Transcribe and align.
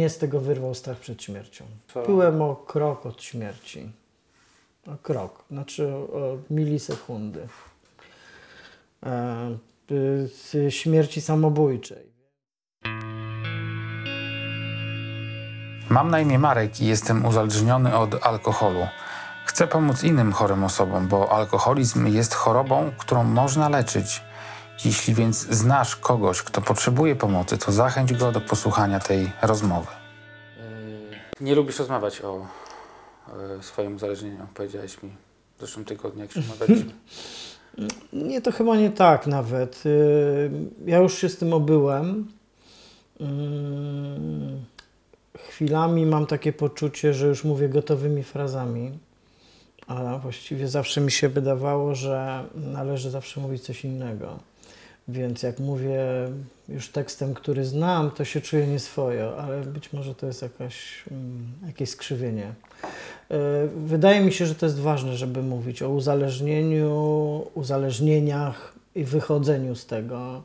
mnie 0.00 0.10
z 0.10 0.18
tego 0.18 0.40
wyrwał 0.40 0.74
strach 0.74 0.98
przed 0.98 1.22
śmiercią. 1.22 1.64
Co? 1.94 2.02
Byłem 2.02 2.42
o 2.42 2.56
krok 2.56 3.06
od 3.06 3.22
śmierci. 3.22 3.92
O 4.86 4.96
krok, 5.02 5.44
znaczy 5.50 5.88
o 5.88 6.36
milisekundy. 6.50 7.48
E, 9.06 9.50
y, 9.90 10.28
z 10.28 10.74
śmierci 10.74 11.20
samobójczej. 11.20 12.10
Mam 15.88 16.10
na 16.10 16.20
imię 16.20 16.38
Marek 16.38 16.80
i 16.80 16.86
jestem 16.86 17.26
uzależniony 17.26 17.96
od 17.96 18.26
alkoholu. 18.26 18.86
Chcę 19.44 19.66
pomóc 19.66 20.04
innym 20.04 20.32
chorym 20.32 20.64
osobom, 20.64 21.08
bo 21.08 21.32
alkoholizm 21.32 22.06
jest 22.06 22.34
chorobą, 22.34 22.92
którą 22.98 23.24
można 23.24 23.68
leczyć. 23.68 24.22
Jeśli 24.84 25.14
więc 25.14 25.36
znasz 25.36 25.96
kogoś, 25.96 26.42
kto 26.42 26.60
potrzebuje 26.62 27.16
pomocy, 27.16 27.58
to 27.58 27.72
zachęć 27.72 28.12
go 28.14 28.32
do 28.32 28.40
posłuchania 28.40 29.00
tej 29.00 29.30
rozmowy. 29.42 29.86
Nie 31.40 31.54
lubisz 31.54 31.78
rozmawiać 31.78 32.20
o 32.20 32.46
swoim 33.60 33.94
uzależnieniu, 33.96 34.46
powiedziałeś 34.54 35.02
mi 35.02 35.10
w 35.56 35.60
zeszłym 35.60 35.84
tygodniu, 35.84 36.20
jak 36.22 36.32
się 36.32 36.40
rozmawialiśmy. 36.40 36.92
Nie, 38.12 38.40
to 38.42 38.52
chyba 38.52 38.76
nie 38.76 38.90
tak 38.90 39.26
nawet. 39.26 39.82
Y, 39.86 40.50
Ja 40.86 40.98
już 40.98 41.14
się 41.18 41.28
z 41.28 41.36
tym 41.38 41.52
obyłem. 41.52 42.32
Mm, 43.20 44.64
Chwilami 45.48 46.06
mam 46.06 46.26
takie 46.26 46.52
poczucie, 46.52 47.14
że 47.14 47.26
już 47.26 47.44
mówię 47.44 47.68
gotowymi 47.68 48.22
frazami, 48.22 48.98
a 49.86 50.18
właściwie 50.18 50.68
zawsze 50.68 51.00
mi 51.00 51.10
się 51.10 51.28
wydawało, 51.28 51.94
że 51.94 52.44
należy 52.54 53.10
zawsze 53.10 53.40
mówić 53.40 53.62
coś 53.62 53.84
innego. 53.84 54.38
Więc 55.08 55.42
jak 55.42 55.58
mówię 55.58 55.98
już 56.68 56.88
tekstem, 56.88 57.34
który 57.34 57.64
znam, 57.64 58.10
to 58.10 58.24
się 58.24 58.40
czuję 58.40 58.66
nieswojo, 58.66 59.38
ale 59.38 59.60
być 59.60 59.92
może 59.92 60.14
to 60.14 60.26
jest 60.26 60.42
jakaś, 60.42 61.04
mm, 61.10 61.52
jakieś 61.66 61.90
skrzywienie. 61.90 62.52
E, 63.30 63.68
Wydaje 63.86 64.20
mi 64.20 64.32
się, 64.32 64.46
że 64.46 64.54
to 64.54 64.66
jest 64.66 64.80
ważne, 64.80 65.16
żeby 65.16 65.42
mówić 65.42 65.82
o 65.82 65.88
uzależnieniu, 65.90 67.46
uzależnieniach 67.54 68.72
i 68.94 69.04
wychodzeniu 69.04 69.74
z 69.74 69.86
tego. 69.86 70.42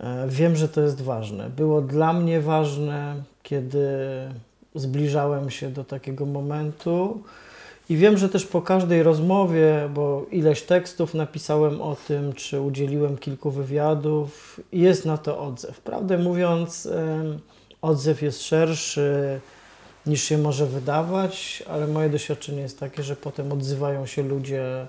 E, 0.00 0.28
Wiem, 0.28 0.56
że 0.56 0.68
to 0.68 0.80
jest 0.80 1.02
ważne. 1.02 1.50
Było 1.50 1.80
dla 1.80 2.12
mnie 2.12 2.40
ważne, 2.40 3.22
kiedy 3.42 3.88
zbliżałem 4.74 5.50
się 5.50 5.70
do 5.70 5.84
takiego 5.84 6.26
momentu. 6.26 7.22
I 7.90 7.96
wiem, 7.96 8.18
że 8.18 8.28
też 8.28 8.46
po 8.46 8.62
każdej 8.62 9.02
rozmowie, 9.02 9.88
bo 9.94 10.26
ileś 10.30 10.62
tekstów 10.62 11.14
napisałem 11.14 11.82
o 11.82 11.96
tym, 12.08 12.32
czy 12.32 12.60
udzieliłem 12.60 13.18
kilku 13.18 13.50
wywiadów, 13.50 14.60
jest 14.72 15.04
na 15.04 15.18
to 15.18 15.40
odzew. 15.40 15.80
Prawdę 15.80 16.18
mówiąc, 16.18 16.88
odzew 17.82 18.22
jest 18.22 18.42
szerszy 18.42 19.40
niż 20.06 20.22
się 20.22 20.38
może 20.38 20.66
wydawać, 20.66 21.62
ale 21.68 21.86
moje 21.86 22.08
doświadczenie 22.08 22.60
jest 22.60 22.80
takie, 22.80 23.02
że 23.02 23.16
potem 23.16 23.52
odzywają 23.52 24.06
się 24.06 24.22
ludzie, 24.22 24.86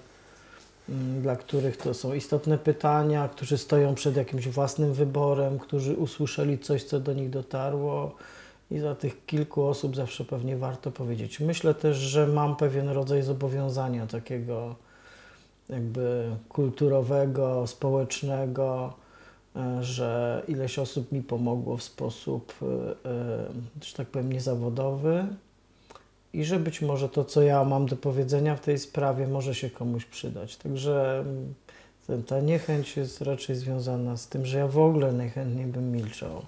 mm, 0.90 1.22
dla 1.22 1.36
których 1.36 1.78
to 1.78 1.94
są 1.94 2.14
istotne 2.14 2.58
pytania, 2.58 3.30
którzy 3.36 3.58
stoją 3.58 3.96
przed 3.96 4.16
jakimś 4.16 4.48
własnym 4.48 4.94
wyborem, 4.94 5.60
którzy 5.60 5.94
usłyszeli 5.94 6.60
coś, 6.60 6.84
co 6.84 7.00
do 7.00 7.14
nich 7.14 7.30
dotarło. 7.30 8.16
I 8.72 8.80
za 8.80 8.96
tych 8.96 9.26
kilku 9.26 9.64
osób 9.64 9.96
zawsze 9.96 10.26
pewnie 10.26 10.58
warto 10.58 10.92
powiedzieć. 10.92 11.40
Myślę 11.40 11.74
też, 11.74 11.98
że 11.98 12.28
mam 12.28 12.56
pewien 12.56 12.90
rodzaj 12.90 13.24
zobowiązania 13.24 14.08
takiego 14.08 14.76
jakby 15.70 16.36
kulturowego, 16.50 17.68
społecznego, 17.68 18.94
e, 19.56 19.84
że 19.84 20.44
ileś 20.48 20.80
osób 20.80 21.12
mi 21.12 21.22
pomogło 21.22 21.78
w 21.78 21.84
sposób, 21.84 22.54
e, 22.62 23.10
e, 23.10 23.46
że 23.82 23.94
tak 23.98 24.08
powiem, 24.08 24.34
niezawodowy 24.34 25.26
i 26.34 26.46
że 26.46 26.60
być 26.60 26.82
może 26.82 27.10
to, 27.10 27.26
co 27.26 27.42
ja 27.42 27.64
mam 27.64 27.86
do 27.86 27.96
powiedzenia 27.96 28.56
w 28.56 28.62
tej 28.62 28.80
sprawie, 28.80 29.28
może 29.28 29.56
się 29.56 29.70
komuś 29.70 30.06
przydać. 30.06 30.58
Także 30.58 31.24
mm, 32.08 32.24
ta 32.24 32.40
niechęć 32.40 32.98
jest 32.98 33.22
raczej 33.22 33.56
związana 33.56 34.18
z 34.18 34.28
tym, 34.28 34.46
że 34.46 34.58
ja 34.58 34.68
w 34.68 34.78
ogóle 34.78 35.12
najchętniej 35.12 35.66
bym 35.66 35.92
milczał. 35.92 36.46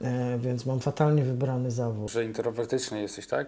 E, 0.00 0.38
Więc 0.38 0.66
mam 0.66 0.80
fatalnie 0.80 1.24
wybrany 1.24 1.70
zawód. 1.70 2.10
Że 2.10 2.24
introwertyczny 2.24 3.02
jesteś, 3.02 3.26
tak? 3.26 3.46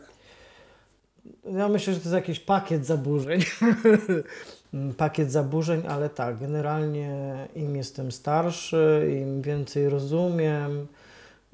Ja 1.52 1.68
myślę, 1.68 1.94
że 1.94 2.00
to 2.00 2.04
jest 2.04 2.14
jakiś 2.14 2.40
pakiet 2.40 2.86
zaburzeń. 2.86 3.40
Pakiet 4.96 5.32
zaburzeń, 5.32 5.82
ale 5.88 6.10
tak, 6.10 6.38
generalnie 6.38 7.36
im 7.54 7.76
jestem 7.76 8.12
starszy, 8.12 9.16
im 9.22 9.42
więcej 9.42 9.88
rozumiem, 9.88 10.86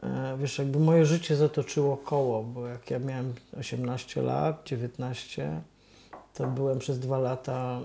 e, 0.03 0.37
wiesz, 0.41 0.59
jakby 0.59 0.79
moje 0.79 1.05
życie 1.07 1.37
zatoczyło 1.37 1.97
koło, 1.97 2.43
bo 2.43 2.67
jak 2.67 2.91
ja 2.91 2.99
miałem 2.99 3.35
18 3.61 4.23
lat, 4.23 4.63
19, 4.65 5.61
to 6.35 6.47
byłem 6.47 6.79
przez 6.79 6.99
dwa 6.99 7.19
lata 7.19 7.81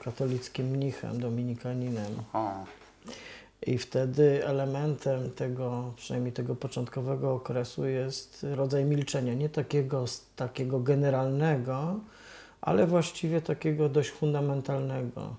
e, 0.00 0.04
katolickim 0.04 0.66
mnichem, 0.66 1.20
dominikaninem. 1.20 2.12
O, 2.32 2.64
I 3.66 3.78
wtedy 3.78 4.46
elementem 4.46 5.30
tego, 5.30 5.92
przynajmniej 5.96 6.32
tego 6.32 6.56
początkowego 6.56 7.34
okresu 7.34 7.86
jest 7.86 8.46
rodzaj 8.54 8.84
milczenia. 8.84 9.34
Nie 9.34 9.48
takiego, 9.48 10.04
takiego 10.36 10.80
generalnego, 10.80 12.00
ale 12.60 12.86
właściwie 12.86 13.40
takiego 13.40 13.88
dość 13.88 14.10
fundamentalnego. 14.10 15.36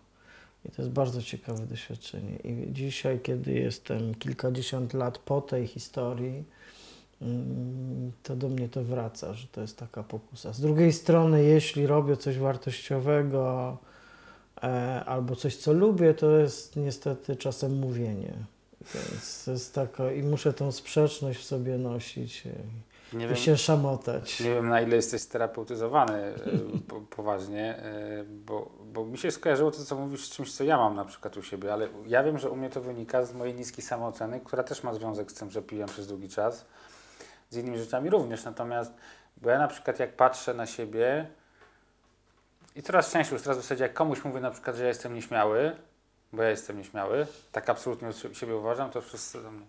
I 0.66 0.72
to 0.72 0.82
jest 0.82 0.94
bardzo 0.94 1.22
ciekawe 1.22 1.66
doświadczenie. 1.66 2.36
I 2.44 2.74
dzisiaj, 2.74 3.20
kiedy 3.20 3.54
jestem 3.54 4.16
kilkadziesiąt 4.16 4.94
lat 4.94 5.18
po 5.18 5.42
tej 5.42 5.68
historii, 5.68 6.44
mm, 7.22 8.12
to 8.24 8.36
do 8.36 8.50
mnie 8.50 8.70
to 8.70 8.84
wraca, 8.84 9.34
że 9.34 9.48
to 9.48 9.62
jest 9.62 9.78
taka 9.78 10.04
pokusa. 10.04 10.54
Z 10.54 10.62
drugiej 10.62 10.94
strony, 10.94 11.44
jeśli 11.44 11.88
robię 11.88 12.18
coś 12.18 12.38
wartościowego, 12.38 13.78
albo 15.06 15.36
coś, 15.36 15.56
co 15.56 15.74
lubię, 15.74 16.14
to 16.14 16.32
jest 16.32 16.76
niestety 16.76 17.36
czasem 17.36 17.80
mówienie. 17.80 18.34
Więc 18.94 19.48
jest 19.48 19.76
taka, 19.76 20.12
i 20.12 20.24
muszę 20.24 20.54
tą 20.54 20.72
sprzeczność 20.72 21.40
w 21.40 21.44
sobie 21.44 21.78
nosić 21.78 22.48
e, 22.48 22.50
nie 23.18 23.26
i 23.26 23.28
wiem, 23.28 23.38
się 23.38 23.58
szamotać. 23.58 24.40
nie 24.40 24.50
wiem 24.50 24.70
na 24.70 24.82
ile 24.82 24.96
jesteś 24.96 25.22
sterapeutyzowany 25.22 26.14
e, 26.14 26.36
po, 26.88 27.02
poważnie, 27.02 27.78
e, 27.78 28.24
bo, 28.24 28.72
bo 28.94 29.06
mi 29.06 29.18
się 29.18 29.32
skojarzyło 29.32 29.72
to, 29.72 29.84
co 29.84 29.96
mówisz 29.96 30.26
z 30.26 30.30
czymś, 30.30 30.54
co 30.54 30.64
ja 30.64 30.78
mam 30.78 30.96
na 30.96 31.06
przykład 31.06 31.38
u 31.38 31.44
siebie, 31.44 31.74
ale 31.74 31.88
ja 32.08 32.24
wiem, 32.24 32.40
że 32.40 32.50
u 32.50 32.56
mnie 32.56 32.70
to 32.70 32.82
wynika 32.82 33.26
z 33.26 33.34
mojej 33.34 33.56
niskiej 33.56 33.84
samooceny, 33.84 34.40
która 34.40 34.64
też 34.64 34.84
ma 34.84 34.94
związek 34.94 35.32
z 35.32 35.34
tym, 35.34 35.52
że 35.52 35.62
piłem 35.62 35.90
przez 35.90 36.08
długi 36.08 36.30
czas, 36.30 36.66
z 37.50 37.58
innymi 37.58 37.78
rzeczami 37.78 38.10
również, 38.10 38.46
natomiast, 38.46 38.94
bo 39.38 39.50
ja 39.50 39.58
na 39.58 39.68
przykład 39.68 40.00
jak 40.00 40.16
patrzę 40.16 40.54
na 40.54 40.66
siebie 40.66 41.28
i 42.76 42.82
coraz 42.84 43.12
częściej, 43.12 43.34
już 43.34 43.42
teraz 43.44 43.58
w 43.58 43.62
zasadzie 43.62 43.84
jak 43.84 43.94
komuś 43.94 44.24
mówię 44.24 44.40
na 44.42 44.52
przykład, 44.52 44.76
że 44.76 44.82
ja 44.84 44.88
jestem 44.90 45.14
nieśmiały, 45.16 45.76
bo 46.34 46.44
ja 46.44 46.50
jestem 46.50 46.78
nieśmiały, 46.78 47.28
tak 47.52 47.70
absolutnie 47.70 48.10
siebie 48.34 48.56
uważam, 48.56 48.92
to 48.92 49.02
wszyscy 49.02 49.44
do 49.44 49.52
mnie 49.52 49.66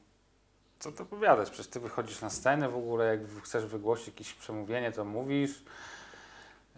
co 0.84 0.92
to 0.92 1.03
opowiadać? 1.03 1.50
Przecież 1.50 1.66
ty 1.70 1.81
wychodzisz 1.81 2.20
na 2.20 2.31
scenę 2.31 2.69
w 2.69 2.76
ogóle, 2.76 3.06
jak 3.06 3.20
chcesz 3.43 3.66
wygłosić 3.66 4.06
jakieś 4.06 4.34
przemówienie, 4.34 4.93
to 4.93 5.04
mówisz, 5.04 5.62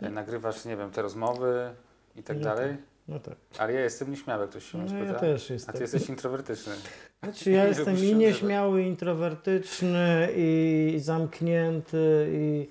e, 0.02 0.10
nagrywasz, 0.10 0.64
nie 0.64 0.76
wiem, 0.76 0.90
te 0.90 1.02
rozmowy 1.02 1.70
i 2.16 2.22
tak 2.22 2.36
No 2.36 2.44
dalej. 2.44 2.76
No 3.08 3.20
tak. 3.20 3.34
Ale 3.58 3.72
ja 3.72 3.80
jestem 3.80 4.10
nieśmiały, 4.10 4.48
ktoś 4.48 4.72
się 4.72 4.78
mnie 4.78 4.90
No, 4.92 4.98
ja 4.98 5.04
spyta. 5.04 5.20
też 5.20 5.50
A 5.50 5.52
jestem. 5.54 5.74
ty 5.74 5.80
jesteś 5.80 6.08
introwertyczny. 6.08 6.74
Znaczy, 7.22 7.50
ja 7.50 7.64
jestem 7.68 7.98
i 7.98 8.14
nieśmiały, 8.14 8.82
introwertyczny, 8.82 10.28
i 10.36 10.96
zamknięty, 11.02 12.28
i 12.32 12.68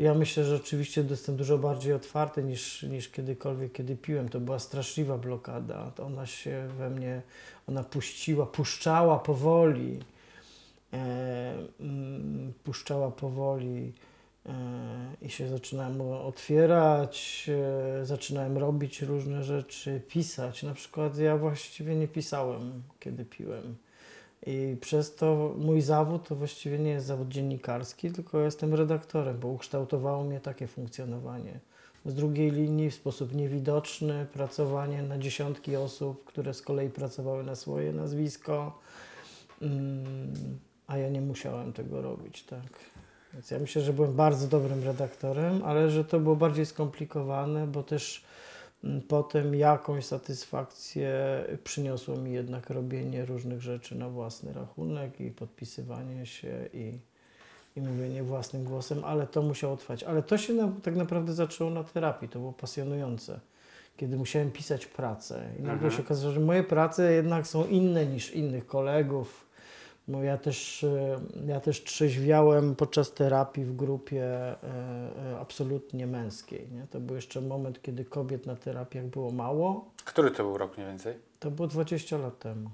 ja 0.00 0.14
myślę, 0.14 0.44
że 0.44 0.56
oczywiście 0.56 1.04
jestem 1.10 1.36
dużo 1.36 1.58
bardziej 1.58 1.92
otwarty 1.92 2.42
niż, 2.42 2.82
niż 2.82 3.08
kiedykolwiek, 3.08 3.72
kiedy 3.72 3.96
piłem. 3.96 4.28
To 4.28 4.40
była 4.40 4.58
straszliwa 4.58 5.18
blokada. 5.18 5.92
Ona 6.06 6.26
się 6.26 6.68
we 6.78 6.90
mnie, 6.90 7.22
ona 7.68 7.84
puściła, 7.84 8.46
puszczała 8.46 9.18
powoli, 9.18 10.00
e, 10.92 11.54
mm, 11.80 12.52
puszczała 12.64 13.10
powoli 13.10 13.92
e, 14.46 14.52
i 15.22 15.30
się 15.30 15.48
zaczynałem 15.48 16.00
otwierać, 16.00 17.46
e, 18.00 18.06
zaczynałem 18.06 18.58
robić 18.58 19.02
różne 19.02 19.44
rzeczy, 19.44 20.02
pisać. 20.08 20.62
Na 20.62 20.74
przykład 20.74 21.18
ja 21.18 21.36
właściwie 21.36 21.96
nie 21.96 22.08
pisałem, 22.08 22.82
kiedy 23.00 23.24
piłem. 23.24 23.76
I 24.46 24.76
przez 24.80 25.14
to 25.14 25.54
mój 25.58 25.80
zawód 25.80 26.28
to 26.28 26.36
właściwie 26.36 26.78
nie 26.78 26.90
jest 26.90 27.06
zawód 27.06 27.28
dziennikarski, 27.28 28.10
tylko 28.10 28.40
jestem 28.40 28.74
redaktorem, 28.74 29.38
bo 29.38 29.48
ukształtowało 29.48 30.24
mnie 30.24 30.40
takie 30.40 30.66
funkcjonowanie. 30.66 31.60
Z 32.06 32.14
drugiej 32.14 32.50
linii 32.50 32.90
w 32.90 32.94
sposób 32.94 33.34
niewidoczny 33.34 34.26
pracowanie 34.32 35.02
na 35.02 35.18
dziesiątki 35.18 35.76
osób, 35.76 36.24
które 36.24 36.54
z 36.54 36.62
kolei 36.62 36.90
pracowały 36.90 37.44
na 37.44 37.54
swoje 37.54 37.92
nazwisko, 37.92 38.78
mm, 39.62 40.58
a 40.86 40.98
ja 40.98 41.08
nie 41.08 41.20
musiałem 41.20 41.72
tego 41.72 42.02
robić, 42.02 42.42
tak. 42.42 42.90
Więc 43.34 43.50
ja 43.50 43.58
myślę, 43.58 43.82
że 43.82 43.92
byłem 43.92 44.14
bardzo 44.14 44.48
dobrym 44.48 44.84
redaktorem, 44.84 45.64
ale 45.64 45.90
że 45.90 46.04
to 46.04 46.20
było 46.20 46.36
bardziej 46.36 46.66
skomplikowane, 46.66 47.66
bo 47.66 47.82
też 47.82 48.24
potem 49.08 49.54
jakąś 49.54 50.04
satysfakcję 50.04 51.14
przyniosło 51.64 52.16
mi 52.16 52.32
jednak 52.32 52.70
robienie 52.70 53.24
różnych 53.24 53.60
rzeczy 53.60 53.94
na 53.94 54.08
własny 54.08 54.52
rachunek 54.52 55.20
i 55.20 55.30
podpisywanie 55.30 56.26
się 56.26 56.68
i 56.72 56.98
i 57.76 57.80
mówienie 57.80 58.22
własnym 58.22 58.64
głosem, 58.64 59.04
ale 59.04 59.26
to 59.26 59.42
musiało 59.42 59.76
trwać. 59.76 60.04
Ale 60.04 60.22
to 60.22 60.38
się 60.38 60.52
na, 60.52 60.68
tak 60.82 60.96
naprawdę 60.96 61.32
zaczęło 61.32 61.70
na 61.70 61.84
terapii, 61.84 62.28
to 62.28 62.38
było 62.38 62.52
pasjonujące. 62.52 63.40
Kiedy 63.96 64.16
musiałem 64.16 64.50
pisać 64.50 64.86
pracę 64.86 65.48
i 65.58 65.62
nagle 65.62 65.72
Mhm. 65.72 65.90
się 65.92 66.02
okazało, 66.02 66.32
że 66.32 66.40
moje 66.40 66.62
prace 66.64 67.12
jednak 67.12 67.46
są 67.46 67.66
inne 67.66 68.06
niż 68.06 68.30
innych 68.34 68.66
kolegów. 68.66 69.46
Bo 70.10 70.22
ja 70.22 70.38
też, 70.38 70.84
e, 70.84 71.20
ja 71.46 71.60
też 71.60 71.84
trzeźwiałem 71.84 72.76
podczas 72.76 73.12
terapii 73.14 73.64
w 73.64 73.76
grupie 73.76 74.24
e, 74.24 74.56
e, 75.32 75.38
absolutnie 75.40 76.06
męskiej. 76.06 76.68
Nie? 76.72 76.86
To 76.90 77.00
był 77.00 77.16
jeszcze 77.16 77.40
moment, 77.40 77.82
kiedy 77.82 78.04
kobiet 78.04 78.46
na 78.46 78.56
terapiach 78.56 79.04
było 79.04 79.30
mało. 79.30 79.90
Który 80.04 80.30
to 80.30 80.42
był 80.44 80.58
rok 80.58 80.76
mniej 80.76 80.88
więcej? 80.88 81.14
To 81.40 81.50
było 81.50 81.68
20 81.68 82.18
lat 82.18 82.38
temu. 82.38 82.70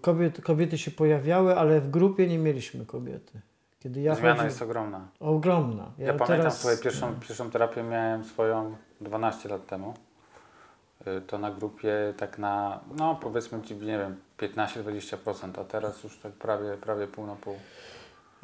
Kobiet, 0.00 0.40
kobiety 0.40 0.78
się 0.78 0.90
pojawiały, 0.90 1.56
ale 1.56 1.80
w 1.80 1.90
grupie 1.90 2.26
nie 2.28 2.38
mieliśmy 2.38 2.86
kobiety. 2.86 3.40
Kiedy 3.80 4.00
ja 4.00 4.14
Zmiana 4.14 4.34
chodzi- 4.34 4.44
jest 4.46 4.62
ogromna. 4.62 5.08
ogromna. 5.20 5.90
Ja, 5.98 6.06
pamiętam 6.06 6.26
teraz- 6.26 6.58
swoją 6.60 6.76
pierwszą, 6.78 7.14
pierwszą 7.14 7.50
terapię 7.50 7.82
miałem 7.82 8.24
swoją 8.24 8.76
12 9.00 9.48
lat 9.48 9.66
temu. 9.66 9.94
To 11.26 11.38
na 11.38 11.50
grupie 11.50 12.14
tak 12.16 12.38
na, 12.38 12.80
no 12.96 13.14
powiedzmy 13.14 13.62
Ci, 13.62 13.76
nie 13.76 13.98
wiem, 13.98 14.16
15-20%, 14.48 15.60
a 15.60 15.64
teraz 15.64 16.04
już 16.04 16.18
tak 16.18 16.32
prawie, 16.32 16.76
prawie 16.76 17.06
pół 17.06 17.26
na 17.26 17.36
pół. 17.36 17.54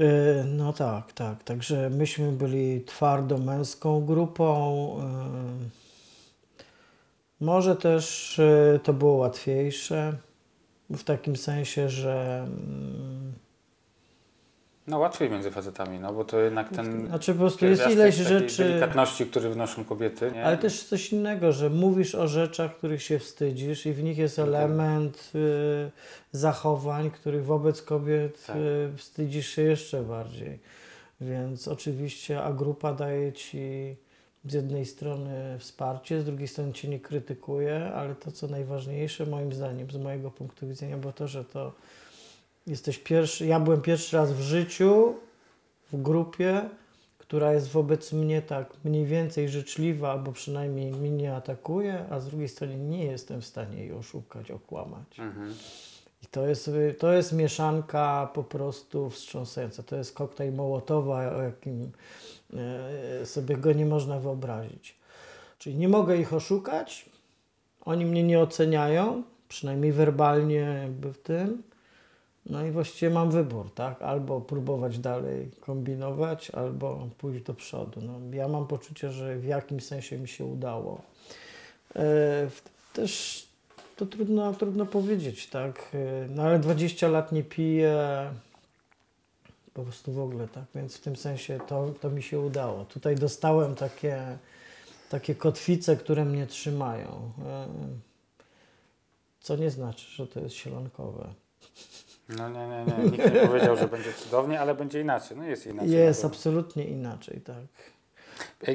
Y, 0.01 0.45
No 0.47 0.73
tak, 0.73 1.13
tak. 1.13 1.43
Także 1.45 1.91
myśmy 1.91 2.33
byli 2.33 2.85
twardo 2.85 3.39
męską 3.39 4.07
grupą. 4.07 4.97
y, 5.71 7.45
Może 7.45 7.77
też 7.77 8.39
y, 8.39 8.81
to 8.83 8.93
było 8.93 9.13
łatwiejsze. 9.17 10.17
W 10.91 11.05
takim 11.05 11.37
sensie, 11.37 11.89
że 11.89 12.39
mm, 12.47 13.33
No 14.89 14.99
łatwiej 14.99 15.31
między 15.31 15.51
facetami, 15.51 15.99
no 16.01 16.13
bo 16.13 16.25
to 16.25 16.39
jednak 16.41 16.69
ten 16.69 17.07
znaczy 17.07 17.33
po 17.33 17.39
prostu 17.39 17.67
jest 17.67 17.91
ileś 17.91 18.15
rzeczy. 18.15 18.65
delikatności, 18.65 19.27
który 19.27 19.51
wnoszą 19.51 19.85
kobiety, 19.85 20.31
nie? 20.35 20.45
Ale 20.45 20.59
też 20.59 20.83
coś 20.85 21.13
innego, 21.13 21.53
że 21.53 21.71
mówisz 21.71 22.15
o 22.15 22.29
rzeczach, 22.29 22.77
których 22.77 23.03
się 23.03 23.19
wstydzisz 23.19 23.87
i 23.87 23.93
w 23.93 24.03
nich 24.03 24.19
jest 24.19 24.39
No 24.39 24.45
tak. 24.45 24.55
element 24.55 25.33
y, 25.35 25.91
zachowań, 26.33 27.11
których 27.11 27.45
wobec 27.45 27.83
kobiet 27.83 28.47
Tak. 28.47 28.57
y, 28.57 28.91
wstydzisz 28.97 29.47
się 29.49 29.63
jeszcze 29.63 30.03
bardziej. 30.03 30.59
Więc 31.21 31.69
oczywiście, 31.69 32.43
a 32.43 32.53
grupa 32.53 32.95
daje 32.95 33.33
ci 33.33 33.97
z 34.45 34.53
jednej 34.53 34.87
strony 34.87 35.57
wsparcie, 35.59 36.21
z 36.21 36.25
drugiej 36.25 36.49
strony 36.49 36.73
cię 36.73 36.89
nie 36.89 37.01
krytykuje, 37.01 37.93
ale 37.95 38.15
to 38.15 38.33
co 38.33 38.47
najważniejsze 38.49 39.27
moim 39.27 39.53
zdaniem, 39.53 39.91
z 39.91 39.97
mojego 39.97 40.31
punktu 40.31 40.69
widzenia, 40.69 40.97
było 40.97 41.13
to, 41.13 41.29
że 41.29 41.45
to 41.45 41.73
jesteś 42.69 42.99
pierwszy, 42.99 43.47
ja 43.47 43.61
byłem 43.61 43.81
pierwszy 43.81 44.17
raz 44.17 44.33
w 44.33 44.41
życiu 44.41 45.15
w 45.93 46.03
grupie, 46.03 46.69
która 47.19 47.53
jest 47.53 47.69
wobec 47.69 48.13
mnie 48.13 48.43
tak 48.43 48.71
mniej 48.85 49.07
więcej 49.07 49.49
życzliwa, 49.49 50.13
albo 50.13 50.33
przynajmniej 50.33 50.93
mnie 50.93 51.11
nie 51.11 51.35
atakuje, 51.35 52.05
a 52.11 52.21
z 52.21 52.27
drugiej 52.27 52.49
strony 52.49 52.77
nie 52.77 53.05
jestem 53.05 53.41
w 53.41 53.47
stanie 53.47 53.79
jej 53.79 53.93
oszukać, 53.93 54.51
okłamać. 54.51 55.19
Mhm. 55.19 55.55
I 56.23 56.27
to 56.27 56.47
jest, 56.47 56.71
to 56.99 57.13
jest 57.13 57.33
mieszanka 57.33 58.31
po 58.35 58.45
prostu 58.45 59.11
wstrząsająca. 59.11 59.83
To 59.83 59.97
jest 59.97 60.15
koktajl 60.15 60.55
Mołotowa, 60.55 61.37
o 61.37 61.43
jakim 61.43 61.91
e, 63.21 63.27
sobie 63.27 63.57
go 63.57 63.73
nie 63.73 63.87
można 63.87 64.21
wyobrazić. 64.21 64.97
Czyli 65.59 65.77
nie 65.77 65.89
mogę 65.89 66.17
ich 66.17 66.33
oszukać, 66.35 67.11
oni 67.85 68.07
mnie 68.07 68.23
nie 68.23 68.41
oceniają, 68.41 69.23
przynajmniej 69.49 69.93
werbalnie 69.93 70.81
jakby 70.83 71.13
w 71.13 71.19
tym. 71.19 71.63
No 72.49 72.67
i 72.67 72.71
właściwie 72.71 73.11
mam 73.11 73.31
wybór, 73.31 73.71
tak? 73.75 74.03
Albo 74.03 74.41
próbować 74.41 74.99
dalej 74.99 75.51
kombinować, 75.61 76.51
albo 76.51 77.09
pójść 77.19 77.45
do 77.45 77.55
przodu. 77.55 78.01
No, 78.01 78.37
ja 78.37 78.49
mam 78.49 78.67
poczucie, 78.67 79.11
że 79.11 79.37
w 79.37 79.45
jakimś 79.45 79.85
sensie 79.85 80.19
mi 80.19 80.29
się 80.29 80.45
udało. 80.45 81.03
E, 81.97 82.03
też 82.93 83.43
to 83.97 84.07
trudno, 84.07 84.55
trudno 84.55 84.87
powiedzieć, 84.87 85.47
tak? 85.47 85.91
E, 85.95 86.29
No 86.29 86.43
ale 86.43 86.59
20 86.59 87.09
lat 87.09 87.33
nie 87.33 87.45
piję, 87.45 87.99
po 89.75 89.83
prostu 89.83 90.13
w 90.13 90.21
ogóle, 90.21 90.49
tak? 90.49 90.65
Więc 90.75 90.97
w 90.97 91.01
tym 91.01 91.17
sensie 91.17 91.59
to, 91.69 91.95
to 92.01 92.11
mi 92.11 92.23
się 92.23 92.41
udało. 92.41 92.85
Tutaj 92.85 93.17
dostałem 93.17 93.75
takie, 93.75 94.39
takie 95.11 95.35
kotwice, 95.35 95.97
które 95.97 96.25
mnie 96.25 96.47
trzymają. 96.47 97.33
E, 97.47 97.69
Co 99.41 99.57
nie 99.57 99.71
znaczy, 99.71 100.07
że 100.11 100.27
to 100.27 100.41
jest 100.41 100.55
sielankowe. 100.55 101.35
No 102.29 102.49
nie, 102.49 102.69
nie, 102.69 102.85
nie, 102.99 103.11
nikt 103.11 103.35
nie 103.35 103.41
powiedział, 103.47 103.77
że 103.77 103.89
będzie 103.89 104.13
cudownie, 104.13 104.61
ale 104.61 104.75
będzie 104.75 105.01
inaczej, 105.01 105.37
no 105.37 105.45
jest 105.45 105.67
inaczej. 105.67 105.91
Jest 105.91 106.25
absolutnie 106.25 106.85
inaczej, 106.85 107.41
tak. 107.41 107.57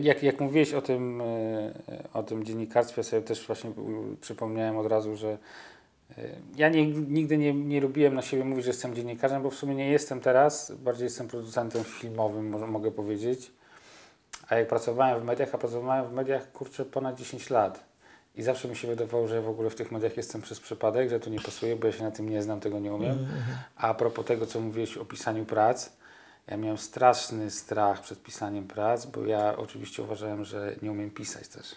Jak- 0.03 0.23
Jak, 0.23 0.39
mówiłeś 0.41 0.73
o 0.73 0.81
tym, 0.81 1.21
e, 1.21 1.73
o 2.13 2.23
tym 2.23 2.43
dziennikarstwie, 2.43 3.03
sobie 3.03 3.21
też 3.21 3.47
właśnie 3.47 3.71
przypomniałem 4.21 4.77
od 4.77 4.87
razu, 4.87 5.15
że 5.15 5.37
e, 6.17 6.21
ja 6.55 6.69
nie, 6.69 6.87
nigdy 6.87 7.37
nie, 7.37 7.53
nie 7.53 7.81
lubiłem 7.81 8.15
na 8.15 8.21
siebie 8.21 8.45
mówić, 8.45 8.65
że 8.65 8.69
jestem 8.69 8.95
dziennikarzem, 8.95 9.43
bo 9.43 9.49
w 9.49 9.55
sumie 9.55 9.75
nie 9.75 9.89
jestem 9.91 10.19
teraz, 10.19 10.71
bardziej 10.71 11.03
jestem 11.05 11.27
producentem 11.27 11.83
filmowym, 11.83 12.49
może, 12.49 12.67
mogę 12.67 12.91
powiedzieć. 12.91 13.51
A 14.49 14.55
jak 14.55 14.67
pracowałem 14.67 15.21
w 15.21 15.23
mediach, 15.23 15.49
a 15.55 15.57
pracowałem 15.57 16.07
w 16.09 16.13
mediach, 16.13 16.51
kurczę, 16.51 16.85
ponad 16.85 17.15
10 17.17 17.49
lat. 17.49 17.83
I 18.35 18.43
zawsze 18.43 18.67
mi 18.67 18.75
się 18.75 18.87
wydawało, 18.87 19.27
że 19.27 19.35
ja 19.35 19.41
w 19.41 19.49
ogóle 19.49 19.69
w 19.69 19.75
tych 19.75 19.91
mediach 19.91 20.17
jestem 20.17 20.41
przez 20.41 20.59
przypadek, 20.59 21.09
że 21.09 21.19
tu 21.19 21.29
nie 21.29 21.39
pasuje, 21.39 21.75
bo 21.75 21.87
ja 21.87 21.93
się 21.93 22.03
na 22.03 22.11
tym 22.11 22.29
nie 22.29 22.43
znam, 22.43 22.59
tego 22.59 22.79
nie 22.79 22.93
umiem. 22.93 23.27
A 23.75 23.87
a 23.87 23.93
propos 23.93 24.25
tego, 24.25 24.45
co 24.45 24.59
mówiłeś 24.59 24.97
o 24.97 25.05
pisaniu 25.05 25.45
prac, 25.45 25.89
ja 26.47 26.57
miałem 26.57 26.77
straszny 26.77 27.51
strach 27.51 28.01
przed 28.01 28.23
pisaniem 28.23 28.67
prac, 28.67 29.05
bo 29.05 29.25
ja 29.25 29.57
oczywiście 29.57 30.03
uważałem, 30.03 30.45
że 30.45 30.75
nie 30.81 30.91
umiem 30.91 31.11
pisać 31.11 31.47
też. 31.47 31.75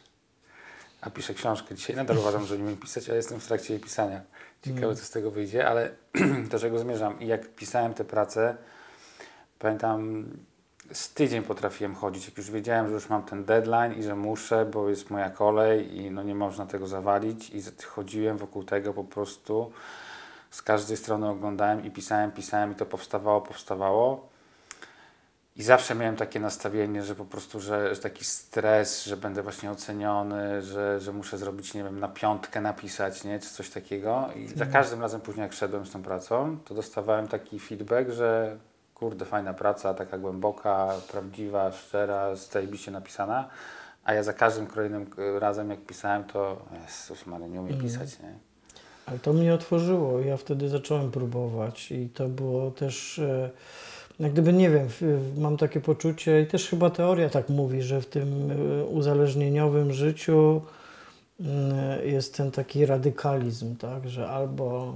A 1.00 1.11
piszę 1.11 1.35
książkę 1.35 1.75
dzisiaj, 1.75 1.97
nadal 1.97 2.19
uważam, 2.19 2.47
że 2.47 2.58
nie 2.58 2.64
umiem 2.64 2.76
pisać, 2.76 3.08
ale 3.08 3.17
jestem 3.17 3.41
w 3.41 3.47
trakcie 3.47 3.75
jej 3.75 3.82
pisania. 3.82 4.20
Ciekawe, 4.64 4.97
co 4.97 5.05
z 5.05 5.11
tego 5.11 5.31
wyjdzie, 5.31 5.69
ale 5.69 5.91
do 6.50 6.58
czego 6.58 6.79
zmierzam. 6.79 7.20
I 7.20 7.26
jak 7.26 7.55
pisałem 7.55 7.94
te 7.94 8.05
prace, 8.05 8.56
pamiętam, 9.58 10.26
z 10.93 11.15
tydzień 11.15 11.43
potrafiłem 11.43 11.94
chodzić, 11.94 12.27
jak 12.29 12.38
już 12.38 12.50
wiedziałem, 12.50 12.87
że 12.87 12.93
już 12.93 13.09
mam 13.09 13.23
ten 13.23 13.44
deadline 13.44 13.93
i 13.93 14.03
że 14.03 14.15
muszę, 14.15 14.67
bo 14.67 14.88
jest 14.88 15.11
moja 15.11 15.31
kolej 15.31 15.97
i 15.97 16.11
no 16.11 16.23
nie 16.23 16.35
można 16.35 16.67
tego 16.67 16.87
zawalić 16.87 17.50
i 17.50 17.62
chodziłem 17.87 18.37
wokół 18.37 18.65
tego 18.65 18.93
po 18.93 19.05
prostu 19.05 19.72
z 20.51 20.63
każdej 20.63 20.96
strony 20.96 21.29
oglądałem 21.29 21.84
i 21.84 21.91
pisałem, 21.91 22.32
pisałem 22.32 22.72
i 22.72 22.75
to 22.75 22.87
powstawało, 22.87 23.41
powstawało. 23.41 24.29
I 25.56 25.63
zawsze 25.63 25.94
miałem 25.94 26.17
takie 26.17 26.41
nastawienie, 26.41 27.03
że 27.03 27.15
po 27.15 27.25
prostu, 27.25 27.60
że, 27.60 27.94
że 27.94 28.01
taki 28.01 28.25
stres, 28.25 29.05
że 29.05 29.17
będę 29.17 29.43
właśnie 29.43 29.70
oceniony, 29.70 30.63
że, 30.63 31.01
że 31.01 31.13
muszę 31.13 31.39
zrobić, 31.39 31.75
nie 31.75 31.84
wiem, 31.84 32.01
na 32.01 32.08
piątkę 32.08 32.60
napisać, 32.60 33.25
nie, 33.25 33.41
czy 33.41 33.49
coś 33.49 33.70
takiego. 33.70 34.29
I 34.37 34.49
za 34.49 34.67
każdym 34.67 35.01
razem 35.01 35.20
później 35.20 35.43
jak 35.43 35.53
szedłem 35.53 35.87
z 35.87 35.91
tą 35.91 36.03
pracą, 36.03 36.58
to 36.65 36.75
dostawałem 36.75 37.29
taki 37.29 37.60
feedback, 37.60 38.10
że 38.10 38.56
kurde, 38.98 39.24
fajna 39.24 39.55
praca, 39.55 39.94
taka 39.94 40.19
głęboka, 40.19 40.94
prawdziwa, 41.12 41.72
szczera, 41.72 42.34
zajebiście 42.34 42.91
napisana. 42.91 43.48
A 44.05 44.15
ja 44.15 44.22
za 44.22 44.32
każdym 44.32 44.67
kolejnym 44.67 45.06
e, 45.19 45.41
razem, 45.41 45.70
jak 45.70 45.81
pisałem, 45.81 46.24
to 46.24 46.62
Jezus 46.82 47.26
Maria, 47.26 47.46
nie 47.46 47.60
umiem 47.60 47.81
pisać, 47.81 48.20
nie? 48.20 48.32
Ale 49.06 49.19
to 49.19 49.32
mnie 49.32 49.55
otworzyło. 49.55 50.20
Ja 50.20 50.36
wtedy 50.36 50.69
zacząłem 50.69 51.10
próbować 51.10 51.93
i 51.93 52.08
to 52.08 52.29
było 52.29 52.70
też, 52.70 53.19
e, 53.19 53.50
jak 54.20 54.32
gdyby 54.32 54.53
nie 54.53 54.70
wiem, 54.70 54.88
mam 55.38 55.56
takie 55.56 55.81
poczucie 55.81 56.43
i 56.43 56.46
też 56.46 56.69
chyba 56.69 56.91
teoria 56.91 57.29
tak 57.29 57.48
mówi, 57.48 57.82
że 57.82 58.00
w 58.00 58.06
tym 58.06 58.50
e, 58.50 58.84
uzależnieniowym 58.84 59.93
życiu 59.93 60.62
mm, 61.41 62.08
jest 62.08 62.36
ten 62.36 62.50
taki 62.50 62.86
radykalizm, 62.86 63.76
tak, 63.76 64.08
że 64.08 64.29
albo 64.29 64.94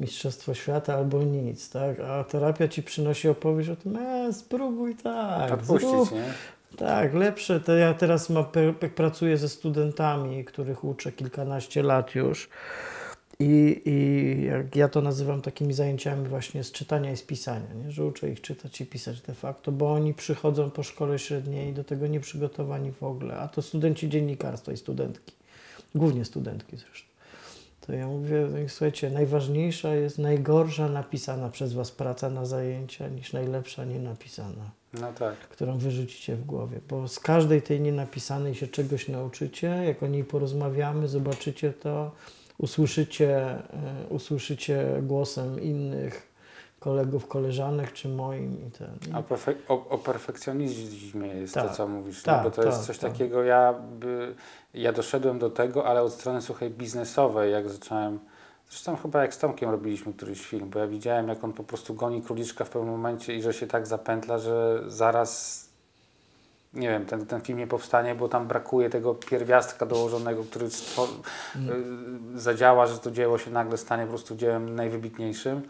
mistrzostwo 0.00 0.54
świata, 0.54 0.94
albo 0.94 1.22
nic, 1.22 1.70
tak, 1.70 2.00
a 2.00 2.24
terapia 2.24 2.68
ci 2.68 2.82
przynosi 2.82 3.28
opowieść 3.28 3.70
o 3.70 3.76
tym, 3.76 3.96
e, 3.96 4.32
spróbuj 4.32 4.94
tak, 4.94 5.64
zrób, 5.64 5.82
Odpuścić, 5.82 6.18
nie? 6.18 6.32
tak, 6.76 7.14
lepsze. 7.14 7.60
To 7.60 7.74
ja 7.74 7.94
teraz 7.94 8.30
ma, 8.30 8.50
pracuję 8.94 9.36
ze 9.36 9.48
studentami, 9.48 10.44
których 10.44 10.84
uczę 10.84 11.12
kilkanaście 11.12 11.82
lat 11.82 12.14
już. 12.14 12.48
I, 13.40 13.82
I 13.84 14.44
jak 14.44 14.76
ja 14.76 14.88
to 14.88 15.00
nazywam 15.00 15.42
takimi 15.42 15.72
zajęciami 15.72 16.28
właśnie 16.28 16.64
z 16.64 16.72
czytania 16.72 17.12
i 17.12 17.16
z 17.16 17.22
pisania, 17.22 17.74
nie? 17.84 17.90
że 17.90 18.04
uczę 18.04 18.30
ich 18.30 18.40
czytać 18.40 18.80
i 18.80 18.86
pisać 18.86 19.20
de 19.20 19.34
facto, 19.34 19.72
bo 19.72 19.92
oni 19.92 20.14
przychodzą 20.14 20.70
po 20.70 20.82
szkole 20.82 21.18
średniej 21.18 21.72
do 21.72 21.84
tego 21.84 22.06
nieprzygotowani 22.06 22.92
w 22.92 23.02
ogóle, 23.02 23.36
a 23.36 23.48
to 23.48 23.62
studenci 23.62 24.08
dziennikarstwa 24.08 24.72
i 24.72 24.76
studentki, 24.76 25.32
głównie 25.94 26.24
studentki 26.24 26.76
zresztą. 26.76 27.09
To 27.86 27.92
ja 27.92 28.06
mówię, 28.06 28.48
słuchajcie, 28.68 29.10
najważniejsza 29.10 29.94
jest 29.94 30.18
najgorsza 30.18 30.88
napisana 30.88 31.48
przez 31.48 31.72
Was 31.72 31.90
praca 31.90 32.30
na 32.30 32.44
zajęcia 32.44 33.08
niż 33.08 33.32
najlepsza 33.32 33.84
nienapisana 33.84 34.70
No 34.92 35.12
tak. 35.12 35.36
którą 35.36 35.78
wyrzucicie 35.78 36.36
w 36.36 36.44
głowie, 36.44 36.80
bo 36.88 37.08
z 37.08 37.20
każdej 37.20 37.62
tej 37.62 37.80
nienapisanej 37.80 38.54
się 38.54 38.66
czegoś 38.68 39.08
nauczycie, 39.08 39.66
jak 39.66 40.02
o 40.02 40.06
niej 40.06 40.24
porozmawiamy, 40.24 41.08
zobaczycie 41.08 41.72
to, 41.72 42.10
usłyszycie, 42.58 43.38
e, 43.38 43.60
usłyszycie 44.08 44.86
głosem 45.02 45.60
innych 45.62 46.29
kolegów, 46.80 47.28
koleżanek, 47.28 47.92
czy 47.92 48.08
moim 48.08 48.66
i 48.68 48.70
ten. 48.70 49.14
A 49.14 49.22
perfe- 49.22 49.54
o, 49.68 49.88
o 49.88 49.98
perfekcjonizmie 49.98 51.28
jest 51.28 51.54
to, 51.54 51.60
Tak. 51.62 51.72
co 51.76 51.88
mówisz, 51.88 52.22
Tak, 52.22 52.38
nie? 52.38 52.44
bo 52.44 52.50
to 52.50 52.62
tak, 52.62 52.70
jest 52.72 52.86
coś 52.86 52.98
tak. 52.98 53.12
takiego, 53.12 53.42
ja, 53.42 53.74
by, 54.00 54.34
ja 54.74 54.92
doszedłem 54.92 55.38
do 55.38 55.50
tego, 55.50 55.86
ale 55.86 56.02
od 56.02 56.12
strony 56.12 56.42
słuchaj 56.42 56.70
biznesowej, 56.70 57.52
jak 57.52 57.68
zacząłem, 57.68 58.18
zresztą 58.70 58.96
chyba 58.96 59.22
jak 59.22 59.34
z 59.34 59.38
Tomkiem 59.38 59.70
robiliśmy 59.70 60.12
któryś 60.12 60.40
film, 60.46 60.70
bo 60.70 60.78
ja 60.78 60.86
widziałem, 60.86 61.28
jak 61.28 61.44
on 61.44 61.52
po 61.52 61.64
prostu 61.64 61.94
goni 61.94 62.22
króliczka 62.22 62.64
w 62.64 62.70
pewnym 62.70 62.90
momencie 62.90 63.34
i 63.34 63.42
że 63.42 63.52
się 63.54 63.66
tak 63.66 63.86
zapętla, 63.86 64.38
że 64.38 64.82
zaraz, 64.86 65.64
nie 66.74 66.88
wiem, 66.88 67.06
ten, 67.06 67.26
ten 67.26 67.40
film 67.40 67.58
nie 67.58 67.66
powstanie, 67.66 68.14
bo 68.14 68.28
tam 68.28 68.46
brakuje 68.48 68.90
tego 68.90 69.14
pierwiastka 69.14 69.86
dołożonego, 69.86 70.44
który 70.44 70.68
Mm. 71.56 72.34
y, 72.36 72.40
zadziała, 72.40 72.86
że 72.86 72.98
to 72.98 73.10
dzieło 73.10 73.38
się 73.38 73.50
nagle 73.50 73.78
stanie 73.78 74.02
po 74.04 74.08
prostu 74.08 74.36
dziełem 74.36 74.74
najwybitniejszym. 74.74 75.62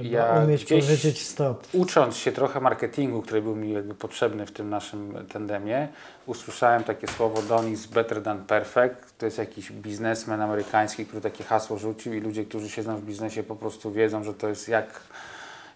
Trzeba 0.00 0.16
ja 0.16 0.44
umieć 0.44 0.64
powiedzieć 0.64 1.26
stop. 1.26 1.66
Ucząc 1.72 2.16
się 2.16 2.32
trochę 2.32 2.60
marketingu, 2.60 3.22
który 3.22 3.42
był 3.42 3.56
mi 3.56 3.72
jakby 3.72 3.94
potrzebny 3.94 4.46
w 4.46 4.52
tym 4.52 4.70
naszym 4.70 5.26
tandemie, 5.32 5.88
usłyszałem 6.26 6.84
takie 6.84 7.08
słowo 7.08 7.62
is 7.62 7.86
better 7.86 8.22
than 8.22 8.44
perfect. 8.44 9.18
To 9.18 9.26
jest 9.26 9.38
jakiś 9.38 9.72
biznesmen 9.72 10.40
amerykański, 10.40 11.06
który 11.06 11.20
takie 11.20 11.44
hasło 11.44 11.78
rzucił 11.78 12.14
i 12.14 12.20
ludzie, 12.20 12.44
którzy 12.44 12.70
siedzą 12.70 12.96
w 12.96 13.02
biznesie 13.02 13.42
po 13.42 13.56
prostu 13.56 13.92
wiedzą, 13.92 14.24
że 14.24 14.34
to 14.34 14.48
jest 14.48 14.68
jak, 14.68 15.00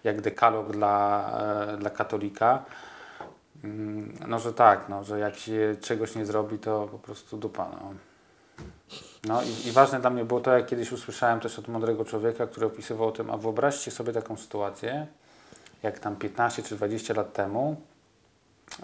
jak 0.03 0.21
dekalog 0.21 0.71
dla, 0.71 1.29
e, 1.73 1.77
dla 1.77 1.89
katolika. 1.89 2.65
Mm, 3.63 4.13
No, 4.27 4.39
że 4.39 4.53
tak, 4.53 4.89
no, 4.89 5.03
że 5.03 5.19
jak 5.19 5.35
się 5.35 5.75
czegoś 5.81 6.15
nie 6.15 6.25
zrobi, 6.25 6.59
to 6.59 6.87
po 6.91 6.97
prostu 6.99 7.37
dupa. 7.37 7.69
No. 7.71 7.93
No 9.23 9.43
i, 9.43 9.67
i 9.67 9.71
ważne 9.71 9.99
dla 9.99 10.09
mnie 10.09 10.25
było 10.25 10.39
to, 10.39 10.57
jak 10.57 10.65
kiedyś 10.65 10.91
usłyszałem 10.91 11.39
też 11.39 11.59
od 11.59 11.67
mądrego 11.67 12.05
człowieka, 12.05 12.47
który 12.47 12.65
opisywał 12.65 13.07
o 13.07 13.11
tym, 13.11 13.31
a 13.31 13.37
wyobraźcie 13.37 13.91
sobie 13.91 14.13
taką 14.13 14.37
sytuację, 14.37 15.07
jak 15.83 15.99
tam 15.99 16.15
15 16.15 16.63
czy 16.63 16.75
20 16.75 17.13
lat 17.13 17.33
temu 17.33 17.75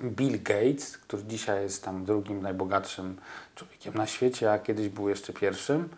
Bill 0.04 0.44
Gates, 0.44 0.98
który 0.98 1.24
dzisiaj 1.24 1.64
jest 1.64 1.84
tam 1.84 2.06
drugim 2.06 2.42
najbogatszym 2.42 3.18
człowiekiem 3.56 3.94
na 3.94 4.08
świecie, 4.08 4.52
a 4.52 4.60
kiedyś 4.60 4.90
był 4.90 5.10
jeszcze 5.10 5.34
pierwszym, 5.34 5.90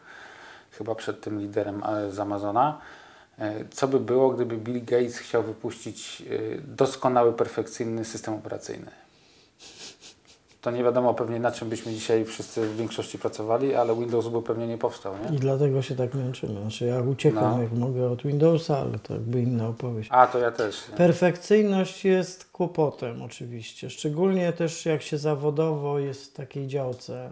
chyba 0.71 0.95
przed 0.95 1.21
tym 1.21 1.39
liderem 1.39 1.83
e, 1.83 2.11
z 2.11 2.19
Amazona. 2.19 2.81
E, 3.39 3.65
Co 3.65 3.87
by 3.87 3.99
było, 3.99 4.29
gdyby 4.29 4.57
Bill 4.57 4.85
Gates 4.85 5.17
chciał 5.17 5.43
wypuścić 5.43 6.21
e, 6.21 6.57
doskonały, 6.61 7.33
perfekcyjny 7.33 8.05
system 8.05 8.33
operacyjny? 8.33 8.91
To 10.61 10.71
nie 10.71 10.83
wiadomo 10.83 11.13
pewnie 11.13 11.39
na 11.39 11.51
czym 11.51 11.69
byśmy 11.69 11.93
dzisiaj 11.93 12.25
wszyscy 12.25 12.61
w 12.67 12.77
większości 12.77 13.19
pracowali, 13.19 13.75
ale 13.75 13.95
Windows 13.95 14.27
by 14.27 14.41
pewnie 14.41 14.67
nie 14.67 14.77
powstał, 14.77 15.13
nie? 15.29 15.35
I 15.35 15.39
dlatego 15.39 15.81
się 15.81 15.95
tak 15.95 16.13
męczymy. 16.13 16.61
Znaczy 16.61 16.85
ja 16.85 17.01
uciekam 17.01 17.55
No. 17.57 17.61
jak 17.63 17.71
mogę 17.71 18.09
od 18.11 18.23
Windowsa, 18.23 18.77
ale 18.77 18.99
to 18.99 19.13
jakby 19.13 19.41
inna 19.41 19.67
opowieść. 19.67 20.09
A, 20.13 20.27
to 20.27 20.39
ja 20.39 20.51
też. 20.51 20.89
nie? 20.91 20.97
Perfekcyjność 20.97 22.05
jest 22.05 22.45
kłopotem 22.51 23.21
oczywiście, 23.21 23.89
szczególnie 23.89 24.53
też 24.53 24.85
jak 24.85 25.01
się 25.01 25.17
zawodowo 25.17 25.99
jest 25.99 26.25
w 26.25 26.33
takiej 26.33 26.67
działce, 26.67 27.29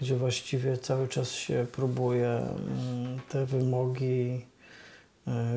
gdzie 0.00 0.16
właściwie 0.16 0.76
cały 0.76 1.08
czas 1.08 1.30
się 1.30 1.66
próbuje 1.72 2.28
mm, 2.28 3.18
te 3.28 3.46
wymogi 3.46 4.40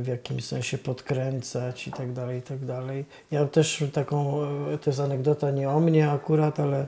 w 0.02 0.08
jakimś 0.08 0.46
sensie 0.46 0.78
podkręcać 0.78 1.88
i 1.88 1.92
tak 1.92 2.14
dalej, 2.14 2.40
i 2.40 2.42
tak 2.42 2.66
dalej. 2.66 3.06
Ja 3.32 3.46
też 3.46 3.84
taką, 3.94 4.44
e, 4.74 4.78
to 4.78 4.90
jest 4.90 5.00
anegdota 5.00 5.52
nie 5.52 5.70
o 5.70 5.80
mnie 5.80 6.12
akurat, 6.12 6.60
ale 6.60 6.88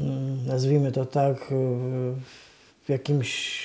mm, 0.00 0.46
nazwijmy 0.46 0.92
to 0.92 1.06
tak, 1.06 1.36
e, 1.36 1.54
w 2.84 2.88
jakimś 2.88 3.60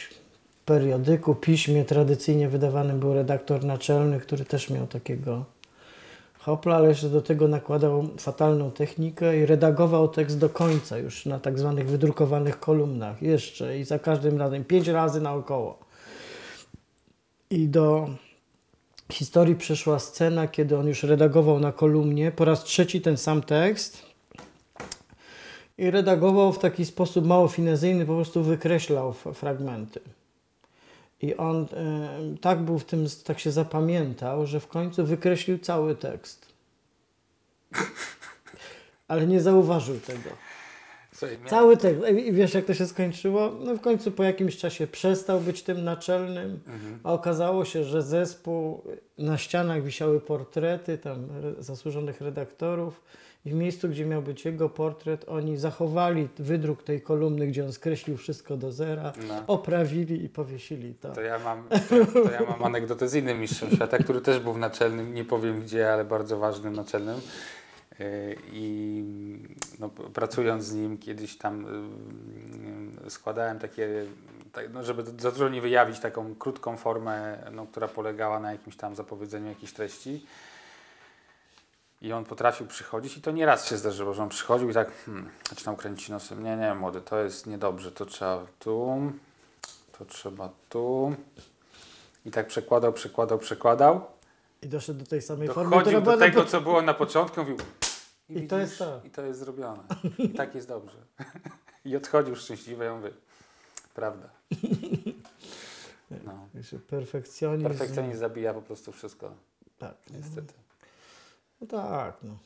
periodyku, 0.65 1.35
piśmie 1.35 1.85
tradycyjnie 1.85 2.49
wydawanym 2.49 2.99
był 2.99 3.13
redaktor 3.13 3.63
naczelny, 3.65 4.19
który 4.19 4.45
też 4.45 4.69
miał 4.69 4.87
takiego 4.87 5.45
hopla, 6.39 6.75
ale 6.75 6.89
jeszcze 6.89 7.09
do 7.09 7.21
tego 7.21 7.47
nakładał 7.47 8.07
fatalną 8.17 8.71
technikę 8.71 9.37
i 9.37 9.45
redagował 9.45 10.07
tekst 10.07 10.39
do 10.39 10.49
końca 10.49 10.97
już 10.97 11.25
na 11.25 11.39
tak 11.39 11.59
zwanych 11.59 11.89
wydrukowanych 11.89 12.59
kolumnach 12.59 13.21
jeszcze 13.21 13.79
i 13.79 13.83
za 13.83 13.99
każdym 13.99 14.37
razem 14.37 14.63
pięć 14.63 14.87
razy 14.87 15.21
naokoło. 15.21 15.84
I 17.49 17.67
do 17.67 18.09
historii 19.11 19.55
przeszła 19.55 19.99
scena, 19.99 20.47
kiedy 20.47 20.77
on 20.77 20.87
już 20.87 21.03
redagował 21.03 21.59
na 21.59 21.71
kolumnie 21.71 22.31
po 22.31 22.45
raz 22.45 22.63
trzeci 22.63 23.01
ten 23.01 23.17
sam 23.17 23.41
tekst 23.41 24.05
i 25.77 25.91
redagował 25.91 26.53
w 26.53 26.59
taki 26.59 26.85
sposób 26.85 27.25
mało 27.25 27.47
finezyjny, 27.47 28.05
po 28.05 28.15
prostu 28.15 28.43
wykreślał 28.43 29.13
fragmenty. 29.13 29.99
I 31.21 31.35
on 31.35 31.67
e, 31.73 32.37
tak 32.41 32.61
był 32.61 32.79
w 32.79 32.85
tym, 32.85 33.05
tak 33.23 33.39
się 33.39 33.51
zapamiętał, 33.51 34.47
że 34.47 34.59
w 34.59 34.67
końcu 34.67 35.05
wykreślił 35.05 35.59
cały 35.59 35.95
tekst. 35.95 36.53
Ale 39.07 39.27
nie 39.27 39.41
zauważył 39.41 39.99
tego. 39.99 40.29
Cały 41.49 41.77
tekst. 41.77 42.01
I 42.25 42.31
wiesz, 42.33 42.53
jak 42.53 42.65
to 42.65 42.73
się 42.73 42.85
skończyło? 42.87 43.51
No 43.65 43.75
w 43.75 43.81
końcu 43.81 44.11
po 44.11 44.23
jakimś 44.23 44.57
czasie 44.57 44.87
przestał 44.87 45.39
być 45.39 45.63
tym 45.63 45.83
naczelnym, 45.83 46.59
Mhm. 46.67 46.99
a 47.03 47.13
okazało 47.13 47.65
się, 47.65 47.83
że 47.83 48.01
zespół, 48.01 48.81
na 49.17 49.37
ścianach 49.37 49.83
wisiały 49.83 50.21
portrety 50.21 50.97
tam 50.97 51.27
zasłużonych 51.59 52.21
redaktorów 52.21 53.01
i 53.45 53.49
w 53.49 53.53
miejscu, 53.53 53.89
gdzie 53.89 54.05
miał 54.05 54.21
być 54.21 54.45
jego 54.45 54.69
portret, 54.69 55.25
oni 55.27 55.57
zachowali 55.57 56.27
wydruk 56.39 56.83
tej 56.83 57.01
kolumny, 57.01 57.47
gdzie 57.47 57.65
on 57.65 57.73
skreślił 57.73 58.17
wszystko 58.17 58.57
do 58.57 58.71
zera, 58.71 59.13
No. 59.27 59.43
oprawili 59.47 60.23
i 60.23 60.29
powiesili 60.29 60.93
to. 60.93 61.11
To 61.11 61.21
ja, 61.21 61.39
mam, 61.39 61.63
to, 61.69 62.05
to 62.23 62.31
ja 62.31 62.41
mam 62.49 62.63
anegdotę 62.63 63.07
z 63.09 63.15
innym 63.15 63.39
mistrzem 63.39 63.69
świata, 63.71 63.97
który 63.97 64.21
też 64.21 64.39
był 64.39 64.57
naczelnym, 64.57 65.13
nie 65.13 65.25
powiem 65.25 65.61
gdzie, 65.61 65.93
ale 65.93 66.05
bardzo 66.05 66.37
ważnym 66.37 66.73
naczelnym. 66.75 67.21
I 68.51 69.03
no, 69.79 69.89
pracując 69.89 70.65
z 70.65 70.73
nim 70.73 70.97
kiedyś 70.97 71.37
tam 71.37 71.65
yy, 73.03 73.09
składałem 73.09 73.59
takie, 73.59 74.05
tak, 74.53 74.73
no, 74.73 74.83
żeby 74.83 75.03
za 75.21 75.31
dużo 75.31 75.49
nie 75.49 75.61
wyjawić, 75.61 75.99
taką 75.99 76.35
krótką 76.35 76.77
formę, 76.77 77.37
no, 77.51 77.65
która 77.65 77.87
polegała 77.87 78.39
na 78.39 78.51
jakimś 78.51 78.77
tam 78.77 78.95
zapowiedzeniu 78.95 79.49
jakiejś 79.49 79.73
treści. 79.73 80.25
I 82.01 82.13
on 82.13 82.25
potrafił 82.25 82.67
przychodzić 82.67 83.17
i 83.17 83.21
to 83.21 83.31
nieraz 83.31 83.69
się 83.69 83.77
zdarzyło, 83.77 84.13
że 84.13 84.23
on 84.23 84.29
przychodził 84.29 84.69
i 84.69 84.73
tak 84.73 84.91
hmm, 85.05 85.29
zaczynał 85.49 85.75
kręcić 85.75 86.09
nosem. 86.09 86.43
Nie, 86.43 86.57
nie, 86.57 86.75
młody, 86.75 87.01
to 87.01 87.19
jest 87.19 87.47
niedobrze, 87.47 87.91
to 87.91 88.05
trzeba 88.05 88.45
tu, 88.59 89.11
to 89.99 90.05
trzeba 90.05 90.49
tu. 90.69 91.15
I 92.25 92.31
tak 92.31 92.47
przekładał, 92.47 92.93
przekładał, 92.93 93.39
przekładał. 93.39 94.05
I 94.61 94.67
doszedł 94.67 94.99
do 94.99 95.05
tej 95.05 95.21
samej 95.21 95.47
formy, 95.47 95.69
Dochodził 95.69 96.01
do 96.01 96.17
tego, 96.17 96.43
po- 96.43 96.49
co 96.49 96.61
było 96.61 96.81
na 96.81 96.93
początku, 96.93 97.39
mówił 97.39 97.57
I 98.29 98.47
to 98.47 98.59
jest 98.59 98.77
to. 98.77 99.01
I 99.03 99.09
to 99.09 99.25
jest 99.25 99.39
zrobione. 99.39 99.83
I 100.17 100.29
tak 100.29 100.55
jest 100.55 100.67
dobrze. 100.67 100.97
I 101.85 101.95
odchodził 101.95 102.35
szczęśliwy, 102.35 102.83
ja 102.83 102.95
mówię, 102.95 103.11
prawda. 103.93 104.29
No. 106.25 106.47
Perfekcjonizm. 106.87 107.67
Perfekcjonizm 107.67 108.19
zabija 108.19 108.53
po 108.53 108.61
prostu 108.61 108.91
wszystko, 108.91 109.31
Tak. 109.77 109.95
niestety. 110.09 110.53
No 111.61 111.67
tak, 111.67 112.17
no. 112.23 112.37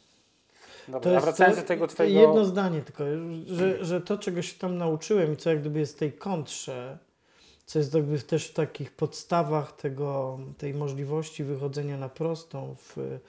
Dobra, 0.88 1.18
a 1.18 1.22
wracając 1.22 1.58
do 1.58 1.64
tego 1.64 1.88
twojego... 1.88 2.20
Jedno 2.20 2.46
zdanie 2.46 2.82
tylko, 2.82 3.04
że, 3.46 3.86
że 3.86 4.02
to, 4.02 4.18
czego 4.18 4.42
się 4.42 4.60
tam 4.60 4.78
nauczyłem 4.78 5.34
i 5.34 5.38
co 5.38 5.50
jak 5.50 5.60
gdyby 5.60 5.80
jest 5.80 5.96
w 5.96 6.00
tej 6.00 6.14
kontrze, 6.14 6.98
co 7.66 7.80
jest 7.80 7.94
jakby 7.94 8.20
też 8.20 8.48
w 8.48 8.54
takich 8.54 8.92
podstawach 8.92 9.76
tego, 9.76 10.40
tej 10.58 10.74
możliwości 10.74 11.44
wychodzenia 11.44 11.98
na 11.98 12.10
prostą 12.10 12.76
w, 12.78 13.20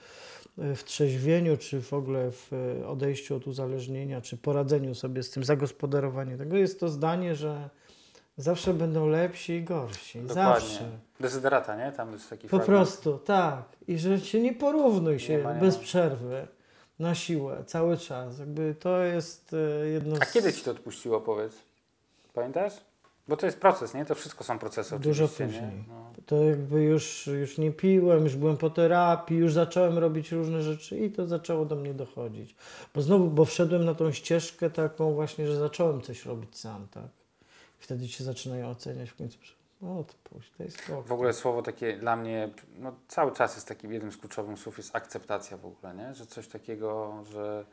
w 0.58 0.84
trzeźwieniu, 0.84 1.56
czy 1.56 1.82
w 1.82 1.92
ogóle 1.92 2.30
w 2.30 2.50
odejściu 2.86 3.36
od 3.36 3.46
uzależnienia, 3.46 4.20
czy 4.20 4.36
poradzeniu 4.36 4.94
sobie 4.94 5.22
z 5.22 5.30
tym, 5.30 5.44
zagospodarowaniu 5.44 6.38
tego, 6.38 6.56
jest 6.56 6.80
to 6.80 6.88
zdanie, 6.88 7.34
że 7.34 7.68
zawsze 8.36 8.74
będą 8.74 9.06
lepsi 9.08 9.52
i 9.52 9.64
gorsi. 9.64 10.20
Zawsze. 10.26 10.84
Dezyderata, 11.20 11.76
nie? 11.86 11.92
Tam 11.92 12.12
jest 12.12 12.30
taki 12.30 12.42
Po 12.42 12.48
fragment. 12.48 12.66
prostu, 12.66 13.18
tak. 13.18 13.62
I 13.88 13.98
że 13.98 14.20
się 14.20 14.40
nie 14.40 14.54
porównuj 14.54 15.18
się 15.18 15.36
Nie 15.36 15.42
ma, 15.44 15.54
nie 15.54 15.60
bez 15.60 15.76
ma. 15.76 15.82
przerwy, 15.82 16.46
na 16.98 17.14
siłę, 17.14 17.62
cały 17.66 17.96
czas. 17.98 18.38
Jakby 18.38 18.74
to 18.80 19.02
jest 19.02 19.52
e, 19.82 19.88
jedno 19.88 20.16
z... 20.16 20.20
A 20.22 20.26
kiedy 20.26 20.52
ci 20.52 20.62
to 20.64 20.70
odpuściło, 20.70 21.20
powiedz? 21.20 21.52
Pamiętasz? 22.34 22.74
Bo 23.30 23.36
to 23.36 23.46
jest 23.46 23.60
proces, 23.60 23.94
nie? 23.94 24.04
To 24.04 24.14
wszystko 24.14 24.44
są 24.44 24.58
procesy 24.58 24.98
Dużo 24.98 25.28
później. 25.28 25.50
Nie? 25.50 25.84
No. 25.88 26.10
To 26.26 26.44
jakby 26.44 26.82
już, 26.82 27.26
już 27.26 27.58
nie 27.58 27.70
piłem, 27.70 28.24
już 28.24 28.36
byłem 28.36 28.56
po 28.56 28.70
terapii, 28.70 29.36
już 29.36 29.52
zacząłem 29.52 29.98
robić 29.98 30.32
różne 30.32 30.62
rzeczy 30.62 30.98
i 30.98 31.10
to 31.10 31.26
zaczęło 31.26 31.64
do 31.64 31.76
mnie 31.76 31.94
dochodzić. 31.94 32.54
Bo 32.94 33.02
znowu, 33.02 33.30
bo 33.30 33.44
wszedłem 33.44 33.84
na 33.84 33.94
tą 33.94 34.12
ścieżkę 34.12 34.70
taką 34.70 35.14
właśnie, 35.14 35.46
że 35.46 35.56
zacząłem 35.56 36.00
coś 36.00 36.26
robić 36.26 36.58
sam, 36.58 36.86
tak? 36.90 37.08
Wtedy 37.78 38.08
się 38.08 38.24
zaczynają 38.24 38.70
oceniać 38.70 39.10
w 39.10 39.16
końcu. 39.16 39.38
No, 39.82 39.98
odpuść, 39.98 40.52
daj 40.58 40.70
spokój. 40.70 41.04
W 41.04 41.12
ogóle 41.12 41.32
słowo 41.32 41.62
takie 41.62 41.96
dla 41.96 42.16
mnie, 42.16 42.50
no 42.78 42.92
cały 43.08 43.32
czas 43.32 43.54
jest 43.54 43.68
takim 43.68 43.92
jednym 43.92 44.12
z 44.12 44.16
kluczowych 44.16 44.58
słów, 44.58 44.78
jest 44.78 44.96
akceptacja 44.96 45.56
w 45.56 45.66
ogóle, 45.66 45.94
nie? 45.94 46.14
Że 46.14 46.26
coś 46.26 46.48
takiego, 46.48 47.14
że 47.32 47.64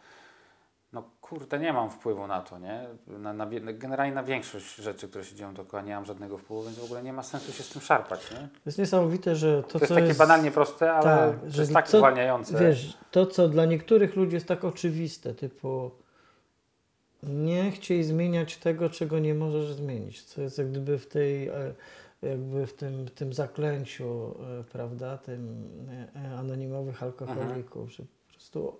no 0.94 1.03
kurde, 1.22 1.60
nie 1.60 1.74
mam 1.74 1.89
wpływu 1.89 2.27
na 2.27 2.41
to, 2.41 2.60
nie? 2.60 2.88
Na, 3.08 3.34
na, 3.34 3.48
generalnie 3.74 4.15
na 4.15 4.24
większość 4.24 4.75
rzeczy, 4.75 5.08
które 5.08 5.24
się 5.24 5.36
dzieją 5.36 5.53
dookoła, 5.53 5.84
nie 5.84 5.96
mam 5.96 6.06
żadnego 6.06 6.38
wpływu, 6.38 6.63
więc 6.63 6.79
w 6.79 6.84
ogóle 6.84 7.03
nie 7.03 7.13
ma 7.13 7.24
sensu 7.24 7.51
się 7.51 7.63
z 7.63 7.70
tym 7.70 7.82
szarpać, 7.82 8.32
nie? 8.32 8.38
To 8.38 8.62
jest 8.65 8.77
niesamowite, 8.77 9.36
że 9.36 9.63
to, 9.63 9.70
To, 9.70 9.77
jest 9.79 9.88
co 9.89 9.96
takie 9.96 10.08
jest... 10.08 10.20
banalnie 10.20 10.51
proste, 10.51 10.94
ale 10.94 11.03
tak, 11.03 11.41
to 11.41 11.50
że 11.50 11.62
jest 11.62 11.74
tak 11.74 11.88
co- 11.88 11.98
uwalniające. 11.98 12.60
Wiesz, 12.60 12.98
to 13.12 13.25
co 13.25 13.48
dla 13.48 13.65
niektórych 13.65 14.15
ludzi 14.15 14.34
jest 14.34 14.48
tak 14.48 14.63
oczywiste, 14.65 15.34
typu 15.34 15.91
nie 17.24 17.72
chciej 17.72 18.03
zmieniać 18.03 18.58
tego, 18.58 18.89
czego 18.89 19.20
nie 19.20 19.34
możesz 19.34 19.74
zmienić, 19.74 20.24
co 20.24 20.41
jest 20.41 20.58
jak 20.58 20.72
gdyby 20.72 20.98
w 21.00 21.08
tej, 21.08 21.48
e, 21.48 21.74
jakby 22.22 22.67
w 22.67 22.74
tym, 22.74 23.08
tym 23.15 23.34
zaklęciu, 23.34 24.36
e, 24.60 24.63
prawda, 24.63 25.17
tym 25.17 25.65
e, 26.15 26.38
anonimowych 26.38 27.03
alkoholików, 27.03 27.91
że 27.91 28.03
po 28.03 28.32
prostu 28.34 28.79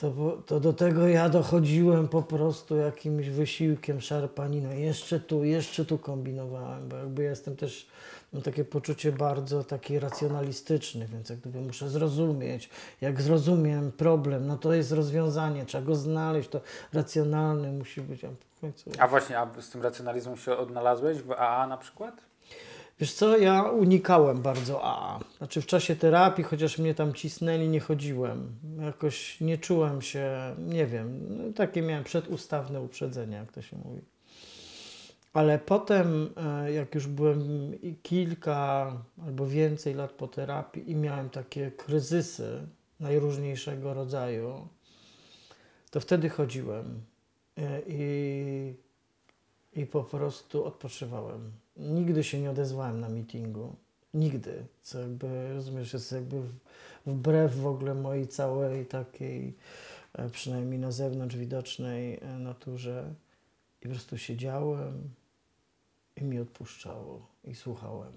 to, 0.00 0.38
to 0.46 0.60
do 0.60 0.72
tego 0.72 1.08
ja 1.08 1.28
dochodziłem 1.28 2.08
po 2.08 2.22
prostu 2.22 2.76
jakimś 2.76 3.28
wysiłkiem, 3.28 4.00
szarpaniną. 4.00 4.70
Jeszcze 4.70 5.20
tu, 5.20 5.44
jeszcze 5.44 5.84
tu 5.84 5.98
kombinowałem, 5.98 6.88
bo 6.88 6.96
jakby 6.96 7.22
jestem 7.22 7.56
też, 7.56 7.86
mam 8.32 8.42
takie 8.42 8.64
poczucie 8.64 9.12
bardzo 9.12 9.64
takie 9.64 10.00
racjonalistyczne, 10.00 11.06
więc 11.06 11.30
jak 11.30 11.38
gdyby 11.38 11.60
muszę 11.60 11.88
zrozumieć. 11.88 12.70
Jak 13.00 13.22
zrozumiem 13.22 13.92
problem, 13.92 14.46
no 14.46 14.58
to 14.58 14.72
jest 14.72 14.92
rozwiązanie, 14.92 15.66
trzeba 15.66 15.84
go 15.84 15.94
znaleźć, 15.94 16.48
to 16.48 16.60
racjonalne 16.92 17.72
musi 17.72 18.00
być. 18.00 18.24
A 18.24 18.28
w 18.56 18.60
końcu... 18.60 18.90
A 18.98 19.08
właśnie, 19.08 19.38
a 19.38 19.48
z 19.60 19.70
tym 19.70 19.82
racjonalizmem 19.82 20.36
się 20.36 20.56
odnalazłeś 20.56 21.18
w 21.18 21.32
AA 21.32 21.66
na 21.66 21.76
przykład? 21.76 22.29
Wiesz 23.00 23.12
co, 23.12 23.38
ja 23.38 23.62
unikałem 23.62 24.42
bardzo 24.42 24.84
AA. 24.84 25.20
Znaczy 25.38 25.60
w 25.60 25.66
czasie 25.66 25.96
terapii, 25.96 26.44
chociaż 26.44 26.78
mnie 26.78 26.94
tam 26.94 27.14
cisnęli, 27.14 27.68
nie 27.68 27.80
chodziłem. 27.80 28.54
Jakoś 28.80 29.40
nie 29.40 29.58
czułem 29.58 30.02
się, 30.02 30.54
nie 30.58 30.86
wiem, 30.86 31.26
no, 31.28 31.52
takie 31.52 31.82
miałem 31.82 32.04
przedustawne 32.04 32.80
uprzedzenia, 32.80 33.38
jak 33.38 33.52
to 33.52 33.62
się 33.62 33.76
mówi. 33.76 34.00
Ale 35.32 35.58
potem, 35.58 36.30
e, 36.36 36.72
jak 36.72 36.94
już 36.94 37.06
byłem 37.06 37.72
kilka 38.02 38.92
albo 39.26 39.46
więcej 39.46 39.94
lat 39.94 40.12
po 40.12 40.28
terapii 40.28 40.90
i 40.90 40.96
miałem 40.96 41.30
takie 41.30 41.70
kryzysy 41.70 42.66
najróżniejszego 43.00 43.94
rodzaju, 43.94 44.68
to 45.90 46.00
wtedy 46.00 46.28
chodziłem 46.28 47.02
E, 47.60 47.82
i, 47.86 48.74
i 49.72 49.86
po 49.86 50.04
prostu 50.04 50.64
odpoczywałem. 50.64 51.52
Nigdy 51.80 52.24
się 52.24 52.40
nie 52.40 52.50
odezwałem 52.50 53.00
na 53.00 53.08
meetingu. 53.08 53.74
Nigdy. 54.14 54.66
Co 54.82 55.00
jakby, 55.00 55.52
rozumiesz, 55.54 55.92
jest 55.92 56.12
jakby 56.12 56.42
wbrew 57.06 57.56
w 57.56 57.66
ogóle 57.66 57.94
mojej 57.94 58.28
całej 58.28 58.86
takiej, 58.86 59.54
e, 60.12 60.30
przynajmniej 60.30 60.78
na 60.78 60.92
zewnątrz 60.92 61.36
widocznej 61.36 62.18
e, 62.22 62.38
naturze. 62.38 63.14
I 63.82 63.82
po 63.82 63.94
prostu 63.94 64.18
siedziałem 64.18 65.10
i 66.16 66.24
mi 66.24 66.40
odpuszczało 66.40 67.26
i 67.44 67.54
słuchałem. 67.54 68.12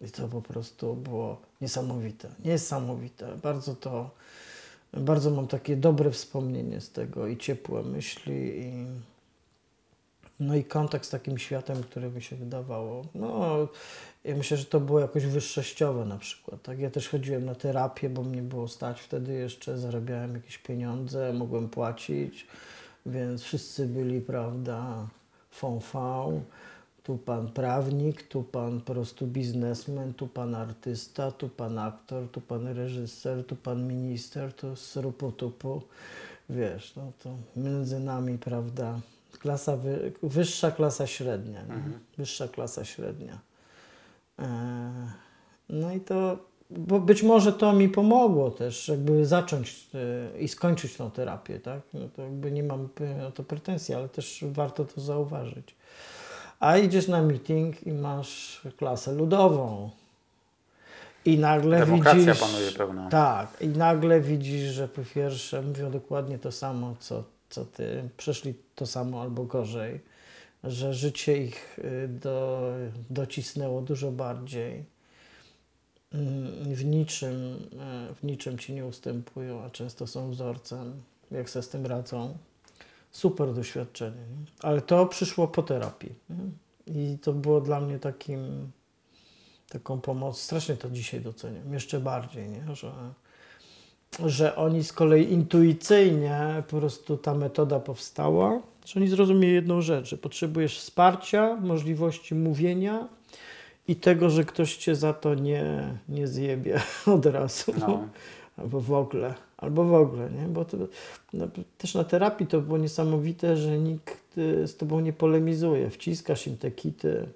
I 0.00 0.10
to 0.10 0.28
po 0.28 0.42
prostu 0.42 0.96
było 0.96 1.40
niesamowite. 1.60 2.34
Niesamowite. 2.44 3.36
Bardzo 3.42 3.74
to, 3.74 4.10
bardzo 4.92 5.30
mam 5.30 5.46
takie 5.46 5.76
dobre 5.76 6.10
wspomnienie 6.10 6.80
z 6.80 6.92
tego 6.92 7.26
i 7.26 7.36
ciepłe 7.36 7.82
myśli 7.82 8.60
i 8.60 8.86
no 10.40 10.56
i 10.56 10.64
kontakt 10.64 11.04
z 11.04 11.10
takim 11.10 11.38
światem, 11.38 11.82
który 11.82 12.10
mi 12.10 12.22
się 12.22 12.36
wydawało. 12.36 13.04
No, 13.14 13.68
ja 14.24 14.36
myślę, 14.36 14.56
że 14.56 14.64
to 14.64 14.80
było 14.80 15.00
jakoś 15.00 15.26
wyższościowe 15.26 16.04
na 16.04 16.18
przykład. 16.18 16.62
Tak? 16.62 16.78
Ja 16.78 16.90
też 16.90 17.08
chodziłem 17.08 17.44
na 17.44 17.54
terapię, 17.54 18.10
bo 18.10 18.22
mnie 18.22 18.42
było 18.42 18.68
stać 18.68 19.00
wtedy 19.00 19.32
jeszcze, 19.32 19.78
zarabiałem 19.78 20.34
jakieś 20.34 20.58
pieniądze, 20.58 21.32
mogłem 21.32 21.68
płacić, 21.68 22.46
więc 23.06 23.42
wszyscy 23.42 23.86
byli, 23.86 24.20
prawda, 24.20 25.06
fąfał. 25.50 26.42
Tu 27.02 27.18
pan 27.18 27.48
prawnik, 27.48 28.22
tu 28.22 28.42
pan 28.42 28.80
po 28.80 28.92
prostu 28.92 29.26
biznesmen, 29.26 30.14
tu 30.14 30.26
pan 30.26 30.54
artysta, 30.54 31.30
tu 31.30 31.48
pan 31.48 31.78
aktor, 31.78 32.28
tu 32.28 32.40
pan 32.40 32.66
reżyser, 32.66 33.44
tu 33.46 33.56
pan 33.56 33.88
minister, 33.88 34.52
tu 34.52 34.76
srupu-tupu. 34.76 35.82
Wiesz, 36.50 36.96
no 36.96 37.12
to 37.22 37.30
między 37.56 38.00
nami, 38.00 38.38
prawda, 38.38 39.00
klasa 39.38 39.76
wy, 39.76 40.12
wyższa 40.22 40.70
klasa 40.70 41.06
średnia, 41.06 41.62
nie? 41.62 41.82
wyższa 42.18 42.48
klasa 42.48 42.84
średnia. 42.84 43.38
Eee, 44.38 44.46
no 45.68 45.92
i 45.92 46.00
to, 46.00 46.38
bo 46.70 47.00
być 47.00 47.22
może 47.22 47.52
to 47.52 47.72
mi 47.72 47.88
pomogło 47.88 48.50
też, 48.50 48.88
jakby 48.88 49.26
zacząć 49.26 49.86
e, 49.94 50.40
i 50.40 50.48
skończyć 50.48 50.96
tą 50.96 51.10
terapię, 51.10 51.60
tak? 51.60 51.80
No 51.94 52.08
to 52.16 52.22
jakby 52.22 52.52
nie 52.52 52.62
mam 52.62 52.88
e, 53.00 53.26
o 53.26 53.30
to 53.30 53.42
pretensji, 53.42 53.94
ale 53.94 54.08
też 54.08 54.44
warto 54.52 54.84
to 54.84 55.00
zauważyć. 55.00 55.74
A 56.60 56.76
idziesz 56.76 57.08
na 57.08 57.22
meeting 57.22 57.86
i 57.86 57.92
masz 57.92 58.62
klasę 58.76 59.12
ludową. 59.12 59.90
I 61.24 61.38
nagle 61.38 61.78
Demokracja 61.78 62.34
widzisz... 62.34 62.40
panuje 62.40 62.72
pełna. 62.72 63.08
Tak, 63.08 63.60
i 63.60 63.68
nagle 63.68 64.20
widzisz, 64.20 64.72
że 64.72 64.88
po 64.88 65.02
pierwsze 65.14 65.62
mówią 65.62 65.90
dokładnie 65.90 66.38
to 66.38 66.52
samo, 66.52 66.94
co, 67.00 67.24
co 67.50 67.64
ty, 67.64 68.08
przeszli 68.16 68.54
to 68.74 68.86
samo 68.86 69.22
albo 69.22 69.44
gorzej, 69.44 70.00
że 70.64 70.94
życie 70.94 71.44
ich 71.44 71.78
y, 71.78 72.08
do, 72.08 72.70
docisnęło 73.10 73.82
dużo 73.82 74.12
bardziej. 74.12 74.84
Mm, 76.12 76.74
W 76.74 76.84
niczym, 76.84 77.34
y, 78.10 78.14
w 78.14 78.22
niczym 78.22 78.58
ci 78.58 78.72
nie 78.72 78.86
ustępują, 78.86 79.62
a 79.62 79.70
często 79.70 80.06
są 80.06 80.30
wzorcem, 80.30 81.02
jak 81.30 81.50
sobie 81.50 81.62
z 81.62 81.68
tym 81.68 81.86
radzą. 81.86 82.38
Super 83.10 83.54
doświadczenie. 83.54 84.16
Nie? 84.16 84.46
Ale 84.60 84.82
to 84.82 85.06
przyszło 85.06 85.48
po 85.48 85.62
terapii. 85.62 86.14
Nie? 86.30 86.50
I 86.94 87.18
to 87.18 87.32
było 87.32 87.60
dla 87.60 87.80
mnie 87.80 87.98
takim, 87.98 88.70
taką 89.68 90.00
pomoc. 90.00 90.40
Strasznie 90.40 90.76
to 90.76 90.90
dzisiaj 90.90 91.20
doceniam, 91.20 91.72
jeszcze 91.72 92.00
bardziej, 92.00 92.48
nie? 92.48 92.76
Że, 92.76 92.92
że 94.26 94.56
oni 94.56 94.84
z 94.84 94.92
kolei 94.92 95.32
intuicyjnie 95.32 96.62
po 96.68 96.76
prostu 96.76 97.16
ta 97.16 97.34
metoda 97.34 97.80
powstała, 97.80 98.60
że 98.86 99.00
oni 99.00 99.08
zrozumieli 99.08 99.54
jedną 99.54 99.80
rzecz, 99.80 100.08
że 100.08 100.16
potrzebujesz 100.16 100.78
wsparcia, 100.78 101.56
możliwości 101.56 102.34
mówienia 102.34 103.08
i 103.88 103.96
tego, 103.96 104.30
że 104.30 104.44
ktoś 104.44 104.76
cię 104.76 104.94
za 104.94 105.12
to 105.12 105.34
nie, 105.34 105.94
nie 106.08 106.26
zjebie 106.26 106.80
od 107.16 107.26
razu. 107.26 107.72
No. 107.80 108.08
Albo 108.56 108.80
w 108.80 108.92
ogóle, 108.92 109.34
albo 109.56 109.84
w 109.84 109.94
ogóle, 109.94 110.30
nie? 110.30 110.48
Bo 110.48 110.64
to, 110.64 110.76
no, 111.32 111.48
też 111.78 111.94
na 111.94 112.04
terapii 112.04 112.46
to 112.46 112.60
było 112.60 112.78
niesamowite, 112.78 113.56
że 113.56 113.78
nikt 113.78 114.38
y, 114.38 114.68
z 114.68 114.76
tobą 114.76 115.00
nie 115.00 115.12
polemizuje. 115.12 115.90
Wciskasz 115.90 116.46
im 116.46 116.56
te 116.56 116.70
kity. 116.70 117.28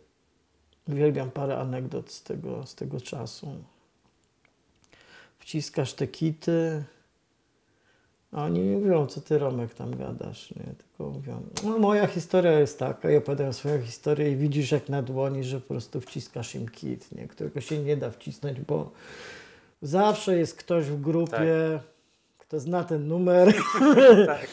Uwielbiam 0.89 1.31
parę 1.31 1.59
anegdot 1.59 2.11
z 2.11 2.23
tego, 2.23 2.67
z 2.67 2.75
tego 2.75 3.01
czasu. 3.01 3.49
Wciskasz 5.43 5.95
te 5.95 6.07
kity, 6.07 6.85
a 8.33 8.45
oni 8.45 8.61
nie 8.61 8.77
mówią, 8.77 9.07
co 9.07 9.21
ty 9.21 9.39
Romek 9.39 9.75
tam 9.75 9.97
gadasz, 9.97 10.51
nie? 10.51 10.65
Tylko 10.79 11.13
mówią, 11.13 11.43
no 11.65 11.79
moja 11.79 12.07
historia 12.07 12.61
jest 12.61 12.79
taka, 12.79 13.11
i 13.11 13.17
opowiadają 13.17 13.53
swoją 13.53 13.83
historię 13.83 14.33
i 14.33 14.37
widzisz 14.37 14.73
jak 14.73 14.89
na 14.89 15.03
dłoni, 15.03 15.45
że 15.45 15.61
po 15.61 15.69
prostu 15.69 16.01
wciskasz 16.01 16.55
im 16.55 16.69
kit, 16.69 17.13
nie? 17.13 17.29
Którego 17.29 17.61
się 17.61 17.79
nie 17.79 17.97
da 17.97 18.11
wcisnąć, 18.11 18.61
bo 18.61 18.91
zawsze 19.83 20.39
jest 20.39 20.57
ktoś 20.57 20.85
w 20.85 21.01
grupie, 21.01 21.81
kto 22.39 22.61
zna 22.61 22.85
ten 22.85 23.09
numer, 23.09 23.55
Tak, 24.27 24.49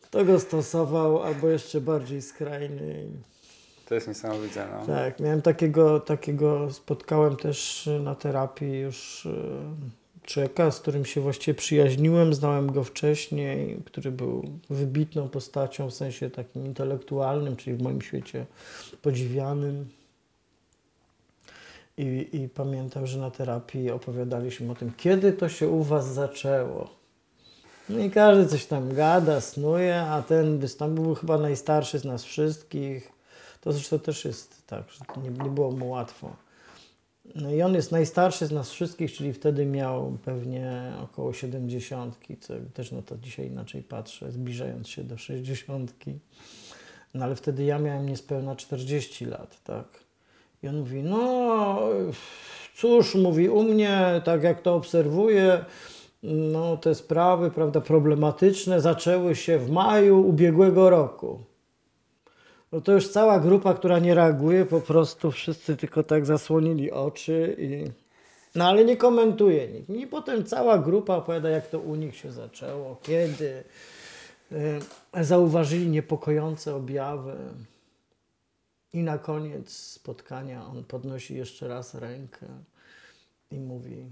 kto 0.00 0.24
go 0.24 0.40
stosował, 0.40 1.22
albo 1.22 1.48
jeszcze 1.48 1.80
bardziej 1.80 2.22
skrajny. 2.22 3.06
to 3.88 3.94
jest 3.94 4.08
niesamowite. 4.08 4.68
No. 4.72 4.86
Tak, 4.86 5.20
miałem 5.20 5.42
takiego, 5.42 6.00
takiego 6.00 6.70
spotkałem 6.72 7.36
też 7.36 7.88
na 8.00 8.14
terapii 8.14 8.78
już 8.80 9.26
e, 9.26 9.30
człowieka, 10.26 10.70
z 10.70 10.80
którym 10.80 11.04
się 11.04 11.20
właściwie 11.20 11.54
przyjaźniłem, 11.54 12.34
znałem 12.34 12.72
go 12.72 12.84
wcześniej, 12.84 13.82
który 13.84 14.10
był 14.10 14.44
wybitną 14.70 15.28
postacią 15.28 15.90
w 15.90 15.94
sensie 15.94 16.30
takim 16.30 16.66
intelektualnym, 16.66 17.56
czyli 17.56 17.76
w 17.76 17.82
moim 17.82 18.02
świecie 18.02 18.46
podziwianym. 19.02 19.88
I, 21.98 22.28
I 22.32 22.48
pamiętam, 22.48 23.06
że 23.06 23.18
na 23.18 23.30
terapii 23.30 23.90
opowiadaliśmy 23.90 24.72
o 24.72 24.74
tym, 24.74 24.92
kiedy 24.96 25.32
to 25.32 25.48
się 25.48 25.68
u 25.68 25.82
Was 25.82 26.14
zaczęło. 26.14 26.90
No 27.88 27.98
i 27.98 28.10
każdy 28.10 28.46
coś 28.46 28.66
tam 28.66 28.94
gada, 28.94 29.40
snuje, 29.40 30.00
a 30.00 30.22
ten 30.22 30.60
tam 30.78 30.94
był 30.94 31.14
chyba 31.14 31.38
najstarszy 31.38 31.98
z 31.98 32.04
nas 32.04 32.24
wszystkich. 32.24 33.12
To 33.60 33.72
zresztą 33.72 33.98
też 33.98 34.24
jest 34.24 34.66
tak, 34.66 34.84
że 34.90 35.22
nie, 35.22 35.30
nie 35.44 35.50
było 35.50 35.70
mu 35.70 35.90
łatwo. 35.90 36.45
No 37.34 37.50
i 37.50 37.62
on 37.62 37.74
jest 37.74 37.92
najstarszy 37.92 38.46
z 38.46 38.52
nas 38.52 38.70
wszystkich, 38.70 39.12
czyli 39.12 39.32
wtedy 39.32 39.66
miał 39.66 40.18
pewnie 40.24 40.92
około 41.02 41.32
70, 41.32 42.18
co 42.40 42.54
też 42.74 42.92
na 42.92 43.02
to 43.02 43.16
dzisiaj 43.18 43.46
inaczej 43.46 43.82
patrzę, 43.82 44.32
zbliżając 44.32 44.88
się 44.88 45.04
do 45.04 45.18
60. 45.18 45.94
No 47.14 47.24
ale 47.24 47.36
wtedy 47.36 47.64
ja 47.64 47.78
miałem 47.78 48.08
niespełna 48.08 48.56
40 48.56 49.24
lat, 49.24 49.62
tak. 49.64 49.86
I 50.62 50.68
on 50.68 50.78
mówi, 50.78 51.02
no 51.02 51.78
cóż, 52.76 53.14
mówi, 53.14 53.48
u 53.48 53.62
mnie, 53.62 54.20
tak 54.24 54.42
jak 54.42 54.62
to 54.62 54.74
obserwuję, 54.74 55.64
no, 56.22 56.76
te 56.76 56.94
sprawy 56.94 57.50
prawda, 57.50 57.80
problematyczne 57.80 58.80
zaczęły 58.80 59.36
się 59.36 59.58
w 59.58 59.70
maju 59.70 60.28
ubiegłego 60.28 60.90
roku. 60.90 61.40
No 62.76 62.82
to 62.82 62.92
już 62.92 63.08
cała 63.08 63.40
grupa, 63.40 63.74
która 63.74 63.98
nie 63.98 64.14
reaguje, 64.14 64.66
po 64.66 64.80
prostu 64.80 65.30
wszyscy 65.30 65.76
tylko 65.76 66.02
tak 66.02 66.26
zasłonili 66.26 66.90
oczy 66.90 67.56
i... 67.58 67.84
No 68.54 68.68
ale 68.68 68.84
nie 68.84 68.96
komentuje 68.96 69.68
nikt. 69.68 69.90
I 69.90 70.06
potem 70.06 70.44
cała 70.44 70.78
grupa 70.78 71.16
opowiada, 71.16 71.48
jak 71.48 71.66
to 71.66 71.80
u 71.80 71.94
nich 71.94 72.16
się 72.16 72.32
zaczęło, 72.32 72.96
kiedy 73.02 73.64
y, 74.52 75.24
zauważyli 75.24 75.88
niepokojące 75.88 76.74
objawy. 76.74 77.36
I 78.92 79.02
na 79.02 79.18
koniec 79.18 79.70
spotkania 79.70 80.66
on 80.66 80.84
podnosi 80.84 81.36
jeszcze 81.36 81.68
raz 81.68 81.94
rękę 81.94 82.46
i 83.50 83.58
mówi: 83.58 84.06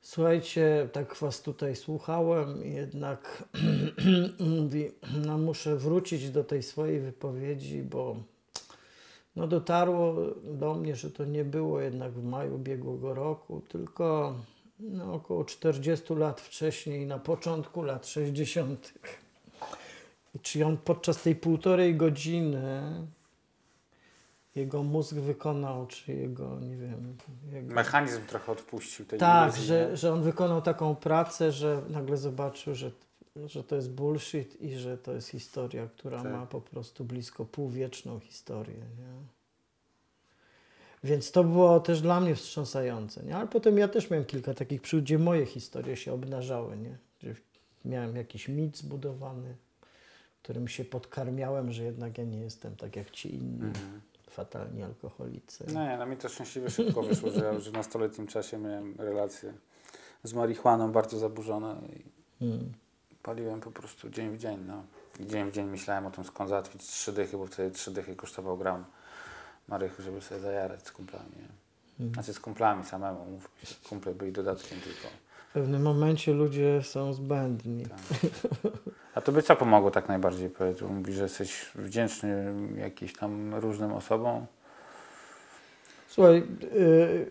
Słuchajcie, 0.00 0.88
tak 0.92 1.16
was 1.16 1.42
tutaj 1.42 1.76
słuchałem, 1.76 2.62
jednak 2.64 3.44
mówi, 4.58 4.90
no 5.26 5.38
muszę 5.38 5.76
wrócić 5.76 6.30
do 6.30 6.44
tej 6.44 6.62
swojej 6.62 7.00
wypowiedzi, 7.00 7.82
bo 7.82 8.16
no 9.36 9.46
dotarło 9.46 10.16
do 10.44 10.74
mnie, 10.74 10.96
że 10.96 11.10
to 11.10 11.24
nie 11.24 11.44
było 11.44 11.80
jednak 11.80 12.12
w 12.12 12.24
maju 12.24 12.54
ubiegłego 12.54 13.14
roku, 13.14 13.62
tylko 13.68 14.34
no, 14.80 15.14
około 15.14 15.44
40 15.44 16.14
lat 16.14 16.40
wcześniej, 16.40 17.06
na 17.06 17.18
początku 17.18 17.82
lat 17.82 18.06
60. 18.06 18.94
I 20.34 20.38
czy 20.38 20.66
on 20.66 20.76
podczas 20.76 21.22
tej 21.22 21.36
półtorej 21.36 21.96
godziny 21.96 22.82
jego 24.54 24.82
mózg 24.82 25.14
wykonał, 25.14 25.86
czy 25.86 26.12
jego, 26.12 26.60
nie 26.60 26.76
wiem, 26.76 27.16
jego... 27.52 27.74
Mechanizm 27.74 28.26
trochę 28.26 28.52
odpuścił 28.52 29.06
tej 29.06 29.18
Tak, 29.18 29.48
iluzji, 29.48 29.66
że, 29.66 29.88
nie? 29.90 29.96
że 29.96 30.12
on 30.12 30.22
wykonał 30.22 30.62
taką 30.62 30.94
pracę, 30.94 31.52
że 31.52 31.82
nagle 31.88 32.16
zobaczył, 32.16 32.74
że, 32.74 32.90
że 33.36 33.64
to 33.64 33.76
jest 33.76 33.90
bullshit 33.90 34.62
i 34.62 34.76
że 34.76 34.98
to 34.98 35.12
jest 35.12 35.28
historia, 35.28 35.86
która 35.86 36.22
Tak. 36.22 36.32
ma 36.32 36.46
po 36.46 36.60
prostu 36.60 37.04
blisko 37.04 37.44
półwieczną 37.44 38.20
historię. 38.20 38.76
Nie? 38.76 39.14
Więc 41.04 41.32
to 41.32 41.44
było 41.44 41.80
też 41.80 42.00
dla 42.00 42.20
mnie 42.20 42.34
wstrząsające. 42.34 43.22
Nie? 43.22 43.36
Ale 43.36 43.46
potem 43.48 43.78
ja 43.78 43.88
też 43.88 44.10
miałem 44.10 44.24
kilka 44.26 44.54
takich 44.54 44.82
przygód, 44.82 45.04
gdzie 45.04 45.18
moje 45.18 45.46
historie 45.46 45.96
się 45.96 46.12
obnażały. 46.12 46.76
Nie? 46.76 46.98
Gdzie 47.18 47.34
miałem 47.84 48.16
jakiś 48.16 48.48
mit 48.48 48.76
zbudowany, 48.78 49.56
którym 50.42 50.68
się 50.68 50.84
podkarmiałem, 50.84 51.72
że 51.72 51.84
jednak 51.84 52.18
ja 52.18 52.24
nie 52.24 52.38
jestem 52.40 52.76
tak 52.76 52.96
jak 52.96 53.10
ci 53.10 53.34
inni 53.34 53.62
Mhm. 53.62 54.00
fatalni 54.30 54.82
alkoholicy. 54.82 55.64
Nie, 55.66 55.96
no 55.98 56.06
mi 56.06 56.16
to 56.16 56.28
szczęśliwie 56.28 56.70
szybko 56.70 57.02
wyszło, 57.02 57.30
że 57.30 57.44
ja 57.44 57.52
już 57.52 57.70
w 57.70 57.72
nastoletnim 57.72 58.26
czasie 58.26 58.58
miałem 58.58 58.94
relacje 58.98 59.54
z 60.22 60.34
marihuaną 60.34 60.92
bardzo 60.92 61.18
zaburzone 61.18 61.76
i 61.96 62.20
Mm. 62.44 62.72
Paliłem 63.22 63.60
po 63.60 63.70
prostu 63.70 64.10
dzień 64.10 64.30
w 64.30 64.38
dzień. 64.38 64.64
No. 64.66 64.82
I 65.20 65.26
dzień 65.26 65.50
w 65.50 65.52
dzień 65.52 65.66
myślałem 65.66 66.06
o 66.06 66.10
tym, 66.10 66.24
skąd 66.24 66.50
załatwić 66.50 66.82
trzy 66.82 67.12
dychy, 67.12 67.36
bo 67.36 67.46
wtedy 67.46 67.70
trzy 67.70 67.90
dychy 67.90 68.16
kosztował 68.16 68.58
gram 68.58 68.84
marychy, 69.68 70.02
żeby 70.02 70.20
sobie 70.20 70.40
zajarać 70.40 70.86
z 70.86 70.92
kumplami. 70.92 71.30
Nie? 71.36 71.48
Mm. 72.00 72.14
Znaczy 72.14 72.34
z 72.34 72.40
kumplami 72.40 72.84
samemu, 72.84 73.24
mówmy 73.24 73.66
się. 73.66 73.74
Kumple 73.88 74.14
byli 74.14 74.32
dodatkiem 74.32 74.80
tylko. 74.80 75.08
W 75.50 75.52
pewnym 75.52 75.82
momencie 75.82 76.32
ludzie 76.32 76.82
są 76.82 77.12
zbędni. 77.12 77.86
Tak. 77.86 77.98
A 79.14 79.20
tobie 79.20 79.42
co 79.42 79.56
pomogło 79.56 79.90
tak 79.90 80.08
najbardziej, 80.08 80.50
powiedz? 80.50 80.80
Bo 80.80 80.88
Mówisz, 80.88 81.16
że 81.16 81.22
jesteś 81.22 81.66
wdzięczny 81.74 82.54
jakimś 82.76 83.12
tam 83.12 83.54
różnym 83.54 83.92
osobom. 83.92 84.46
Słuchaj, 86.08 86.42
y, 86.62 87.30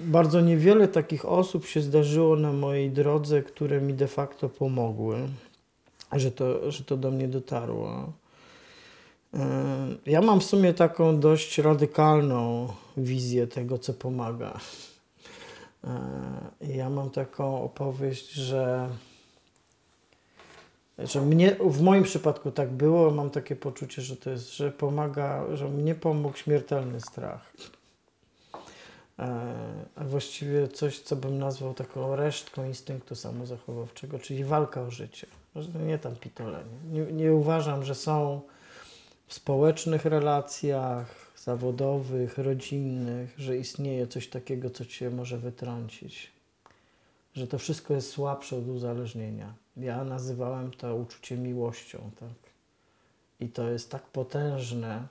bardzo 0.00 0.40
niewiele 0.40 0.88
takich 0.88 1.24
osób 1.24 1.66
się 1.66 1.80
zdarzyło 1.80 2.36
na 2.36 2.52
mojej 2.52 2.90
drodze, 2.90 3.42
które 3.42 3.80
mi 3.80 3.94
de 3.94 4.08
facto 4.08 4.48
pomogły, 4.48 5.16
że 6.12 6.30
to, 6.30 6.70
że 6.70 6.84
to 6.84 6.96
do 6.96 7.10
mnie 7.10 7.28
dotarło. 7.28 8.12
Ja 10.06 10.20
mam 10.20 10.40
w 10.40 10.44
sumie 10.44 10.74
taką 10.74 11.20
dość 11.20 11.58
radykalną 11.58 12.68
wizję 12.96 13.46
tego, 13.46 13.78
co 13.78 13.94
pomaga. 13.94 14.60
Ja 16.60 16.90
mam 16.90 17.10
taką 17.10 17.62
opowieść, 17.62 18.32
że, 18.32 18.88
że 20.98 21.20
mnie, 21.20 21.56
w 21.60 21.82
moim 21.82 22.02
przypadku 22.02 22.50
tak 22.50 22.70
było, 22.70 23.10
mam 23.10 23.30
takie 23.30 23.56
poczucie, 23.56 24.02
że 24.02 24.16
to 24.16 24.30
jest, 24.30 24.56
że 24.56 24.70
pomaga, 24.70 25.56
że 25.56 25.68
mnie 25.68 25.94
pomógł 25.94 26.36
śmiertelny 26.36 27.00
strach. 27.00 27.52
E, 29.18 29.64
A 29.94 30.04
właściwie 30.04 30.68
coś, 30.68 31.00
co 31.00 31.16
bym 31.16 31.38
nazwał 31.38 31.74
taką 31.74 32.16
resztką 32.16 32.64
instynktu 32.64 33.14
samozachowawczego, 33.14 34.18
czyli 34.18 34.44
walka 34.44 34.82
o 34.82 34.90
życie. 34.90 35.26
Nie 35.86 35.98
tam 35.98 36.16
pitolenie. 36.16 36.78
Nie, 36.92 37.00
nie 37.00 37.34
uważam, 37.34 37.84
że 37.84 37.94
są 37.94 38.40
w 39.26 39.34
społecznych 39.34 40.04
relacjach, 40.04 41.32
zawodowych, 41.36 42.38
rodzinnych, 42.38 43.34
że 43.38 43.56
istnieje 43.56 44.06
coś 44.06 44.28
takiego, 44.28 44.70
co 44.70 44.84
cię 44.84 45.10
może 45.10 45.38
wytrącić. 45.38 46.32
Że 47.34 47.46
to 47.46 47.58
wszystko 47.58 47.94
jest 47.94 48.10
słabsze 48.10 48.56
od 48.56 48.68
uzależnienia. 48.68 49.54
Ja 49.76 50.04
nazywałem 50.04 50.70
to 50.70 50.96
uczucie 50.96 51.36
miłością, 51.36 52.10
tak? 52.20 52.52
I 53.40 53.48
to 53.48 53.70
jest 53.70 53.90
tak 53.90 54.02
potężne, 54.02 55.06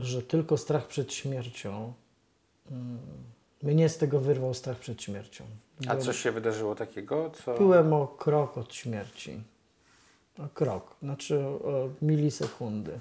że 0.00 0.22
tylko 0.22 0.56
strach 0.56 0.86
przed 0.86 1.12
śmiercią. 1.12 1.92
mm, 2.70 2.98
Mnie 3.62 3.88
z 3.88 3.98
tego 3.98 4.20
wyrwał 4.20 4.54
strach 4.54 4.78
przed 4.78 5.02
śmiercią. 5.02 5.44
A 5.80 5.82
Byłem- 5.82 6.00
coś 6.00 6.18
się 6.18 6.32
wydarzyło 6.32 6.74
takiego, 6.74 7.30
co... 7.30 7.58
Byłem 7.58 7.92
o 7.92 8.06
krok 8.06 8.58
od 8.58 8.74
śmierci. 8.74 9.42
O 10.38 10.48
krok, 10.54 10.96
znaczy 11.02 11.38
o 11.40 11.88
milisekundy. 12.02 12.98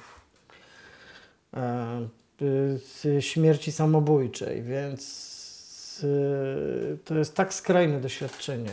E, 1.54 2.00
y, 2.42 2.80
z 2.80 3.24
śmierci 3.26 3.72
samobójczej, 3.72 4.64
więc 4.64 6.02
y, 6.04 6.98
to 7.06 7.16
jest 7.18 7.36
tak 7.36 7.54
skrajne 7.54 8.00
doświadczenie. 8.02 8.72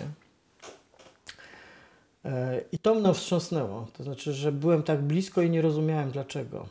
E, 2.24 2.60
I 2.72 2.78
to 2.78 2.94
mnie 2.94 3.14
wstrząsnęło. 3.14 3.86
To 3.92 4.04
znaczy, 4.04 4.32
że 4.32 4.52
byłem 4.52 4.82
tak 4.82 5.02
blisko 5.02 5.42
i 5.42 5.50
nie 5.50 5.62
rozumiałem 5.62 6.10
dlaczego. 6.10 6.66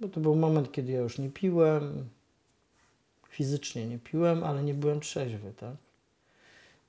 Bo 0.00 0.08
to 0.08 0.20
był 0.20 0.36
moment, 0.36 0.72
kiedy 0.72 0.92
ja 0.92 1.00
już 1.00 1.18
nie 1.18 1.30
piłem, 1.30 2.08
fizycznie 3.28 3.86
nie 3.86 3.98
piłem, 3.98 4.44
ale 4.44 4.62
nie 4.62 4.74
byłem 4.74 5.00
trzeźwy, 5.00 5.52
tak? 5.56 5.76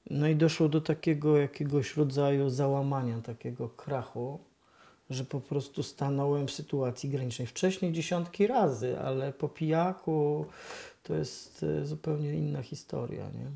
No 0.10 0.28
i 0.28 0.36
doszło 0.36 0.70
do 0.70 0.82
takiego 0.82 1.38
jakiegoś 1.38 1.98
rodzaju 1.98 2.50
załamania, 2.50 3.22
takiego 3.22 3.70
krachu, 3.70 4.40
że 5.10 5.26
po 5.26 5.42
prostu 5.42 5.84
stanąłem 5.84 6.48
w 6.48 6.52
sytuacji 6.52 7.10
granicznej. 7.10 7.48
Wcześniej 7.48 7.94
dziesiątki 7.94 8.48
razy, 8.48 9.00
ale 9.00 9.34
po 9.34 9.50
pijaku 9.50 10.46
to 11.04 11.16
jest 11.16 11.64
e, 11.64 11.86
zupełnie 11.86 12.34
inna 12.34 12.64
historia, 12.64 13.24
nie? 13.24 13.52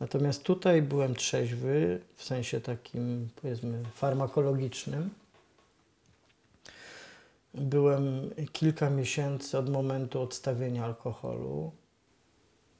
Natomiast 0.00 0.42
tutaj 0.42 0.82
byłem 0.82 1.14
trzeźwy, 1.14 2.00
w 2.16 2.24
sensie 2.24 2.60
takim, 2.60 3.28
powiedzmy, 3.42 3.82
farmakologicznym. 3.94 5.10
Byłem 7.54 8.30
kilka 8.52 8.90
miesięcy 8.90 9.58
od 9.58 9.70
momentu 9.70 10.22
odstawienia 10.22 10.84
alkoholu 10.84 11.72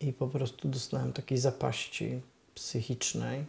i 0.01 0.13
po 0.13 0.29
prostu 0.29 0.69
dostałem 0.69 1.13
takiej 1.13 1.39
zapaści 1.39 2.21
psychicznej. 2.55 3.45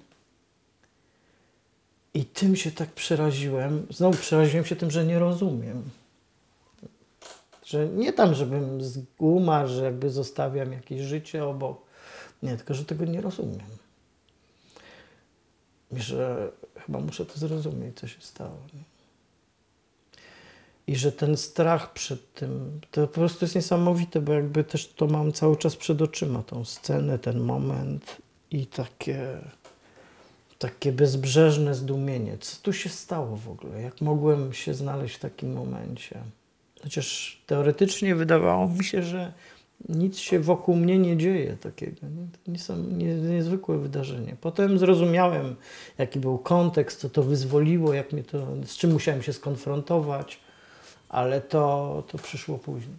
I 2.13 2.25
tym 2.25 2.55
się 2.55 2.71
tak 2.71 2.89
przeraziłem. 2.89 3.87
Znowu 3.89 4.17
przeraziłem 4.17 4.65
się 4.65 4.75
tym, 4.75 4.91
że 4.91 5.05
nie 5.05 5.19
rozumiem. 5.19 5.89
Że 7.65 7.87
nie 7.87 8.13
tam, 8.13 8.33
żebym 8.33 8.83
z 8.83 8.97
guma, 9.19 9.67
że 9.67 9.83
jakby 9.83 10.09
zostawiam 10.09 10.73
jakieś 10.73 11.01
życie 11.01 11.45
obok. 11.45 11.81
Nie, 12.43 12.57
tylko 12.57 12.73
że 12.73 12.85
tego 12.85 13.05
nie 13.05 13.21
rozumiem. 13.21 13.77
I 15.91 16.01
że 16.01 16.51
chyba 16.75 16.99
muszę 16.99 17.25
to 17.25 17.39
zrozumieć, 17.39 17.99
co 17.99 18.07
się 18.07 18.21
stało. 18.21 18.57
Nie? 18.73 18.92
I 20.87 20.95
że 20.95 21.11
ten 21.11 21.37
strach 21.37 21.93
przed 21.93 22.33
tym, 22.33 22.79
to 22.91 23.07
po 23.07 23.13
prostu 23.13 23.45
jest 23.45 23.55
niesamowite, 23.55 24.21
bo 24.21 24.33
jakby 24.33 24.63
też 24.63 24.87
to 24.87 25.07
mam 25.07 25.31
cały 25.31 25.57
czas 25.57 25.75
przed 25.75 26.01
oczyma, 26.01 26.43
tą 26.43 26.65
scenę, 26.65 27.19
ten 27.19 27.39
moment 27.39 28.17
i 28.51 28.65
takie, 28.65 29.37
takie 30.59 30.91
bezbrzeżne 30.91 31.75
zdumienie. 31.75 32.37
Co 32.37 32.57
tu 32.61 32.73
się 32.73 32.89
stało 32.89 33.37
w 33.37 33.49
ogóle? 33.49 33.81
Jak 33.81 34.01
mogłem 34.01 34.53
się 34.53 34.73
znaleźć 34.73 35.15
w 35.15 35.19
takim 35.19 35.53
momencie? 35.53 36.19
Chociaż 36.83 37.41
teoretycznie 37.45 38.15
wydawało 38.15 38.67
mi 38.67 38.83
się, 38.83 39.03
że 39.03 39.33
nic 39.89 40.17
się 40.17 40.39
wokół 40.39 40.75
mnie 40.75 40.99
nie 40.99 41.17
dzieje 41.17 41.57
takiego. 41.57 41.97
Nie? 42.47 42.59
To 42.59 42.75
nie 42.75 43.15
niezwykłe 43.15 43.77
wydarzenie. 43.77 44.35
Potem 44.41 44.79
zrozumiałem, 44.79 45.55
jaki 45.97 46.19
był 46.19 46.37
kontekst, 46.37 46.99
co 46.99 47.09
to 47.09 47.23
wyzwoliło, 47.23 47.93
jak 47.93 48.13
mnie 48.13 48.23
to, 48.23 48.47
z 48.65 48.77
czym 48.77 48.91
musiałem 48.91 49.21
się 49.21 49.33
skonfrontować, 49.33 50.39
ale 51.13 51.41
to, 51.41 52.03
to 52.07 52.17
przyszło 52.17 52.57
później. 52.57 52.97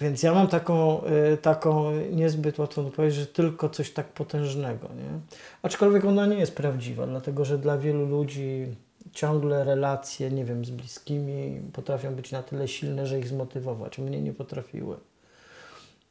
Więc 0.00 0.22
ja 0.22 0.34
mam 0.34 0.48
taką, 0.48 1.00
y, 1.32 1.36
taką 1.36 1.92
niezbyt 2.12 2.58
łatwą 2.58 2.86
odpowiedź, 2.86 3.14
że 3.14 3.26
tylko 3.26 3.68
coś 3.68 3.90
tak 3.90 4.06
potężnego. 4.06 4.88
Nie? 4.88 5.18
Aczkolwiek 5.62 6.04
ona 6.04 6.26
nie 6.26 6.36
jest 6.36 6.54
prawdziwa, 6.54 7.06
dlatego 7.06 7.44
że 7.44 7.58
dla 7.58 7.78
wielu 7.78 8.06
ludzi 8.06 8.66
ciągle 9.12 9.64
relacje, 9.64 10.30
nie 10.30 10.44
wiem, 10.44 10.64
z 10.64 10.70
bliskimi 10.70 11.60
potrafią 11.72 12.14
być 12.14 12.32
na 12.32 12.42
tyle 12.42 12.68
silne, 12.68 13.06
że 13.06 13.18
ich 13.18 13.28
zmotywować. 13.28 13.98
Mnie 13.98 14.22
nie 14.22 14.32
potrafiły. 14.32 14.96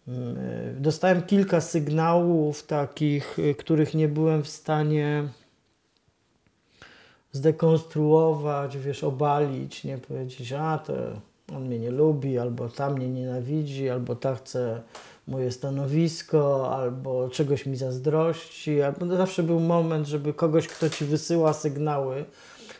Mm, 0.08 0.38
y, 0.38 0.76
Dostałem 0.80 1.24
kilka 1.24 1.62
sygnałów 1.62 2.64
takich, 2.64 3.40
y, 3.40 3.56
których 3.56 3.94
nie 3.94 4.08
byłem 4.08 4.44
w 4.44 4.50
stanie 4.50 5.24
zdekonstruować, 7.34 8.78
wiesz, 8.78 9.04
obalić, 9.04 9.84
nie 9.84 9.98
powiedzieć, 9.98 10.54
a 10.54 10.78
to 10.78 10.94
on 11.56 11.66
mnie 11.66 11.80
nie 11.80 11.92
lubi, 11.92 12.38
albo 12.40 12.70
ta 12.70 12.90
mnie 12.90 13.08
nienawidzi, 13.10 13.90
albo 13.90 14.16
ta 14.16 14.36
chce 14.36 14.82
moje 15.28 15.52
stanowisko, 15.52 16.72
albo 16.78 17.30
czegoś 17.30 17.66
mi 17.66 17.76
zazdrości. 17.76 18.82
Albo 18.82 19.06
zawsze 19.18 19.44
był 19.44 19.60
moment, 19.60 20.08
żeby 20.08 20.34
kogoś, 20.34 20.68
kto 20.68 20.90
ci 20.90 21.06
wysyła 21.06 21.54
sygnały, 21.54 22.26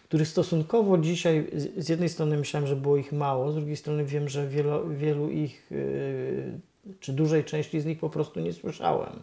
których 0.08 0.28
stosunkowo 0.28 0.98
dzisiaj 0.98 1.48
z- 1.78 1.90
jednej 1.90 2.10
strony 2.10 2.38
myślałem, 2.38 2.68
że 2.68 2.76
było 2.76 2.98
ich 2.98 3.12
mało, 3.12 3.52
z 3.52 3.56
drugiej 3.56 3.76
strony 3.78 4.06
wiem, 4.06 4.30
że 4.30 4.48
wielu, 4.48 4.90
wielu 4.90 5.30
ich, 5.30 5.68
yy, 5.72 6.98
czy 7.00 7.14
dużej 7.14 7.44
części 7.44 7.82
z 7.82 7.86
nich 7.86 8.00
po 8.00 8.10
prostu 8.10 8.40
nie 8.40 8.54
słyszałem. 8.54 9.14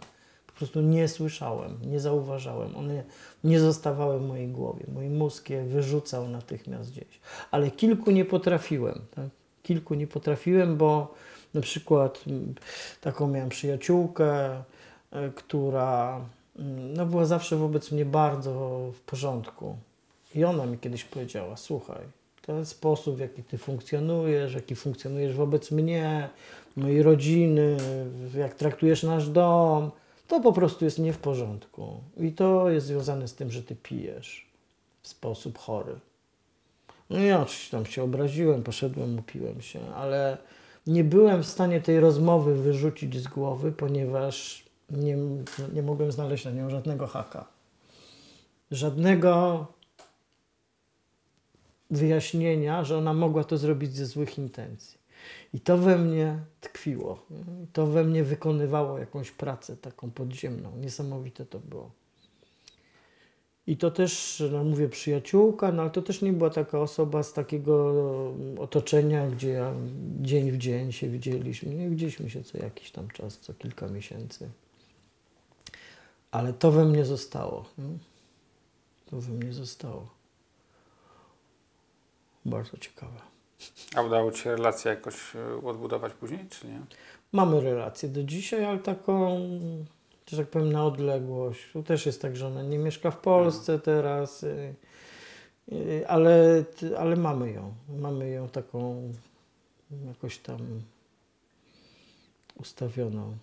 Prostu 0.61 0.81
nie 0.81 1.09
słyszałem, 1.09 1.79
nie 1.85 2.01
zauważałem. 2.01 2.77
One 2.77 3.05
nie 3.45 3.61
zostawały 3.61 4.19
w 4.19 4.23
mojej 4.23 4.49
głowie. 4.49 4.85
Mój 4.95 5.09
mózg 5.09 5.51
je 5.51 5.65
wyrzucał 5.65 6.29
natychmiast 6.29 6.91
gdzieś. 6.91 7.21
Ale 7.51 7.71
kilku 7.71 8.11
nie 8.11 8.25
potrafiłem. 8.25 9.01
Tak? 9.15 9.25
Kilku 9.63 9.95
nie 9.95 10.07
potrafiłem, 10.07 10.77
bo 10.77 11.15
na 11.55 11.61
przykład 11.61 12.25
mm, 12.27 12.55
taką 13.01 13.29
miałem 13.29 13.49
przyjaciółkę, 13.49 14.57
y, 14.57 14.63
która 15.35 16.21
mm, 16.59 16.95
no, 16.95 17.07
była 17.07 17.25
zawsze 17.25 17.57
wobec 17.57 17.93
mnie 17.93 18.05
bardzo 18.05 18.81
w 18.95 19.01
porządku. 19.01 19.77
I 20.35 20.45
ona 20.45 20.67
mi 20.67 20.79
kiedyś 20.79 21.05
powiedziała: 21.05 21.57
Słuchaj, 21.57 22.03
ten 22.47 22.67
sposób, 22.67 23.17
w 23.17 23.21
jaki 23.21 23.43
ty 23.43 23.59
funkcjonujesz, 23.59 24.55
jaki 24.55 24.77
funkcjonujesz 24.77 25.35
wobec 25.35 25.71
mnie, 25.71 26.29
mojej 26.77 27.03
rodziny, 27.03 27.77
jak 28.35 28.55
traktujesz 28.55 29.03
nasz 29.03 29.29
dom, 29.29 29.91
to 30.31 30.41
po 30.41 30.53
prostu 30.53 30.85
jest 30.85 30.99
nie 30.99 31.13
w 31.13 31.19
porządku. 31.19 32.01
I 32.17 32.33
to 32.33 32.71
jest 32.71 32.87
związane 32.87 33.29
z 33.29 33.35
tym, 33.35 33.51
że 33.51 33.63
ty 33.63 33.77
pijesz 33.77 34.47
w 35.03 35.09
sposób 35.09 35.59
chory. 35.59 35.95
No 37.11 37.19
ja 37.19 37.41
oczywiście 37.41 37.71
tam 37.71 37.87
się 37.87 38.03
obraziłem, 38.03 38.63
poszedłem, 38.63 39.19
upiłem 39.19 39.61
się, 39.61 39.95
ale 39.95 40.39
nie 40.87 41.05
byłem 41.05 41.43
w 41.43 41.47
stanie 41.47 41.81
tej 41.81 42.01
rozmowy 42.01 42.55
wyrzucić 42.55 43.23
z 43.23 43.29
głowy, 43.29 43.73
ponieważ 43.73 44.65
nie, 44.91 45.17
nie 45.73 45.83
mogłem 45.83 46.13
znaleźć 46.13 46.45
na 46.45 46.51
nią 46.51 46.71
żadnego 46.71 47.07
haka. 47.07 47.47
Żadnego 48.71 49.67
wyjaśnienia, 51.91 52.85
że 52.85 52.99
ona 52.99 53.15
mogła 53.15 53.45
to 53.45 53.59
zrobić 53.59 53.95
ze 53.95 54.07
złych 54.07 54.39
intencji. 54.39 55.00
I 55.55 55.61
to 55.61 55.79
we 55.79 55.99
mnie 55.99 56.39
tkwiło. 56.61 57.27
I 57.65 57.67
To 57.73 57.87
we 57.87 58.05
mnie 58.05 58.25
wykonywało 58.25 58.99
jakąś 58.99 59.31
pracę 59.31 59.77
taką 59.77 60.11
podziemną. 60.11 60.77
Niesamowite 60.77 61.47
to 61.47 61.59
było. 61.59 61.91
I 63.67 63.77
to 63.77 63.91
też, 63.91 64.43
no 64.53 64.65
mówię, 64.65 64.89
przyjaciółka, 64.89 65.73
no 65.73 65.83
ale 65.83 65.91
to 65.91 66.03
też 66.03 66.23
nie 66.23 66.33
była 66.33 66.51
taka 66.51 66.81
osoba 66.81 67.23
z 67.23 67.33
takiego 67.33 67.95
otoczenia, 68.59 69.31
gdzie 69.31 69.49
ja 69.49 69.75
dzień 70.21 70.51
w 70.51 70.59
dzień 70.59 70.93
się 70.93 71.09
widzieliśmy. 71.09 71.75
Nie 71.75 71.89
widzieliśmy 71.89 72.31
się 72.31 72.45
co 72.45 72.59
jakiś 72.59 72.91
tam 72.91 73.09
czas, 73.09 73.39
co 73.39 73.55
kilka 73.55 73.89
miesięcy. 73.89 74.51
Ale 76.31 76.53
to 76.53 76.73
we 76.73 76.85
mnie 76.85 77.05
zostało. 77.05 77.65
To 79.07 79.21
we 79.21 79.33
mnie 79.33 79.53
zostało. 79.53 80.09
Bardzo 82.45 82.77
ciekawe. 82.79 83.21
A 83.95 84.03
udało 84.03 84.33
Ci 84.33 84.43
się 84.43 84.57
relację 84.57 84.91
jakoś 84.91 85.37
e, 85.37 85.67
odbudować 85.67 86.13
później, 86.13 86.47
czy 86.51 86.67
nie? 86.67 86.81
Mamy 87.33 87.61
relację 87.61 88.09
do 88.09 88.25
dzisiaj, 88.25 88.65
ale 88.65 88.79
taką, 88.79 89.41
że 90.27 90.37
tak 90.37 90.49
powiem, 90.49 90.73
na 90.73 90.85
odległość. 90.85 91.73
Tu 91.73 91.83
też 91.83 92.07
jest 92.07 92.23
tak, 92.23 92.37
że 92.37 92.47
ona 92.47 92.63
nie 92.63 92.79
mieszka 92.79 93.11
w 93.11 93.21
Polsce 93.21 93.79
teraz, 93.79 94.43
y, 94.43 94.75
y, 95.73 96.05
ale, 96.09 96.65
ale 96.99 97.17
mamy 97.17 97.53
ją. 97.53 97.75
Mamy 97.89 98.31
ją 98.31 98.49
taką 98.49 99.13
jakoś 100.07 100.39
tam 100.39 100.59
ustawioną. 102.61 103.37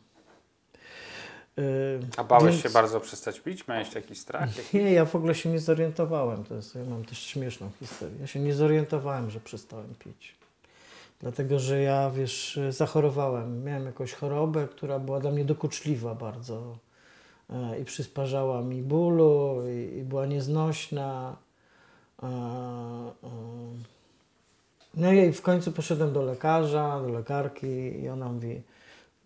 Y, 1.60 2.00
A 2.18 2.24
bałeś 2.24 2.52
więc- 2.52 2.64
się 2.64 2.70
bardzo 2.70 3.00
przestać 3.00 3.40
pić? 3.40 3.68
Miałeś 3.68 3.96
jakiś 3.96 4.20
strach? 4.20 4.58
Jak... 4.58 4.74
Nie, 4.74 4.92
ja 4.94 5.06
w 5.06 5.16
ogóle 5.16 5.36
się 5.36 5.50
nie 5.50 5.60
zorientowałem. 5.60 6.44
To 6.44 6.56
jest, 6.56 6.76
ja 6.76 6.84
mam 6.90 7.06
też 7.06 7.20
śmieszną 7.20 7.70
historię. 7.80 8.16
Ja 8.22 8.28
się 8.28 8.40
nie 8.40 8.54
zorientowałem, 8.54 9.30
że 9.30 9.40
przestałem 9.40 9.94
pić. 10.00 10.36
Dlatego, 11.20 11.60
że 11.60 11.82
ja, 11.82 12.10
wiesz, 12.10 12.60
zachorowałem. 12.70 13.64
Miałem 13.64 13.86
jakąś 13.86 14.14
chorobę, 14.14 14.68
która 14.68 15.00
była 15.00 15.20
dla 15.20 15.32
mnie 15.32 15.46
dokuczliwa 15.46 16.16
bardzo. 16.16 16.78
E, 17.50 17.80
I 17.80 17.86
przysparzała 17.86 18.62
mi 18.62 18.82
bólu, 18.82 19.62
i, 19.70 19.98
i 19.98 20.04
była 20.04 20.26
nieznośna. 20.26 21.36
E, 22.24 22.28
e. 22.28 23.30
No 24.94 25.12
i 25.12 25.34
w 25.34 25.42
końcu 25.42 25.72
poszedłem 25.72 26.14
do 26.14 26.22
lekarza, 26.22 27.00
do 27.02 27.10
lekarki 27.10 27.68
i 28.02 28.10
ona 28.10 28.30
mówi, 28.30 28.62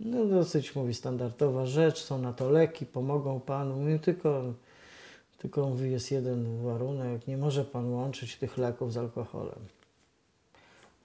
no 0.05 0.25
dosyć 0.25 0.75
mówi 0.75 0.93
standardowa 0.93 1.65
rzecz, 1.65 2.03
są 2.03 2.17
na 2.17 2.33
to 2.33 2.49
leki, 2.49 2.85
pomogą 2.85 3.39
panu. 3.39 3.75
Mówię, 3.75 3.99
tylko, 3.99 4.43
tylko 5.37 5.69
mówi, 5.69 5.91
jest 5.91 6.11
jeden 6.11 6.63
warunek, 6.63 7.27
nie 7.27 7.37
może 7.37 7.65
pan 7.65 7.93
łączyć 7.93 8.35
tych 8.35 8.57
leków 8.57 8.93
z 8.93 8.97
alkoholem. 8.97 9.59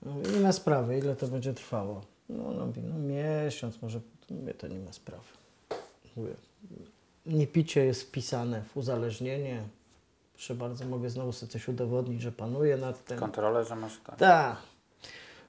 Mówię, 0.02 0.30
nie 0.30 0.40
ma 0.40 0.52
sprawy, 0.52 0.98
ile 0.98 1.16
to 1.16 1.28
będzie 1.28 1.54
trwało? 1.54 2.00
No 2.28 2.48
ona 2.48 2.66
mówi, 2.66 2.82
no 2.82 2.98
miesiąc, 2.98 3.82
może, 3.82 4.00
mówię, 4.30 4.54
to 4.54 4.68
nie 4.68 4.78
ma 4.78 4.92
sprawy. 4.92 5.24
Mówię, 6.16 6.34
nie 7.26 7.46
picie 7.46 7.84
jest 7.84 8.02
wpisane 8.02 8.62
w 8.62 8.76
uzależnienie. 8.76 9.62
Proszę 10.34 10.54
bardzo, 10.54 10.84
mogę 10.84 11.10
znowu 11.10 11.32
sobie 11.32 11.52
coś 11.52 11.68
udowodnić, 11.68 12.22
że 12.22 12.32
panuję 12.32 12.76
nad 12.76 13.04
tym. 13.04 13.18
Kontrolę, 13.18 13.64
że 13.64 13.76
masz 13.76 14.00
tak. 14.06 14.18
Tak. 14.18 14.56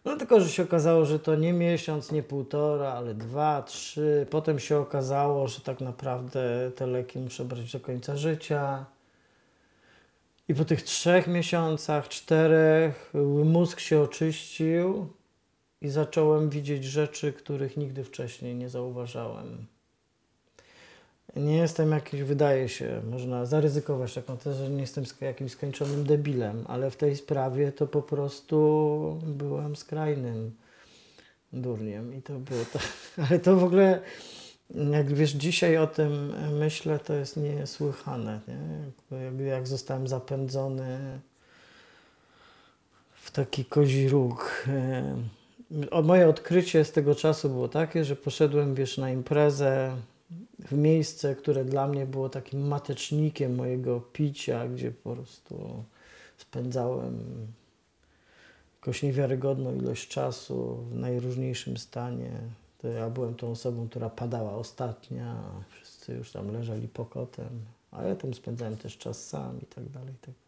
No 0.08 0.18
tylko, 0.18 0.40
że 0.40 0.50
się 0.50 0.64
okazało, 0.64 1.06
że 1.06 1.20
to 1.20 1.36
nie 1.36 1.54
miesiąc, 1.54 2.12
nie 2.12 2.24
półtora, 2.24 2.94
ale 2.94 3.14
dwa, 3.14 3.62
trzy. 3.62 4.28
Potem 4.30 4.60
się 4.60 4.78
okazało, 4.78 5.48
że 5.48 5.62
tak 5.62 5.82
naprawdę 5.82 6.72
te 6.76 6.88
leki 6.88 7.20
muszę 7.20 7.46
brać 7.46 7.72
do 7.72 7.80
końca 7.80 8.18
życia. 8.18 8.86
I 10.48 10.56
po 10.56 10.66
tych 10.66 10.82
trzech 10.82 11.28
miesiącach, 11.28 12.08
czterech, 12.08 13.14
mózg 13.46 13.80
się 13.80 14.02
oczyścił 14.02 15.08
i 15.82 15.90
zacząłem 15.90 16.50
widzieć 16.50 16.84
rzeczy, 16.84 17.34
których 17.34 17.78
nigdy 17.78 18.04
wcześniej 18.04 18.56
nie 18.56 18.70
zauważałem. 18.70 19.68
Nie 21.36 21.58
jestem 21.58 21.92
jakiś, 21.92 22.22
wydaje 22.22 22.70
się, 22.70 23.02
można 23.12 23.46
zaryzykować 23.46 24.14
taką 24.14 24.38
tezę, 24.38 24.66
że 24.66 24.70
nie 24.70 24.82
jestem 24.82 25.04
jakimś 25.22 25.52
skończonym 25.52 26.04
debilem, 26.04 26.66
ale 26.68 26.92
w 26.92 26.98
tej 26.98 27.16
sprawie 27.16 27.72
to 27.72 27.88
po 27.88 28.02
prostu 28.02 29.20
byłem 29.26 29.76
skrajnym 29.76 30.52
durniem 31.54 32.14
i 32.14 32.22
to 32.22 32.34
było 32.34 32.66
to, 32.74 32.80
ale 33.30 33.40
to 33.40 33.56
w 33.56 33.64
ogóle, 33.64 34.02
jak 34.92 35.14
wiesz, 35.14 35.32
dzisiaj 35.32 35.78
o 35.78 35.88
tym 35.88 36.34
myślę, 36.60 37.00
to 37.00 37.14
jest 37.14 37.38
niesłychane, 37.38 38.40
nie? 38.48 39.18
Jakby 39.24 39.44
jak 39.44 39.68
zostałem 39.68 40.08
zapędzony 40.08 41.20
w 43.14 43.32
taki 43.32 43.66
kozi 43.66 44.10
róg. 44.10 44.66
E, 45.92 46.02
moje 46.04 46.30
odkrycie 46.30 46.86
z 46.86 46.92
tego 46.92 47.16
czasu 47.16 47.50
było 47.50 47.68
takie, 47.68 48.06
że 48.06 48.16
poszedłem, 48.16 48.76
wiesz, 48.76 48.98
na 48.98 49.12
imprezę 49.12 49.98
w 50.60 50.72
miejsce, 50.72 51.36
które 51.36 51.66
dla 51.66 51.88
mnie 51.88 52.06
było 52.06 52.30
takim 52.30 52.68
matecznikiem 52.68 53.56
mojego 53.56 54.02
picia, 54.02 54.68
gdzie 54.68 54.92
po 54.92 55.16
prostu 55.16 55.84
spędzałem 56.38 57.48
jakąś 58.80 59.04
niewiarygodną 59.04 59.76
ilość 59.76 60.08
czasu 60.08 60.76
w 60.76 60.96
najróżniejszym 60.96 61.78
stanie. 61.78 62.32
To 62.78 62.88
ja 62.88 63.10
byłem 63.10 63.36
tą 63.36 63.52
osobą, 63.52 63.90
która 63.90 64.10
padała 64.10 64.56
ostatnia, 64.56 65.44
wszyscy 65.70 66.14
już 66.14 66.32
tam 66.32 66.52
leżeli 66.52 66.88
pokotem, 66.88 67.50
a 67.92 68.04
ja 68.04 68.16
tam 68.16 68.34
spędzałem 68.34 68.78
też 68.78 68.98
czas 68.98 69.28
sam 69.28 69.62
i 69.62 69.66
tak 69.66 69.90
dalej. 69.90 70.14
i 70.14 70.26
Tak. 70.26 70.47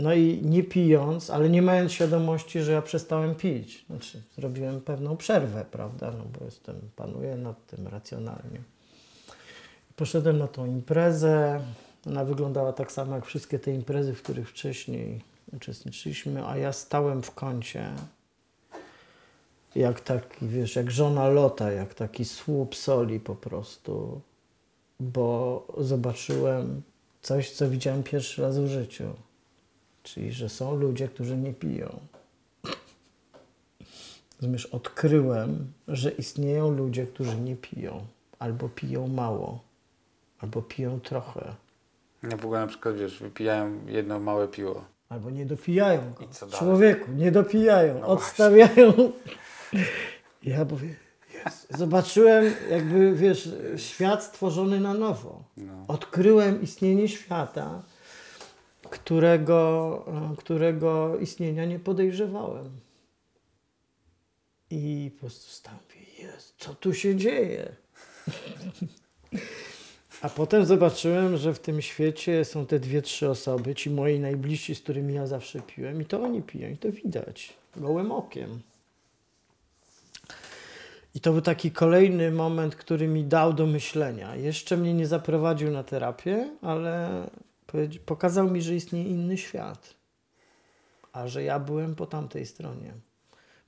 No 0.00 0.14
i 0.14 0.40
nie 0.42 0.62
pijąc, 0.62 1.30
ale 1.30 1.48
nie 1.48 1.62
mając 1.62 1.92
świadomości, 1.92 2.60
że 2.60 2.72
ja 2.72 2.82
przestałem 2.82 3.34
pić. 3.34 3.84
Znaczy, 3.86 4.22
zrobiłem 4.36 4.80
pewną 4.80 5.16
przerwę, 5.16 5.64
prawda, 5.70 6.12
no 6.18 6.24
bo 6.38 6.44
jestem, 6.44 6.76
panuję 6.96 7.36
nad 7.36 7.66
tym 7.66 7.88
racjonalnie. 7.88 8.60
Poszedłem 9.96 10.38
na 10.38 10.48
tą 10.48 10.66
imprezę. 10.66 11.60
Ona 12.06 12.24
wyglądała 12.24 12.72
tak 12.72 12.92
samo 12.92 13.14
jak 13.14 13.26
wszystkie 13.26 13.58
te 13.58 13.72
imprezy, 13.74 14.14
w 14.14 14.22
których 14.22 14.50
wcześniej 14.50 15.20
uczestniczyliśmy, 15.52 16.46
a 16.46 16.56
ja 16.56 16.72
stałem 16.72 17.22
w 17.22 17.34
kącie 17.34 17.90
jak 19.74 20.00
taki, 20.00 20.48
wiesz, 20.48 20.76
jak 20.76 20.90
żona 20.90 21.28
lota, 21.28 21.72
jak 21.72 21.94
taki 21.94 22.24
słup 22.24 22.74
soli 22.74 23.20
po 23.20 23.34
prostu, 23.34 24.20
bo 25.00 25.66
zobaczyłem 25.78 26.82
coś, 27.22 27.50
co 27.50 27.70
widziałem 27.70 28.02
pierwszy 28.02 28.42
raz 28.42 28.58
w 28.58 28.66
życiu. 28.66 29.14
Czyli, 30.02 30.32
że 30.32 30.48
są 30.48 30.76
ludzie, 30.76 31.08
którzy 31.08 31.36
nie 31.36 31.52
piją. 31.54 31.98
Rozumiesz, 34.40 34.66
odkryłem, 34.66 35.72
że 35.88 36.10
istnieją 36.10 36.70
ludzie, 36.70 37.06
którzy 37.06 37.36
nie 37.36 37.56
piją, 37.56 38.04
albo 38.38 38.68
piją 38.68 39.08
mało, 39.08 39.60
albo 40.40 40.62
piją 40.62 41.00
trochę, 41.00 41.54
Ja 42.22 42.36
w 42.36 42.44
ogóle 42.44 42.60
na 42.60 42.66
przykład, 42.66 42.96
wiesz, 42.96 43.18
wypijają 43.18 43.86
jedno 43.86 44.20
małe 44.20 44.48
piwo. 44.48 44.84
albo 45.08 45.30
nie 45.30 45.46
dopijają 45.46 46.12
go. 46.14 46.24
I 46.24 46.28
co 46.28 46.46
dalej? 46.46 46.58
Człowieku, 46.58 47.10
nie 47.12 47.32
dopijają, 47.32 48.00
No 48.00 48.06
odstawiają. 48.06 48.92
Ja 50.42 50.64
mówię, 50.64 50.94
zobaczyłem 51.70 52.54
jakby, 52.70 53.12
wiesz, 53.14 53.48
świat 53.76 54.24
stworzony 54.24 54.80
na 54.80 54.94
nowo. 54.94 55.42
No. 55.56 55.84
Odkryłem 55.88 56.62
istnienie 56.62 57.08
świata, 57.08 57.82
którego, 58.90 60.04
e, 60.32 60.36
którego 60.36 61.18
istnienia 61.18 61.64
nie 61.64 61.78
podejrzewałem. 61.78 62.70
I 64.70 65.10
po 65.14 65.20
prostu 65.20 65.50
stałem, 65.50 65.80
mówię, 65.88 66.06
Jezu, 66.18 66.52
co 66.58 66.74
tu 66.74 66.94
się 66.94 67.16
dzieje? 67.16 67.72
A 70.22 70.28
potem 70.28 70.64
zobaczyłem, 70.64 71.36
że 71.36 71.54
w 71.54 71.58
tym 71.58 71.82
świecie 71.82 72.44
są 72.44 72.66
te 72.66 72.80
dwie, 72.80 73.02
trzy 73.02 73.30
osoby, 73.30 73.74
ci 73.74 73.90
moi 73.90 74.18
najbliżsi, 74.18 74.74
z 74.74 74.80
którymi 74.80 75.14
ja 75.14 75.26
zawsze 75.26 75.60
piłem, 75.60 76.02
i 76.02 76.04
to 76.04 76.22
oni 76.22 76.42
piją, 76.42 76.68
i 76.68 76.76
to 76.76 76.92
widać 76.92 77.52
gołym 77.76 78.12
okiem. 78.12 78.60
I 81.14 81.20
to 81.20 81.32
był 81.32 81.40
taki 81.40 81.70
kolejny 81.70 82.30
moment, 82.30 82.76
który 82.76 83.08
mi 83.08 83.24
dał 83.24 83.52
do 83.52 83.66
myślenia. 83.66 84.36
Jeszcze 84.36 84.76
mnie 84.76 84.94
nie 84.94 85.06
zaprowadził 85.06 85.70
na 85.70 85.82
terapię, 85.84 86.50
ale 86.62 87.24
pokazał 88.06 88.50
mi, 88.50 88.62
że 88.62 88.74
istnieje 88.74 89.08
inny 89.08 89.38
świat, 89.38 89.94
a 91.12 91.28
że 91.28 91.42
ja 91.42 91.58
byłem 91.58 91.94
po 91.94 92.06
tamtej 92.06 92.46
stronie. 92.46 92.94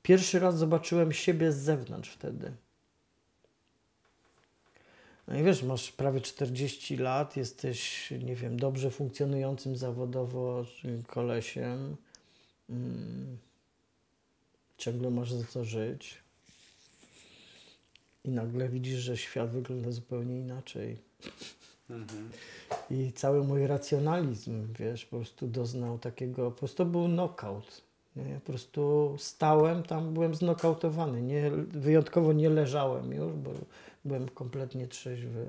Pierwszy 0.03 0.38
raz 0.38 0.59
zobaczyłem 0.59 1.12
siebie 1.12 1.53
z 1.53 1.57
zewnątrz 1.57 2.11
wtedy. 2.11 2.53
No 5.29 5.38
i 5.38 5.43
wiesz, 5.43 5.62
masz 5.62 5.93
prawie 5.93 6.21
40 6.21 6.97
lat, 6.97 7.37
jesteś, 7.37 8.11
nie 8.11 8.37
wiem, 8.37 8.57
dobrze 8.57 8.91
funkcjonującym 8.91 9.77
zawodowo 9.77 10.67
kolesiem. 11.07 11.97
Mm, 12.71 13.38
ciągle 14.79 15.11
masz 15.11 15.33
za 15.33 15.45
co 15.45 15.65
żyć. 15.65 16.19
I 18.25 18.31
nagle 18.31 18.69
widzisz, 18.69 18.99
że 18.99 19.17
świat 19.17 19.51
wygląda 19.51 19.91
zupełnie 19.91 20.41
inaczej. 20.41 20.99
I 22.90 23.12
cały 23.12 23.44
mój 23.44 23.66
racjonalizm, 23.66 24.72
wiesz, 24.78 25.07
po 25.07 25.16
prostu 25.16 25.46
doznał 25.46 25.98
takiego, 25.98 26.50
po 26.50 26.59
prostu 26.59 26.87
był 26.87 27.05
knockout. 27.05 27.83
Nie? 28.16 28.40
Po 28.44 28.52
prostu 28.52 29.14
stałem 29.18 29.83
tam, 29.83 30.14
byłem 30.14 30.35
znokautowany. 30.35 31.22
Nie, 31.22 31.50
wyjątkowo 31.68 32.33
nie 32.33 32.50
leżałem 32.50 33.12
już, 33.12 33.33
bo 33.33 33.50
byłem 34.05 34.28
kompletnie 34.28 34.87
trzeźwy. 34.87 35.46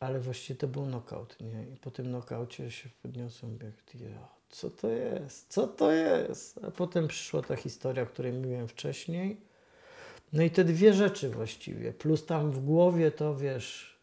Ale 0.00 0.20
właściwie 0.20 0.58
to 0.58 0.68
był 0.68 0.86
knockout, 0.86 1.36
nie? 1.40 1.74
I 1.74 1.76
po 1.76 1.90
tym 1.90 2.06
knockaucie 2.06 2.70
się 2.70 2.88
podniosłem, 3.02 3.58
jak 3.62 4.00
ja, 4.00 4.28
co 4.48 4.70
to 4.70 4.88
jest? 4.88 5.46
Co 5.48 5.66
to 5.66 5.92
jest? 5.92 6.64
A 6.64 6.70
potem 6.70 7.08
przyszła 7.08 7.42
ta 7.42 7.56
historia, 7.56 8.02
o 8.02 8.06
której 8.06 8.32
mówiłem 8.32 8.68
wcześniej. 8.68 9.40
No 10.32 10.42
i 10.42 10.50
te 10.50 10.64
dwie 10.64 10.92
rzeczy 10.92 11.30
właściwie, 11.30 11.92
plus 11.92 12.26
tam 12.26 12.50
w 12.50 12.64
głowie 12.64 13.10
to, 13.10 13.36
wiesz, 13.36 13.95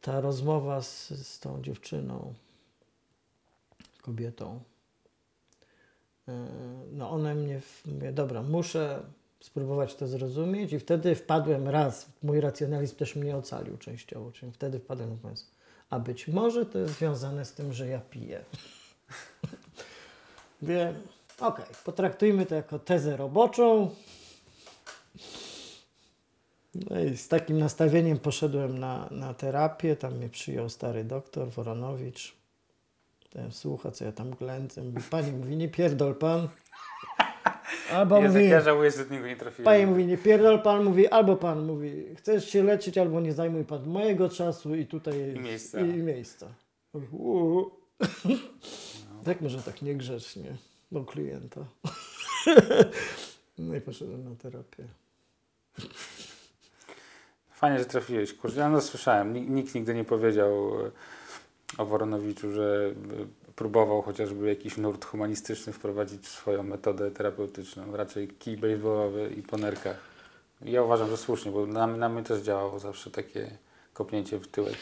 ta 0.00 0.20
rozmowa 0.20 0.82
z, 0.82 1.08
z 1.08 1.40
tą 1.40 1.62
dziewczyną, 1.62 2.34
kobietą, 4.02 4.60
yy, 6.26 6.34
no 6.92 7.10
one 7.10 7.34
mnie, 7.34 7.60
mówię, 7.86 8.12
dobra, 8.12 8.42
muszę 8.42 9.02
spróbować 9.40 9.94
to 9.94 10.06
zrozumieć 10.06 10.72
i 10.72 10.78
wtedy 10.78 11.14
wpadłem 11.14 11.68
raz, 11.68 12.06
mój 12.22 12.40
racjonalizm 12.40 12.96
też 12.96 13.16
mnie 13.16 13.36
ocalił 13.36 13.78
częściowo, 13.78 14.32
czyli 14.32 14.52
wtedy 14.52 14.78
wpadłem 14.78 15.16
w 15.16 15.20
pomysł, 15.20 15.46
a 15.90 15.98
być 15.98 16.28
może 16.28 16.66
to 16.66 16.78
jest 16.78 16.98
związane 16.98 17.44
z 17.44 17.52
tym, 17.52 17.72
że 17.72 17.88
ja 17.88 18.00
piję. 18.00 18.44
Wiem, 20.62 20.94
okej, 21.40 21.64
potraktujmy 21.84 22.46
to 22.46 22.54
jako 22.54 22.78
tezę 22.78 23.16
roboczą. 23.16 23.90
No 26.74 27.00
i 27.00 27.16
z 27.16 27.28
takim 27.28 27.58
nastawieniem 27.58 28.18
poszedłem 28.18 28.78
na, 28.78 29.08
na 29.10 29.34
terapię. 29.34 29.96
Tam 29.96 30.14
mnie 30.16 30.28
przyjął 30.28 30.68
stary 30.68 31.04
doktor 31.04 31.48
Woronowicz. 31.50 32.36
Ten 33.30 33.52
słucha, 33.52 33.90
co 33.90 34.04
ja 34.04 34.12
tam 34.12 34.30
glęcę. 34.30 34.82
Mówi, 34.82 34.98
Pani 35.10 35.32
mówi, 35.32 35.56
nie 35.56 35.68
pierdol 35.68 36.14
pan. 36.14 36.48
Albo 37.92 38.18
Jezu, 38.20 38.34
mówi, 38.38 38.48
ja 38.48 38.60
żałuję, 38.60 38.90
że 38.90 39.04
do 39.04 39.14
niego 39.14 39.26
nie 39.26 39.36
trafiłem. 39.36 39.64
pani 39.64 39.86
mówi, 39.86 40.06
nie 40.06 40.18
pierdol 40.18 40.62
pan, 40.62 40.84
mówi, 40.84 41.08
albo 41.08 41.36
pan 41.36 41.66
mówi, 41.66 42.14
chcesz 42.16 42.50
się 42.50 42.62
leczyć, 42.64 42.98
albo 42.98 43.20
nie 43.20 43.32
zajmuj 43.32 43.64
pan 43.64 43.86
mojego 43.86 44.28
czasu 44.28 44.74
i 44.74 44.86
tutaj 44.86 45.34
I 45.36 45.40
miejsca. 45.40 45.80
I, 45.80 45.88
i 45.88 45.96
miejsca. 46.02 46.46
Mówi, 46.94 47.06
"Uuu". 47.12 47.70
Jak 49.26 49.40
może 49.40 49.62
tak 49.62 49.82
niegrzecznie 49.82 50.56
do 50.92 51.04
klienta? 51.04 51.64
no 53.58 53.74
i 53.74 53.80
poszedłem 53.80 54.24
na 54.24 54.36
terapię. 54.36 54.84
Fajnie, 57.60 57.78
że 57.78 57.84
trafiłeś. 57.84 58.34
Kurczę, 58.34 58.60
ja 58.60 58.68
no 58.68 58.80
słyszałem. 58.80 59.54
Nikt, 59.54 59.74
nigdy 59.74 59.94
nie 59.94 60.04
powiedział 60.04 60.72
e, 60.86 60.90
o 61.78 61.86
Woronowiczu, 61.86 62.52
że 62.52 62.92
e, 63.20 63.52
próbował 63.56 64.02
chociażby 64.02 64.48
jakiś 64.48 64.76
nurt 64.76 65.04
humanistyczny 65.04 65.72
wprowadzić 65.72 66.28
swoją 66.28 66.62
metodę 66.62 67.10
terapeutyczną. 67.10 67.96
Raczej 67.96 68.28
kij 68.28 68.56
baseballowy 68.56 69.30
i 69.36 69.42
po 69.42 69.56
nerkach. 69.56 69.96
Ja 70.62 70.82
uważam, 70.82 71.10
że 71.10 71.16
słusznie, 71.16 71.52
bo 71.52 71.66
na, 71.66 71.86
na 71.86 72.08
mnie 72.08 72.22
też 72.22 72.42
działało 72.42 72.78
zawsze 72.78 73.10
takie 73.10 73.50
kopnięcie 73.94 74.38
w 74.38 74.48
tyłek. 74.48 74.74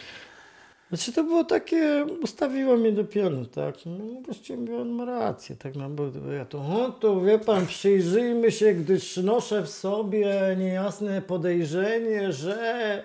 Znaczy 0.88 1.12
to 1.12 1.24
było 1.24 1.44
takie, 1.44 2.06
ustawiło 2.22 2.76
mnie 2.76 2.92
do 2.92 3.04
pionu, 3.04 3.44
tak? 3.44 3.74
No 3.86 4.20
właściwie 4.24 4.58
mówię, 4.58 4.76
on 4.76 4.88
ma 4.88 5.04
rację, 5.04 5.56
tak? 5.56 5.76
No 5.76 5.90
bo 5.90 6.02
ja 6.32 6.44
to, 6.44 6.58
o, 6.58 6.90
to 6.90 7.20
wie 7.20 7.38
pan, 7.38 7.66
przyjrzyjmy 7.66 8.52
się, 8.52 8.74
gdyż 8.74 9.16
noszę 9.16 9.62
w 9.62 9.68
sobie 9.68 10.56
niejasne 10.58 11.22
podejrzenie, 11.22 12.32
że 12.32 13.02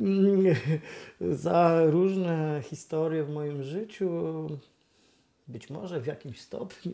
mm, 0.00 0.54
za 1.20 1.84
różne 1.84 2.60
historie 2.64 3.24
w 3.24 3.30
moim 3.30 3.62
życiu 3.62 4.10
być 5.48 5.70
może 5.70 6.00
w 6.00 6.06
jakimś 6.06 6.40
stopniu 6.40 6.92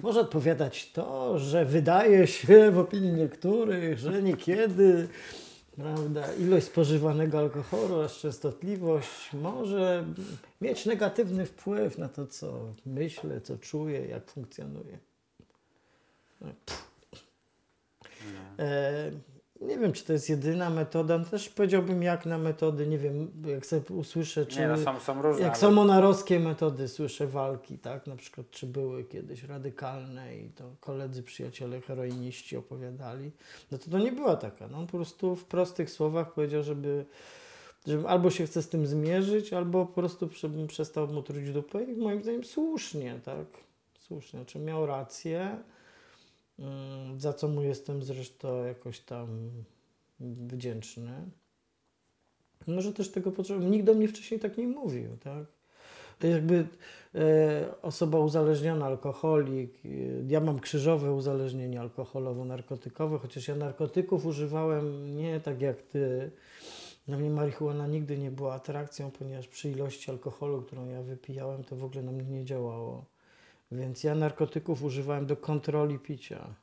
może 0.00 0.20
odpowiadać 0.20 0.92
to, 0.92 1.38
że 1.38 1.64
wydaje 1.64 2.26
się 2.26 2.70
w 2.70 2.78
opinii 2.78 3.12
niektórych, 3.12 3.98
że 3.98 4.22
niekiedy 4.22 5.08
prawda, 5.76 6.34
ilość 6.34 6.66
spożywanego 6.66 7.38
alkoholu 7.38 7.94
oraz 7.94 8.16
częstotliwość 8.16 9.32
może 9.32 10.04
mieć 10.60 10.86
negatywny 10.86 11.46
wpływ 11.46 11.98
na 11.98 12.08
to, 12.08 12.26
co 12.26 12.72
myślę, 12.86 13.40
co 13.40 13.58
czuję, 13.58 14.06
jak 14.06 14.30
funkcjonuję. 14.30 14.98
No. 16.40 16.48
E, 18.58 19.10
nie 19.60 19.78
wiem, 19.78 19.92
czy 19.92 20.04
to 20.04 20.12
jest 20.12 20.28
jedyna 20.30 20.70
metoda. 20.70 21.18
No 21.18 21.24
też 21.24 21.48
powiedziałbym, 21.48 22.02
jak 22.02 22.26
na 22.26 22.38
metody, 22.38 22.86
nie 22.86 22.98
wiem, 22.98 23.30
jak 23.46 23.66
sobie 23.66 23.94
usłyszę, 23.94 24.46
czy 24.46 24.60
Nie, 24.60 24.68
no 24.68 24.76
są, 24.78 25.00
są 25.00 25.22
różne. 25.22 25.42
jak 25.42 25.50
ale- 25.52 25.60
są 25.60 25.70
monarowskie 25.70 26.40
metody, 26.40 26.88
słyszę 26.88 27.26
walki, 27.26 27.78
tak? 27.78 28.06
Na 28.06 28.16
przykład, 28.16 28.50
czy 28.50 28.66
były 28.66 29.04
kiedyś 29.04 29.42
radykalne 29.42 30.36
i 30.36 30.48
to 30.50 30.64
koledzy, 30.80 31.22
przyjaciele, 31.22 31.80
heroiniści 31.80 32.56
opowiadali. 32.56 33.30
No 33.72 33.78
to 33.78 33.90
to 33.90 33.98
nie 33.98 34.12
była 34.12 34.36
taka. 34.36 34.68
No 34.68 34.78
on 34.78 34.86
po 34.86 34.92
prostu 34.96 35.36
w 35.36 35.44
prostych 35.44 35.90
słowach 35.90 36.32
powiedział, 36.34 36.62
żeby, 36.62 37.04
żeby 37.86 38.08
albo 38.08 38.30
się 38.30 38.46
chce 38.46 38.62
z 38.62 38.68
tym 38.68 38.86
zmierzyć, 38.86 39.52
albo 39.52 39.86
po 39.86 39.92
prostu 39.92 40.28
żebym 40.40 40.66
przestał 40.66 41.08
mu 41.08 41.22
truć 41.22 41.50
dupę 41.52 41.84
i 41.84 41.96
moim 41.96 42.22
zdaniem 42.22 42.44
słusznie, 42.44 43.20
tak? 43.24 43.46
Słusznie. 43.98 44.38
Znaczy 44.40 44.58
miał 44.58 44.86
rację, 44.86 45.56
za 47.18 47.32
co 47.32 47.48
mu 47.48 47.62
jestem 47.62 48.02
zresztą 48.02 48.64
jakoś 48.64 49.00
tam 49.00 49.50
wdzięczny. 50.20 51.30
Może 52.66 52.92
też 52.92 53.10
tego 53.10 53.32
potrzeba. 53.32 53.64
Nikt 53.64 53.86
do 53.86 53.94
mnie 53.94 54.08
wcześniej 54.08 54.40
tak 54.40 54.58
nie 54.58 54.66
mówił, 54.66 55.16
tak? 55.16 55.46
Jakby 56.22 56.66
e, 57.14 57.82
osoba 57.82 58.18
uzależniona, 58.18 58.86
alkoholik, 58.86 59.74
e, 59.84 59.88
ja 60.28 60.40
mam 60.40 60.60
krzyżowe 60.60 61.12
uzależnienie 61.12 61.80
alkoholowo-narkotykowe, 61.80 63.18
chociaż 63.18 63.48
ja 63.48 63.56
narkotyków 63.56 64.26
używałem 64.26 65.16
nie 65.16 65.40
tak 65.40 65.60
jak 65.60 65.82
ty. 65.82 66.30
Dla 67.08 67.18
mnie 67.18 67.30
marihuana 67.30 67.86
nigdy 67.86 68.18
nie 68.18 68.30
była 68.30 68.54
atrakcją, 68.54 69.10
ponieważ 69.10 69.48
przy 69.48 69.70
ilości 69.70 70.10
alkoholu, 70.10 70.62
którą 70.62 70.88
ja 70.88 71.02
wypijałem, 71.02 71.64
to 71.64 71.76
w 71.76 71.84
ogóle 71.84 72.02
na 72.02 72.12
mnie 72.12 72.30
nie 72.30 72.44
działało. 72.44 73.04
Więc 73.72 74.04
ja 74.04 74.14
narkotyków 74.14 74.82
używałem 74.82 75.26
do 75.26 75.36
kontroli 75.36 75.98
picia. 75.98 76.54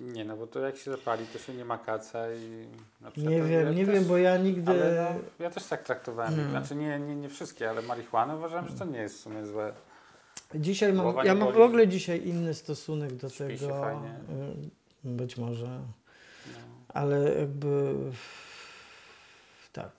Nie, 0.00 0.24
no 0.24 0.36
bo 0.36 0.46
to 0.46 0.60
jak 0.60 0.76
się 0.76 0.90
zapali, 0.90 1.26
to 1.26 1.38
się 1.38 1.54
nie 1.54 1.64
ma 1.64 1.78
kaca 1.78 2.32
i... 2.32 2.66
Na 3.00 3.10
przykład 3.10 3.34
Nie 3.34 3.42
wiem, 3.42 3.66
ja 3.66 3.72
nie 3.72 3.86
też, 3.86 3.94
wiem, 3.94 4.04
bo 4.04 4.16
ja 4.18 4.36
nigdy... 4.36 4.70
Ale 4.70 5.14
no, 5.14 5.44
ja 5.44 5.50
też 5.50 5.64
tak 5.66 5.82
traktowałem. 5.82 6.34
Mm. 6.34 6.50
Znaczy 6.50 6.74
nie, 6.74 6.98
nie, 6.98 7.16
nie 7.16 7.28
wszystkie, 7.28 7.70
ale 7.70 7.82
marihuanę 7.82 8.36
uważam, 8.36 8.68
że 8.68 8.74
to 8.74 8.84
nie 8.84 8.98
jest 8.98 9.16
w 9.16 9.20
sumie 9.20 9.46
złe. 9.46 9.72
Dzisiaj 10.54 10.92
mam, 10.92 11.02
Głowa 11.04 11.24
ja 11.24 11.34
mam 11.34 11.52
w 11.52 11.60
ogóle 11.60 11.88
dzisiaj 11.88 12.28
inny 12.28 12.54
stosunek 12.54 13.12
do 13.14 13.28
Śpi 13.28 13.38
tego. 13.38 13.80
fajnie. 13.80 14.08
y, 15.04 15.08
Być 15.08 15.36
może, 15.36 15.66
No. 15.66 16.58
ale 16.88 17.34
jakby 17.34 17.94
tak. 19.72 19.90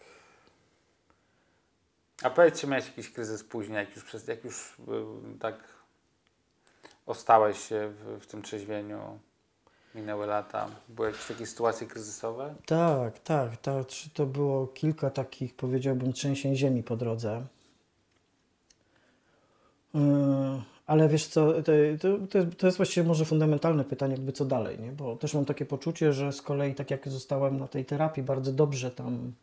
A 2.23 2.29
powiedz, 2.29 2.61
czy 2.61 2.67
miałeś 2.67 2.87
jakiś 2.87 3.09
kryzys 3.09 3.43
później, 3.43 3.75
jak 3.77 3.95
już, 3.95 4.05
przez, 4.05 4.27
jak 4.27 4.43
już 4.43 4.79
y, 4.79 5.39
tak 5.39 5.55
ostałeś 7.05 7.67
się 7.67 7.89
w, 7.89 8.19
w 8.23 8.27
tym 8.27 8.41
trzeźwieniu, 8.41 9.19
minęły 9.95 10.25
lata, 10.25 10.67
były 10.89 11.07
jakieś 11.07 11.25
takie 11.25 11.45
sytuacje 11.45 11.87
kryzysowe? 11.87 12.55
Tak, 12.65 13.19
tak. 13.19 13.51
Czy 13.87 14.09
To 14.09 14.25
było 14.25 14.67
kilka 14.67 15.09
takich, 15.09 15.55
powiedziałbym, 15.55 16.13
trzęsień 16.13 16.55
ziemi 16.55 16.83
po 16.83 16.97
drodze. 16.97 17.45
Yy, 19.93 20.01
Ale 20.87 21.09
wiesz 21.09 21.27
co, 21.27 21.53
to, 21.53 21.71
to, 22.01 22.27
to, 22.27 22.37
jest- 22.37 22.57
to 22.57 22.67
jest 22.67 22.77
właściwie 22.77 23.07
może 23.07 23.25
fundamentalne 23.25 23.83
pytanie, 23.83 24.13
jakby 24.13 24.31
co 24.31 24.45
dalej, 24.45 24.79
nie? 24.79 24.91
Bo 24.91 25.15
też 25.15 25.33
mam 25.33 25.45
takie 25.45 25.65
poczucie, 25.65 26.13
że 26.13 26.31
z 26.31 26.41
kolei 26.41 26.75
tak 26.75 26.91
jak 26.91 27.07
zostałem 27.09 27.59
na 27.59 27.67
tej 27.67 27.85
terapii 27.85 28.23
bardzo 28.23 28.51
dobrze 28.51 28.91
tam 28.91 29.33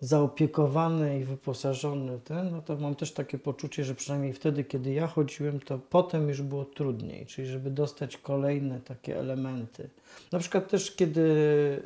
zaopiekowany 0.00 1.20
i 1.20 1.24
wyposażony 1.24 2.18
ten, 2.24 2.50
no 2.50 2.62
to 2.62 2.76
mam 2.76 2.94
też 2.94 3.12
takie 3.12 3.38
poczucie, 3.38 3.84
że 3.84 3.94
przynajmniej 3.94 4.32
wtedy, 4.32 4.64
kiedy 4.64 4.92
ja 4.92 5.06
chodziłem, 5.06 5.60
to 5.60 5.78
potem 5.78 6.28
już 6.28 6.42
było 6.42 6.64
trudniej, 6.64 7.26
czyli 7.26 7.48
żeby 7.48 7.70
dostać 7.70 8.16
kolejne 8.16 8.80
takie 8.80 9.18
elementy. 9.18 9.90
Na 10.32 10.38
przykład 10.38 10.68
też 10.68 10.96
kiedy 10.96 11.20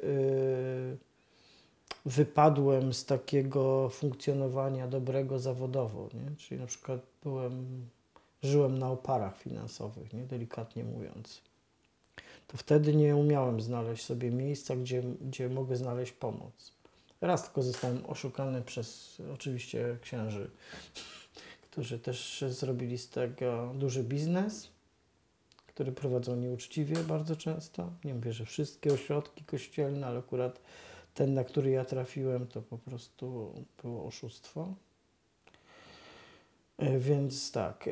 yy, 0.03 0.97
wypadłem 2.07 2.95
z 2.95 3.05
takiego 3.05 3.89
funkcjonowania 3.89 4.89
dobrego 4.89 5.39
zawodowo, 5.39 6.09
nie? 6.15 6.37
czyli 6.37 6.61
na 6.61 6.67
przykład 6.67 7.01
byłem, 7.23 7.87
żyłem 8.43 8.79
na 8.79 8.91
oparach 8.91 9.39
finansowych, 9.39 10.13
nie? 10.13 10.23
delikatnie 10.23 10.85
mówiąc. 10.85 11.43
To 12.47 12.57
wtedy 12.57 12.95
nie 12.95 13.17
umiałem 13.17 13.61
znaleźć 13.61 14.05
sobie 14.05 14.31
miejsca, 14.31 14.77
gdzie, 14.77 15.03
gdzie 15.21 15.49
mogę 15.49 15.77
znaleźć 15.77 16.13
pomoc. 16.13 16.78
Raz 17.21 17.45
tylko 17.45 17.63
zostałem 17.63 18.07
oszukany 18.07 18.63
przez 18.63 19.19
oczywiście 19.35 19.99
księży, 20.03 20.51
którzy 21.71 21.99
też 21.99 22.45
zrobili 22.49 22.99
z 22.99 23.09
tego 23.09 23.73
duży 23.75 24.05
biznes, 24.05 24.69
który 25.67 25.93
prowadzą 25.93 26.37
nieuczciwie 26.37 26.97
bardzo 26.97 27.37
często. 27.37 27.93
Nie 28.05 28.15
mówię, 28.15 28.33
że 28.33 28.45
wszystkie 28.45 28.93
ośrodki 28.93 29.45
kościelne, 29.45 30.07
ale 30.07 30.19
akurat 30.19 30.61
ten, 31.15 31.35
na 31.35 31.45
który 31.45 31.71
ja 31.71 31.85
trafiłem, 31.85 32.47
to 32.47 32.63
po 32.63 32.79
prostu 32.79 33.55
było 33.83 34.05
oszustwo. 34.05 34.75
E, 36.79 36.99
Więc 36.99 37.53
tak. 37.53 37.89
e, 37.89 37.91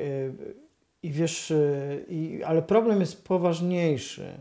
I 1.02 1.10
wiesz, 1.10 1.50
e, 1.50 2.00
i, 2.08 2.42
ale 2.42 2.62
problem 2.62 3.00
jest 3.00 3.24
poważniejszy. 3.24 4.32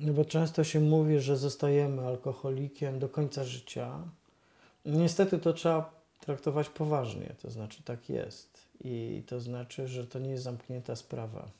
No 0.00 0.12
bo 0.12 0.24
często 0.24 0.64
się 0.64 0.80
mówi, 0.80 1.20
że 1.20 1.36
zostajemy 1.36 2.06
alkoholikiem 2.06 2.98
do 2.98 3.08
końca 3.08 3.44
życia. 3.44 3.98
Niestety 4.84 5.38
to 5.38 5.52
trzeba 5.52 6.00
traktować 6.20 6.68
poważnie, 6.68 7.34
to 7.42 7.50
znaczy 7.50 7.82
tak 7.82 8.08
jest. 8.08 8.68
I 8.84 9.22
to 9.26 9.40
znaczy, 9.40 9.88
że 9.88 10.06
to 10.06 10.18
nie 10.18 10.30
jest 10.30 10.44
zamknięta 10.44 10.96
sprawa. 10.96 11.50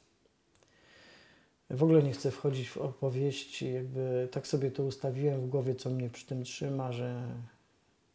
W 1.71 1.83
ogóle 1.83 2.03
nie 2.03 2.13
chcę 2.13 2.31
wchodzić 2.31 2.69
w 2.69 2.79
opowieści, 2.79 3.73
jakby 3.73 4.29
tak 4.31 4.47
sobie 4.47 4.71
to 4.71 4.83
ustawiłem 4.83 5.41
w 5.41 5.49
głowie, 5.49 5.75
co 5.75 5.91
mnie 5.91 6.11
przy 6.11 6.27
tym 6.27 6.45
trzyma, 6.45 6.93
że, 6.93 7.23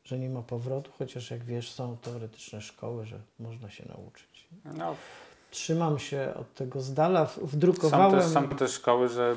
że 0.03 0.19
nie 0.19 0.29
ma 0.29 0.41
powrotu, 0.41 0.91
chociaż 0.97 1.31
jak 1.31 1.43
wiesz, 1.43 1.71
są 1.71 1.97
teoretyczne 1.97 2.61
szkoły, 2.61 3.05
że 3.05 3.19
można 3.39 3.69
się 3.69 3.85
nauczyć. 3.87 4.47
No, 4.77 4.95
Trzymam 5.55 5.99
się 5.99 6.33
od 6.39 6.53
tego 6.53 6.81
z 6.81 6.93
dala, 6.93 7.27
są, 7.27 7.45
wdrukowałem... 7.45 8.19
też, 8.19 8.29
są 8.29 8.49
też 8.49 8.71
szkoły, 8.71 9.09
że, 9.09 9.35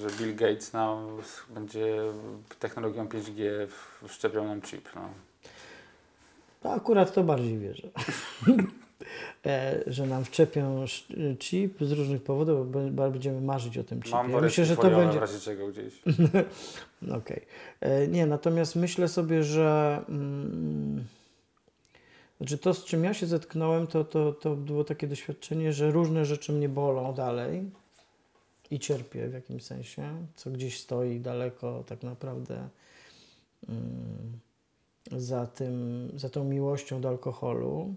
że 0.00 0.06
Bill 0.18 0.36
Gates 0.36 0.72
no, 0.72 1.08
będzie 1.50 1.96
technologią 2.58 3.06
5G 3.06 3.42
wszczepiał 4.08 4.44
nam 4.44 4.62
chip. 4.62 4.88
No. 4.94 5.00
To 6.62 6.72
akurat 6.72 7.14
to 7.14 7.22
bardziej 7.22 7.58
wierzę. 7.58 7.88
E, 9.46 9.82
że 9.86 10.06
nam 10.06 10.24
wczepią 10.24 10.84
chip 11.38 11.78
z 11.80 11.92
różnych 11.92 12.22
powodów, 12.22 12.72
bo 12.94 13.10
będziemy 13.10 13.40
marzyć 13.40 13.78
o 13.78 13.84
tym 13.84 14.02
chipie. 14.02 14.16
Mam 14.16 14.30
Ja 14.30 14.40
myślę, 14.40 14.64
że 14.64 14.76
to 14.76 14.90
będzie... 14.90 15.18
w 15.18 15.20
razie 15.20 15.40
czego 15.40 15.68
gdzieś. 15.68 15.94
Okej. 17.18 17.40
E, 17.80 18.08
Nie, 18.08 18.26
natomiast 18.26 18.76
myślę 18.76 19.08
sobie, 19.08 19.44
że 19.44 20.00
mm, 20.08 21.04
znaczy 22.42 22.58
to, 22.58 22.74
z 22.74 22.84
czym 22.84 23.04
ja 23.04 23.14
się 23.14 23.26
zetknąłem, 23.26 23.86
to, 23.86 24.04
to, 24.04 24.32
to 24.32 24.56
było 24.56 24.84
takie 24.84 25.06
doświadczenie, 25.06 25.72
że 25.72 25.90
różne 25.90 26.24
rzeczy 26.24 26.52
mnie 26.52 26.68
bolą 26.68 27.14
dalej 27.14 27.70
i 28.70 28.78
cierpię 28.78 29.28
w 29.28 29.32
jakimś 29.32 29.64
sensie, 29.64 30.26
co 30.36 30.50
gdzieś 30.50 30.80
stoi 30.80 31.20
daleko 31.20 31.84
tak 31.86 32.02
naprawdę 32.02 32.68
mm, 33.68 34.38
za, 35.12 35.46
tym, 35.46 36.08
za 36.14 36.28
tą 36.28 36.44
miłością 36.44 37.00
do 37.00 37.08
alkoholu. 37.08 37.94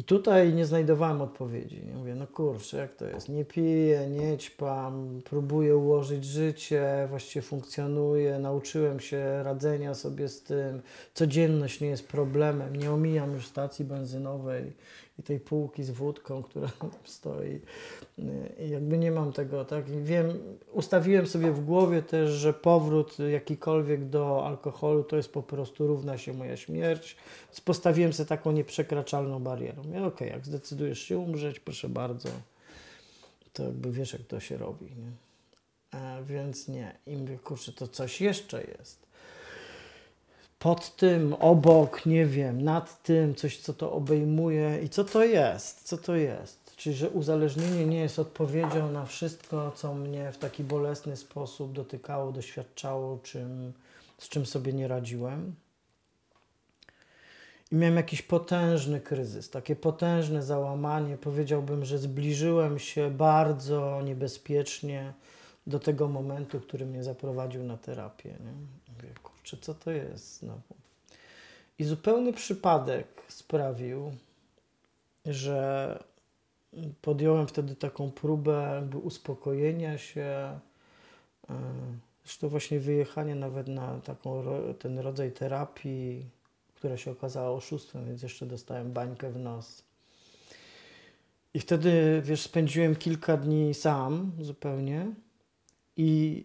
I 0.00 0.04
tutaj 0.04 0.54
nie 0.54 0.66
znajdowałem 0.66 1.20
odpowiedzi. 1.20 1.82
Nie 1.86 1.94
mówię, 1.94 2.14
no 2.14 2.26
kurczę, 2.26 2.76
jak 2.76 2.94
to 2.94 3.04
jest? 3.04 3.28
Nie 3.28 3.44
piję, 3.44 4.08
nie 4.08 4.38
ćpam, 4.38 5.20
próbuję 5.24 5.76
ułożyć 5.76 6.24
życie, 6.24 7.06
właściwie 7.08 7.42
funkcjonuję, 7.42 8.38
nauczyłem 8.38 9.00
się 9.00 9.42
radzenia 9.42 9.94
sobie 9.94 10.28
z 10.28 10.42
tym. 10.42 10.82
Codzienność 11.14 11.80
nie 11.80 11.88
jest 11.88 12.08
problemem, 12.08 12.76
nie 12.76 12.92
omijam 12.92 13.32
już 13.32 13.46
stacji 13.46 13.84
benzynowej 13.84 14.72
i 15.20 15.22
tej 15.22 15.40
półki 15.40 15.84
z 15.84 15.90
wódką, 15.90 16.42
która 16.42 16.70
stoi. 17.04 17.60
I 18.58 18.70
jakby 18.70 18.98
nie 18.98 19.10
mam 19.10 19.32
tego, 19.32 19.64
tak? 19.64 19.88
I 19.88 20.00
wiem, 20.02 20.38
ustawiłem 20.72 21.26
sobie 21.26 21.52
w 21.52 21.64
głowie 21.64 22.02
też, 22.02 22.30
że 22.30 22.52
powrót 22.52 23.18
jakikolwiek 23.18 24.08
do 24.08 24.46
alkoholu 24.46 25.04
to 25.04 25.16
jest 25.16 25.32
po 25.32 25.42
prostu 25.42 25.86
równa 25.86 26.18
się 26.18 26.32
moja 26.32 26.56
śmierć. 26.56 27.16
Postawiłem 27.64 28.12
sobie 28.12 28.28
taką 28.28 28.52
nieprzekraczalną 28.52 29.40
barierę. 29.40 29.82
Mówię, 29.84 30.04
okej, 30.04 30.28
jak 30.28 30.46
zdecydujesz 30.46 30.98
się 30.98 31.18
umrzeć, 31.18 31.60
proszę 31.60 31.88
bardzo, 31.88 32.28
to 33.52 33.62
jakby 33.62 33.92
wiesz, 33.92 34.12
jak 34.12 34.22
to 34.22 34.40
się 34.40 34.56
robi, 34.56 34.86
nie? 34.86 35.12
E, 36.00 36.24
więc 36.24 36.68
nie. 36.68 36.96
I 37.06 37.16
mówię, 37.16 37.38
kurczę, 37.38 37.72
to 37.72 37.88
coś 37.88 38.20
jeszcze 38.20 38.62
jest. 38.64 39.09
Pod 40.60 40.96
tym, 40.96 41.34
obok, 41.34 42.06
nie 42.06 42.26
wiem, 42.26 42.62
nad 42.62 43.02
tym, 43.02 43.34
coś, 43.34 43.58
co 43.58 43.74
to 43.74 43.92
obejmuje 43.92 44.82
i 44.82 44.88
co 44.88 45.04
to 45.04 45.24
jest, 45.24 45.82
co 45.82 45.98
to 45.98 46.16
jest. 46.16 46.76
Czyli, 46.76 46.96
że 46.96 47.10
uzależnienie 47.10 47.86
nie 47.86 48.00
jest 48.00 48.18
odpowiedzią 48.18 48.92
na 48.92 49.06
wszystko, 49.06 49.72
co 49.76 49.94
mnie 49.94 50.32
w 50.32 50.38
taki 50.38 50.64
bolesny 50.64 51.16
sposób 51.16 51.72
dotykało, 51.72 52.32
doświadczało, 52.32 53.18
czym, 53.22 53.72
z 54.18 54.28
czym 54.28 54.46
sobie 54.46 54.72
nie 54.72 54.88
radziłem. 54.88 55.54
I 57.72 57.76
miałem 57.76 57.96
jakiś 57.96 58.22
potężny 58.22 59.00
kryzys, 59.00 59.50
takie 59.50 59.76
potężne 59.76 60.42
załamanie. 60.42 61.16
Powiedziałbym, 61.16 61.84
że 61.84 61.98
zbliżyłem 61.98 62.78
się 62.78 63.10
bardzo 63.10 64.02
niebezpiecznie 64.04 65.12
do 65.66 65.78
tego 65.78 66.08
momentu, 66.08 66.60
który 66.60 66.86
mnie 66.86 67.04
zaprowadził 67.04 67.64
na 67.64 67.76
terapię. 67.76 68.30
Nie? 68.30 68.79
Co 69.56 69.74
to 69.74 69.90
jest 69.90 70.38
znowu? 70.38 70.74
I 71.78 71.84
zupełny 71.84 72.32
przypadek 72.32 73.22
sprawił, 73.28 74.12
że 75.26 75.98
podjąłem 77.02 77.46
wtedy 77.46 77.74
taką 77.74 78.10
próbę 78.10 78.72
jakby 78.74 78.98
uspokojenia 78.98 79.98
się, 79.98 80.58
yy, 81.48 81.54
zresztą 82.24 82.48
właśnie 82.48 82.80
wyjechanie 82.80 83.34
nawet 83.34 83.68
na 83.68 84.00
taką, 84.00 84.44
ten 84.78 84.98
rodzaj 84.98 85.32
terapii, 85.32 86.26
która 86.74 86.96
się 86.96 87.10
okazała 87.10 87.50
oszustwem, 87.50 88.06
więc 88.06 88.22
jeszcze 88.22 88.46
dostałem 88.46 88.92
bańkę 88.92 89.30
w 89.30 89.38
nos. 89.38 89.82
I 91.54 91.60
wtedy, 91.60 92.22
wiesz, 92.24 92.40
spędziłem 92.40 92.96
kilka 92.96 93.36
dni 93.36 93.74
sam 93.74 94.32
zupełnie 94.40 95.06
i 95.96 96.44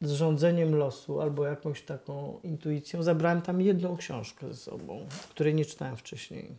z 0.00 0.10
rządzeniem 0.10 0.74
losu 0.74 1.20
albo 1.20 1.46
jakąś 1.46 1.82
taką 1.82 2.40
intuicją 2.42 3.02
zabrałem 3.02 3.42
tam 3.42 3.60
jedną 3.60 3.96
książkę 3.96 4.48
ze 4.48 4.56
sobą, 4.56 5.06
której 5.30 5.54
nie 5.54 5.64
czytałem 5.64 5.96
wcześniej. 5.96 6.56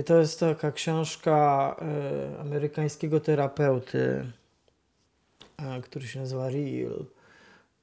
I 0.00 0.04
to 0.04 0.18
jest 0.18 0.40
taka 0.40 0.72
książka 0.72 1.76
e, 1.80 2.40
amerykańskiego 2.40 3.20
terapeuty, 3.20 4.32
e, 5.56 5.80
który 5.80 6.06
się 6.06 6.20
nazywa 6.20 6.50
Real. 6.50 7.04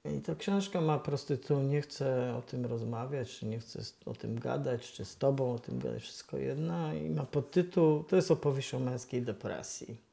I 0.05 0.21
ta 0.21 0.35
książka 0.35 0.81
ma 0.81 0.99
prosty 0.99 1.37
tytuł, 1.37 1.59
nie 1.59 1.81
chcę 1.81 2.35
o 2.37 2.41
tym 2.41 2.65
rozmawiać, 2.65 3.37
czy 3.39 3.45
nie 3.45 3.59
chcę 3.59 3.79
o 4.05 4.13
tym 4.13 4.39
gadać, 4.39 4.91
czy 4.91 5.05
z 5.05 5.17
tobą 5.17 5.53
o 5.53 5.59
tym 5.59 5.79
gadać, 5.79 6.01
wszystko 6.01 6.37
jedno. 6.37 6.93
I 6.93 7.09
ma 7.09 7.23
podtytuł, 7.25 8.03
to 8.03 8.15
jest 8.15 8.31
opowieść 8.31 8.73
o 8.73 8.79
męskiej 8.79 9.21
depresji. 9.21 10.10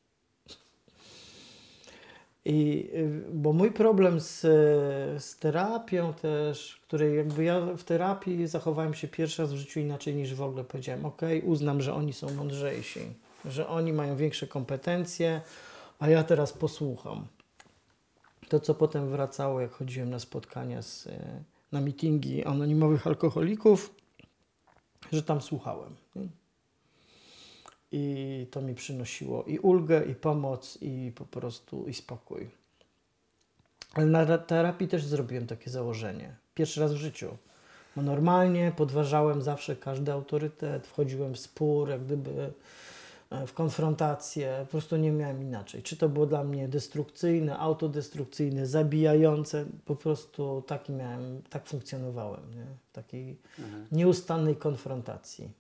I, 2.49 2.91
y, 2.95 3.25
bo 3.33 3.53
mój 3.53 3.71
problem 3.71 4.21
z, 4.21 4.41
z 5.23 5.37
terapią 5.37 6.13
też, 6.15 6.81
której 6.83 7.17
jakby 7.17 7.45
ja 7.45 7.61
w 7.61 7.85
terapii 7.85 8.47
zachowałem 8.47 8.95
się 8.95 9.09
pierwszy 9.09 9.43
raz 9.43 9.53
w 9.53 9.57
życiu 9.57 9.81
inaczej 9.81 10.15
niż 10.15 10.35
w 10.35 10.43
ogóle 10.43 10.65
powiedziałem, 10.65 11.07
ok, 11.07 11.23
uznam, 11.43 11.83
że 11.83 11.95
oni 11.95 12.13
są 12.13 12.35
mądrzejsi, 12.35 13.01
że 13.45 13.69
oni 13.69 13.93
mają 13.93 14.17
większe 14.17 14.47
kompetencje, 14.47 15.41
a 15.99 16.09
ja 16.09 16.25
teraz 16.25 16.53
posłucham. 16.53 17.27
To, 18.49 18.61
co 18.61 18.75
potem 18.75 19.11
wracało, 19.11 19.61
jak 19.61 19.71
chodziłem 19.71 20.11
na 20.11 20.19
spotkania, 20.19 20.83
z, 20.83 21.07
y, 21.07 21.11
na 21.73 21.81
mityngi 21.81 22.45
anonimowych 22.45 23.07
alkoholików, 23.07 23.95
że 25.13 25.23
tam 25.23 25.41
słuchałem. 25.41 25.97
nie? 26.17 26.29
I 27.93 28.47
to 28.51 28.61
mi 28.61 28.75
przynosiło 28.75 29.45
i 29.45 29.59
ulgę, 29.59 30.05
i 30.05 30.15
pomoc, 30.15 30.79
i 30.81 31.13
po 31.15 31.25
prostu 31.25 31.89
i 31.89 31.95
spokój. 31.95 32.49
Ale 33.95 34.07
na 34.07 34.25
ra- 34.25 34.39
terapii 34.39 34.89
też 34.89 35.05
zrobiłem 35.05 35.47
takie 35.47 35.71
założenie. 35.71 36.35
Pierwszy 36.55 36.81
raz 36.81 36.93
w 36.93 36.97
życiu. 36.97 37.37
Bo 37.97 38.03
normalnie 38.03 38.73
podważałem 38.77 39.43
zawsze 39.43 39.77
każdy 39.77 40.13
autorytet, 40.13 40.87
wchodziłem 40.87 41.35
w 41.35 41.39
spór, 41.39 41.89
jak 41.89 42.05
gdyby 42.05 42.53
e, 43.31 43.47
w 43.47 43.53
konfrontację. 43.53 44.59
Po 44.61 44.71
prostu 44.71 44.97
nie 44.97 45.13
miałem 45.13 45.43
inaczej. 45.43 45.83
Czy 45.83 45.97
to 45.97 46.09
było 46.09 46.27
dla 46.27 46.45
mnie 46.45 46.69
destrukcyjne, 46.69 47.59
autodestrukcyjne, 47.59 48.67
zabijające, 48.67 49.65
po 49.85 49.97
prostu 49.97 50.63
taki 50.67 50.93
miałem, 50.93 51.43
tak 51.51 51.67
funkcjonowałem. 51.67 52.55
Nie? 52.55 52.67
W 52.89 52.93
takiej 52.93 53.37
nieustannej 53.93 54.57
konfrontacji 54.57 55.51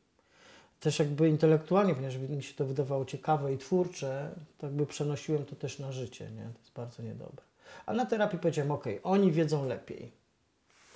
też 0.81 0.99
jakby 0.99 1.29
intelektualnie, 1.29 1.95
ponieważ 1.95 2.17
mi 2.17 2.43
się 2.43 2.55
to 2.55 2.65
wydawało 2.65 3.05
ciekawe 3.05 3.53
i 3.53 3.59
twórcze, 3.59 4.31
to 4.59 4.67
jakby 4.67 4.87
przenosiłem 4.87 5.45
to 5.45 5.57
też 5.57 5.79
na 5.79 5.93
życie, 5.93 6.31
nie? 6.31 6.43
To 6.43 6.59
jest 6.59 6.73
bardzo 6.73 7.03
niedobre. 7.03 7.45
A 7.87 7.93
na 7.93 8.07
terapii 8.07 8.39
powiedziałem, 8.39 8.71
ok, 8.71 8.85
oni 9.03 9.33
wiedzą 9.33 9.67
lepiej. 9.67 10.13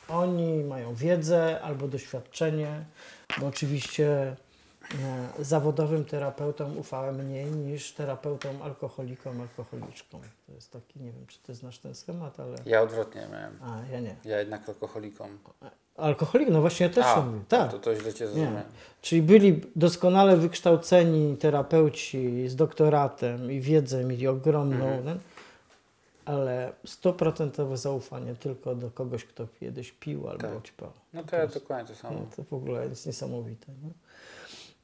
Oni 0.08 0.64
mają 0.64 0.94
wiedzę 0.94 1.60
albo 1.60 1.88
doświadczenie, 1.88 2.84
bo 3.40 3.46
oczywiście 3.46 4.36
zawodowym 5.38 6.04
terapeutom 6.04 6.78
ufałem 6.78 7.14
mniej 7.16 7.46
niż 7.50 7.92
terapeutom 7.92 8.62
alkoholikom, 8.62 9.40
alkoholiczkom. 9.40 10.20
To 10.46 10.52
jest 10.52 10.70
taki, 10.72 11.00
nie 11.00 11.12
wiem, 11.12 11.26
czy 11.26 11.38
ty 11.38 11.54
znasz 11.54 11.78
ten 11.78 11.94
schemat, 11.94 12.40
ale... 12.40 12.56
Ja 12.66 12.82
odwrotnie 12.82 13.26
miałem. 13.32 13.58
A, 13.62 13.92
ja 13.92 14.00
nie. 14.00 14.16
Ja 14.24 14.38
jednak 14.38 14.68
alkoholikom. 14.68 15.38
Alkoholik, 15.96 16.48
no 16.50 16.60
właśnie 16.60 16.86
ja 16.86 16.92
też 16.92 17.04
A, 17.06 17.20
mówię. 17.20 17.40
Tak. 17.48 17.70
To, 17.70 17.78
to 17.78 17.94
źle 17.96 18.12
cię 18.14 18.26
zrozumiałem. 18.28 18.62
Czyli 19.02 19.22
byli 19.22 19.60
doskonale 19.76 20.36
wykształceni 20.36 21.36
terapeuci 21.36 22.48
z 22.48 22.56
doktoratem 22.56 23.52
i 23.52 23.60
wiedzę 23.60 24.04
mieli 24.04 24.28
ogromną, 24.28 24.86
Mhm. 24.86 25.18
ale 26.24 26.72
stuprocentowe 26.86 27.76
zaufanie 27.76 28.34
tylko 28.34 28.74
do 28.74 28.90
kogoś, 28.90 29.24
kto 29.24 29.46
kiedyś 29.60 29.92
pił 29.92 30.28
albo 30.28 30.42
Tak. 30.42 30.62
ćpał. 30.62 30.90
No 31.12 31.24
to 31.24 31.36
ja 31.36 31.46
dokładnie 31.46 31.94
to 31.94 32.00
samo. 32.00 32.18
No, 32.20 32.26
to 32.36 32.42
w 32.42 32.52
ogóle 32.52 32.86
jest 32.88 33.06
niesamowite. 33.06 33.66
Nie? 33.72 33.90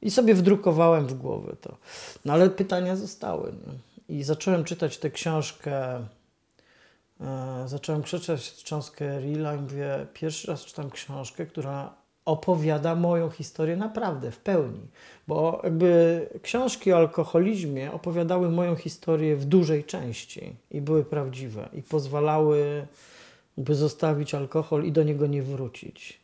I 0.01 0.11
sobie 0.11 0.35
wdrukowałem 0.35 1.07
w 1.07 1.13
głowę 1.13 1.55
to. 1.61 1.77
No 2.25 2.33
ale 2.33 2.49
pytania 2.49 2.95
zostały. 2.95 3.51
Nie? 3.51 4.17
I 4.17 4.23
zacząłem 4.23 4.63
czytać 4.63 4.97
tę 4.97 5.09
książkę. 5.11 6.05
E, 7.21 7.63
zacząłem 7.65 8.03
przeczytać 8.03 8.61
książkę 8.63 9.19
Rila 9.19 9.55
i 9.55 9.61
mówię, 9.61 10.07
pierwszy 10.13 10.47
raz 10.47 10.65
czytam 10.65 10.89
książkę, 10.89 11.45
która 11.45 11.93
opowiada 12.25 12.95
moją 12.95 13.29
historię 13.29 13.77
naprawdę, 13.77 14.31
w 14.31 14.37
pełni. 14.37 14.87
Bo 15.27 15.61
jakby 15.63 16.29
książki 16.41 16.93
o 16.93 16.97
alkoholizmie 16.97 17.91
opowiadały 17.91 18.49
moją 18.51 18.75
historię 18.75 19.35
w 19.35 19.45
dużej 19.45 19.83
części 19.83 20.55
i 20.71 20.81
były 20.81 21.05
prawdziwe 21.05 21.69
i 21.73 21.83
pozwalały 21.83 22.87
by 23.57 23.75
zostawić 23.75 24.35
alkohol 24.35 24.83
i 24.83 24.91
do 24.91 25.03
niego 25.03 25.27
nie 25.27 25.43
wrócić. 25.43 26.18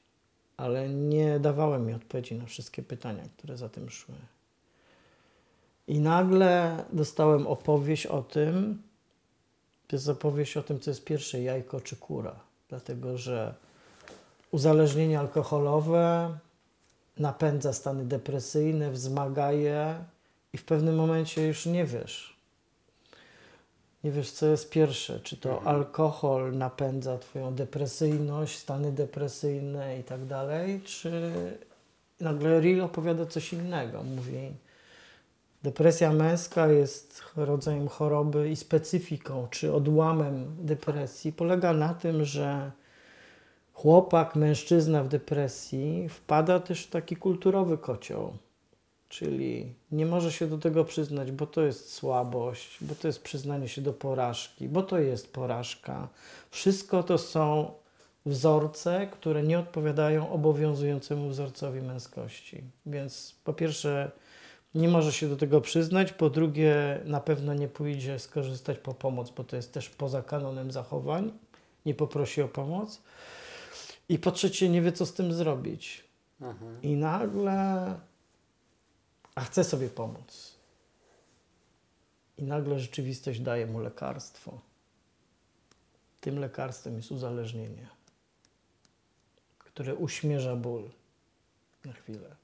Ale 0.58 0.90
nie 0.90 1.40
dawałem 1.40 1.86
mi 1.86 1.94
odpowiedzi 1.94 2.36
na 2.36 2.46
wszystkie 2.46 2.84
pytania, 2.84 3.24
które 3.38 3.58
za 3.58 3.70
tym 3.70 3.90
szły. 3.90 4.16
I 5.88 6.00
nagle 6.00 6.84
dostałem 6.94 7.48
opowieść 7.48 8.06
o 8.06 8.22
tym, 8.22 8.82
to 9.88 9.96
jest 9.96 10.10
opowieść 10.10 10.58
o 10.58 10.64
tym, 10.64 10.80
co 10.80 10.92
jest 10.92 11.04
pierwsze, 11.04 11.42
jajko 11.42 11.82
czy 11.82 11.96
kura. 11.96 12.36
Dlatego, 12.70 13.18
że 13.18 13.56
uzależnienie 14.52 15.20
alkoholowe 15.20 16.38
napędza 17.18 17.74
stany 17.74 18.06
depresyjne, 18.06 18.92
wzmaga 18.92 19.52
je 19.52 19.96
i 20.54 20.58
w 20.58 20.66
pewnym 20.66 20.96
momencie 20.96 21.48
już 21.48 21.66
nie 21.66 21.86
wiesz. 21.86 22.35
Nie 24.06 24.12
wiesz, 24.12 24.32
co 24.32 24.46
jest 24.46 24.70
pierwsze. 24.70 25.20
Czy 25.20 25.38
to 25.38 25.64
alkohol 25.64 26.58
napędza 26.58 27.18
Twoją 27.18 27.56
depresyjność, 27.56 28.58
stany 28.58 28.92
depresyjne 28.92 30.00
i 30.00 30.04
tak 30.04 30.26
dalej, 30.26 30.82
czy 30.82 31.32
nagle 32.20 32.62
Real 32.62 32.82
opowiada 32.82 33.26
coś 33.26 33.54
innego. 33.54 34.04
Mówi, 34.04 34.52
depresja 35.64 36.12
męska 36.12 36.68
jest 36.68 37.22
rodzajem 37.36 37.88
choroby 37.88 38.50
i 38.50 38.56
specyfiką, 38.56 39.48
czy 39.52 39.74
odłamem 39.74 40.56
depresji. 40.60 41.34
Polega 41.34 41.74
na 41.74 41.94
tym, 41.94 42.26
że 42.26 42.72
chłopak, 43.74 44.36
mężczyzna 44.36 45.04
w 45.04 45.08
depresji 45.08 46.10
wpada 46.10 46.60
też 46.60 46.86
w 46.86 46.90
taki 46.90 47.16
kulturowy 47.16 47.78
kocioł. 47.78 48.34
Czyli 49.16 49.74
nie 49.92 50.06
może 50.06 50.32
się 50.32 50.48
do 50.48 50.58
tego 50.58 50.86
przyznać, 50.86 51.32
bo 51.32 51.48
to 51.48 51.62
jest 51.62 51.94
słabość, 51.94 52.78
bo 52.82 52.96
to 52.96 53.08
jest 53.08 53.24
przyznanie 53.24 53.68
się 53.68 53.82
do 53.82 53.94
porażki, 53.94 54.70
bo 54.70 54.84
to 54.84 55.00
jest 55.00 55.34
porażka. 55.34 56.08
Wszystko 56.52 57.04
to 57.04 57.18
są 57.18 57.72
wzorce, 58.26 59.08
które 59.08 59.44
nie 59.44 59.60
odpowiadają 59.60 60.30
obowiązującemu 60.30 61.30
wzorcowi 61.30 61.82
męskości. 61.82 62.64
Więc 62.86 63.36
po 63.44 63.54
pierwsze, 63.54 64.12
nie 64.76 64.90
może 64.90 65.14
się 65.14 65.30
do 65.30 65.38
tego 65.38 65.62
przyznać, 65.62 66.14
po 66.14 66.30
drugie, 66.30 67.00
na 67.06 67.20
pewno 67.20 67.54
nie 67.54 67.68
pójdzie 67.68 68.20
skorzystać 68.20 68.78
po 68.78 68.94
pomoc, 68.94 69.30
bo 69.30 69.44
to 69.44 69.56
jest 69.56 69.74
też 69.74 69.90
poza 69.90 70.22
kanonem 70.22 70.72
zachowań, 70.72 71.32
nie 71.86 71.94
poprosi 71.94 72.42
o 72.42 72.48
pomoc. 72.48 73.02
I 74.10 74.20
po 74.20 74.32
trzecie, 74.32 74.70
nie 74.70 74.82
wie, 74.82 74.92
co 74.92 75.06
z 75.06 75.14
tym 75.14 75.34
zrobić. 75.34 76.04
Mhm. 76.42 76.82
I 76.82 76.96
nagle, 76.96 77.96
a 79.36 79.42
chce 79.42 79.64
sobie 79.64 79.90
pomóc. 79.90 80.56
I 82.38 82.44
nagle 82.44 82.80
rzeczywistość 82.80 83.40
daje 83.40 83.66
mu 83.66 83.80
lekarstwo. 83.80 84.60
Tym 86.22 86.40
lekarstwem 86.40 86.98
jest 86.98 87.12
uzależnienie, 87.12 87.88
które 89.60 89.96
uśmierza 89.96 90.56
ból 90.56 90.90
na 91.86 91.94
chwilę. 91.94 92.36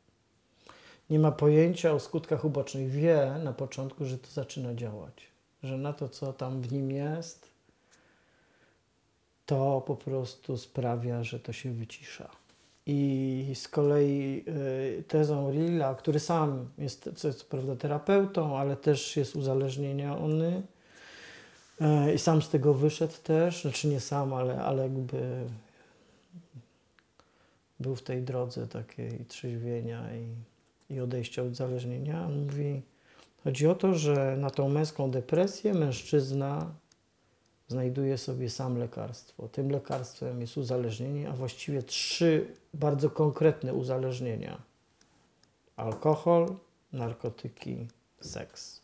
Nie 1.10 1.20
ma 1.20 1.32
pojęcia 1.32 1.92
o 1.92 2.00
skutkach 2.00 2.46
ubocznych. 2.46 2.92
Wie 2.92 3.36
na 3.44 3.54
początku, 3.54 4.06
że 4.06 4.18
to 4.18 4.32
zaczyna 4.32 4.74
działać. 4.74 5.28
Że 5.64 5.78
na 5.78 5.94
to, 5.94 6.10
co 6.10 6.34
tam 6.34 6.62
w 6.62 6.72
nim 6.72 6.92
jest, 6.92 7.48
to 9.46 9.82
po 9.88 9.96
prostu 9.96 10.58
sprawia, 10.58 11.24
że 11.24 11.40
to 11.40 11.54
się 11.54 11.72
wycisza. 11.72 12.41
I 12.94 13.56
z 13.56 13.68
kolei 13.68 14.44
y, 15.00 15.04
tezą 15.08 15.52
Rilla, 15.52 15.96
który 15.96 16.20
sam 16.20 16.70
jest 16.78 17.10
co, 17.16 17.30
prawda 17.50 17.76
terapeutą, 17.76 18.58
ale 18.58 18.76
też 18.76 19.18
jest 19.18 19.36
uzależniony 19.36 20.62
y, 21.82 22.14
i 22.14 22.20
sam 22.20 22.42
z 22.42 22.50
tego 22.50 22.74
wyszedł 22.74 23.14
też, 23.24 23.62
znaczy 23.62 23.88
nie 23.88 24.00
sam, 24.00 24.34
ale, 24.34 24.64
ale 24.64 24.84
jakby 24.84 25.46
był 27.80 27.96
w 27.96 28.02
tej 28.02 28.22
drodze 28.22 28.68
takiej 28.68 29.26
trzeźwienia 29.28 30.04
i, 30.16 30.94
i 30.94 31.00
odejścia 31.00 31.42
od 31.42 31.52
uzależnienia. 31.52 32.26
On 32.26 32.44
mówi, 32.46 32.82
chodzi 33.44 33.68
o 33.68 33.76
to, 33.76 33.94
że 33.94 34.38
na 34.38 34.50
tą 34.50 34.70
męską 34.70 35.12
depresję 35.12 35.74
mężczyzna 35.74 36.72
znajduje 37.72 38.18
sobie 38.18 38.50
sam 38.50 38.78
lekarstwo. 38.78 39.48
Tym 39.48 39.72
lekarstwem 39.72 40.42
jest 40.42 40.58
uzależnienie, 40.58 41.30
a 41.30 41.32
właściwie 41.32 41.84
trzy 41.84 42.48
bardzo 42.74 43.10
konkretne 43.10 43.74
uzależnienia: 43.74 44.62
alkohol, 45.76 46.56
narkotyki, 46.94 47.88
seks. 48.22 48.82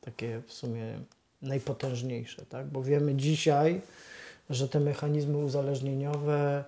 Takie 0.00 0.42
w 0.46 0.52
sumie 0.52 1.00
najpotężniejsze, 1.42 2.46
tak? 2.46 2.66
Bo 2.66 2.82
wiemy 2.82 3.14
dzisiaj, 3.14 3.80
że 4.50 4.68
te 4.68 4.80
mechanizmy 4.80 5.38
uzależnieniowe 5.38 6.64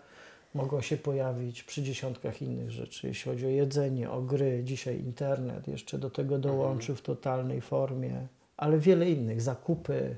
mogą 0.54 0.80
się 0.80 0.96
pojawić 0.96 1.62
przy 1.62 1.82
dziesiątkach 1.82 2.42
innych 2.42 2.70
rzeczy. 2.70 3.06
Jeśli 3.06 3.30
chodzi 3.30 3.46
o 3.46 3.48
jedzenie, 3.48 4.10
o 4.10 4.22
gry, 4.22 4.60
dzisiaj 4.64 4.98
internet 4.98 5.68
jeszcze 5.68 5.98
do 5.98 6.10
tego 6.10 6.38
dołączy 6.38 6.94
w 6.94 7.02
totalnej 7.02 7.60
formie, 7.60 8.26
ale 8.56 8.78
wiele 8.78 9.10
innych, 9.10 9.42
zakupy, 9.42 10.16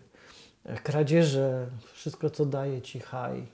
kradzieże, 0.82 1.66
wszystko 1.92 2.30
co 2.30 2.46
daje 2.46 2.82
ci 2.82 3.00
haj. 3.00 3.46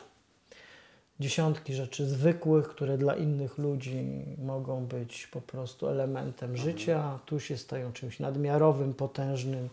Dziesiątki 1.20 1.74
rzeczy 1.74 2.06
zwykłych, 2.06 2.68
które 2.68 2.98
dla 2.98 3.16
innych 3.16 3.59
ludzi 3.59 4.24
mogą 4.44 4.86
być 4.86 5.26
po 5.26 5.40
prostu 5.40 5.88
elementem 5.88 6.56
życia, 6.56 7.18
tu 7.26 7.40
się 7.40 7.56
stają 7.56 7.92
czymś 7.92 8.20
nadmiarowym, 8.20 8.94
potężnym, 8.94 9.68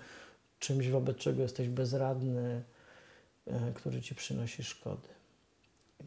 czymś 0.59 0.89
wobec 0.89 1.17
czego 1.17 1.41
jesteś 1.41 1.69
bezradny, 1.69 2.61
e, 3.47 3.71
który 3.73 4.01
ci 4.01 4.15
przynosi 4.15 4.63
szkody. 4.63 5.07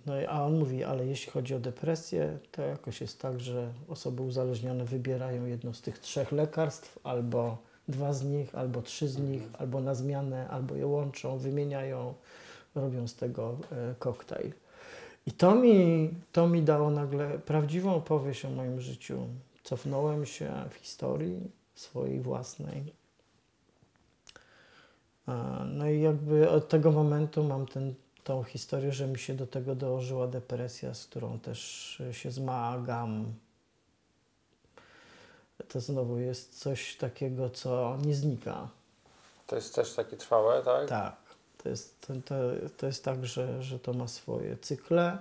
No 0.07 0.21
i- 0.21 0.27
a 0.27 0.43
on 0.43 0.59
mówi, 0.59 0.85
ale 0.85 1.07
jeśli 1.07 1.33
chodzi 1.33 1.55
o 1.55 1.59
depresję, 1.61 2.39
to 2.53 2.63
jakoś 2.63 3.01
jest 3.01 3.21
tak, 3.21 3.41
że 3.41 3.73
osoby 3.89 4.23
uzależnione 4.23 4.85
wybierają 4.85 5.47
jedno 5.47 5.75
z 5.75 5.81
tych 5.83 5.99
trzech 5.99 6.33
lekarstw, 6.33 6.99
albo 7.05 7.59
dwa 7.89 8.13
z 8.13 8.25
nich, 8.25 8.55
albo 8.55 8.83
trzy 8.83 9.09
z 9.09 9.19
nich, 9.19 9.43
albo 9.59 9.81
na 9.81 9.95
zmianę, 9.95 10.49
albo 10.49 10.75
je 10.75 10.87
łączą, 10.87 11.39
wymieniają, 11.39 12.15
robią 12.75 13.09
z 13.09 13.15
tego 13.15 13.57
e, 13.73 13.95
koktajl. 13.99 14.53
I 15.27 15.33
to 15.33 15.55
mi, 15.55 16.11
to 16.33 16.49
mi 16.49 16.63
dało 16.63 16.91
nagle 16.91 17.39
prawdziwą 17.39 17.95
opowieść 17.95 18.45
o 18.45 18.51
moim 18.51 18.81
życiu. 18.81 19.19
Cofnąłem 19.63 20.27
się 20.27 20.53
w 20.71 20.75
historii 20.75 21.51
swojej 21.75 22.21
własnej. 22.21 22.93
A, 25.27 25.65
No 25.65 25.91
i 25.91 26.01
jakby 26.01 26.51
od 26.51 26.69
tego 26.69 26.91
momentu 26.93 27.45
mam 27.45 27.67
ten, 27.67 27.95
tą 28.25 28.43
historię, 28.43 28.93
że 28.93 29.07
mi 29.07 29.19
się 29.19 29.35
do 29.35 29.47
tego 29.47 29.75
dołożyła 29.75 30.27
depresja, 30.27 30.95
z 30.95 31.07
którą 31.07 31.39
też 31.39 32.01
e, 32.01 32.15
się 32.15 32.31
zmagam. 32.31 33.33
To 35.69 35.81
znowu 35.81 36.19
jest 36.19 36.61
coś 36.61 36.97
takiego, 36.97 37.51
co 37.51 37.99
nie 38.05 38.15
znika. 38.15 38.69
To 39.47 39.57
jest 39.57 39.75
też 39.75 39.95
takie 39.95 40.17
trwałe, 40.17 40.63
tak? 40.63 40.89
Tak. 40.89 41.17
To 41.63 41.69
jest, 41.69 42.07
to, 42.07 42.15
to, 42.77 42.87
jest 42.87 43.05
tak, 43.05 43.27
że, 43.27 43.63
że 43.63 43.79
to 43.79 43.93
ma 43.93 44.09
swoje 44.09 44.57
cykle. 44.57 45.19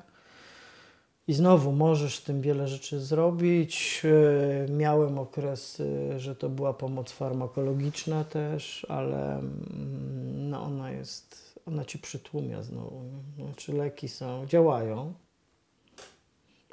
I 1.28 1.34
znowu 1.34 1.72
możesz 1.72 2.18
z 2.18 2.24
tym 2.24 2.42
wiele 2.42 2.68
rzeczy 2.68 3.00
zrobić. 3.00 4.02
E, 4.06 4.72
Miałem 4.72 5.20
okresy, 5.20 6.20
że 6.20 6.36
to 6.36 6.50
była 6.50 6.74
pomoc 6.74 7.12
farmakologiczna 7.12 8.24
też, 8.24 8.86
ale 8.90 9.40
mm, 9.40 10.50
no 10.50 10.64
ona 10.64 10.92
jest, 10.92 11.60
ona 11.66 11.86
ci 11.86 12.00
przytłumia 12.00 12.64
znowu. 12.64 13.02
Znaczy 13.36 13.74
leki 13.74 14.10
są, 14.10 14.46
działają, 14.46 15.14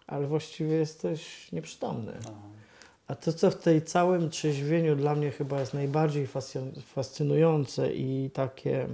ale 0.06 0.26
właściwie 0.26 0.76
jesteś 0.76 1.52
nieprzytomny. 1.52 2.12
Aha. 2.20 2.32
A 3.06 3.14
to, 3.14 3.32
co 3.32 3.50
w 3.50 3.56
tej 3.56 3.82
całym 3.82 4.30
trzeźwieniu 4.30 4.96
dla 4.96 5.14
mnie 5.14 5.30
chyba 5.30 5.60
jest 5.60 5.74
najbardziej 5.74 6.26
fascy- 6.26 6.80
fascynujące 6.80 7.94
i 7.94 8.30
takie 8.30 8.88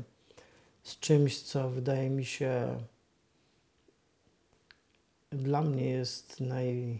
z 0.82 0.98
czymś, 0.98 1.42
co 1.42 1.70
wydaje 1.70 2.10
mi 2.10 2.24
się 2.24 2.78
dla 5.32 5.62
mnie 5.62 5.90
jest 5.90 6.40
naj, 6.40 6.98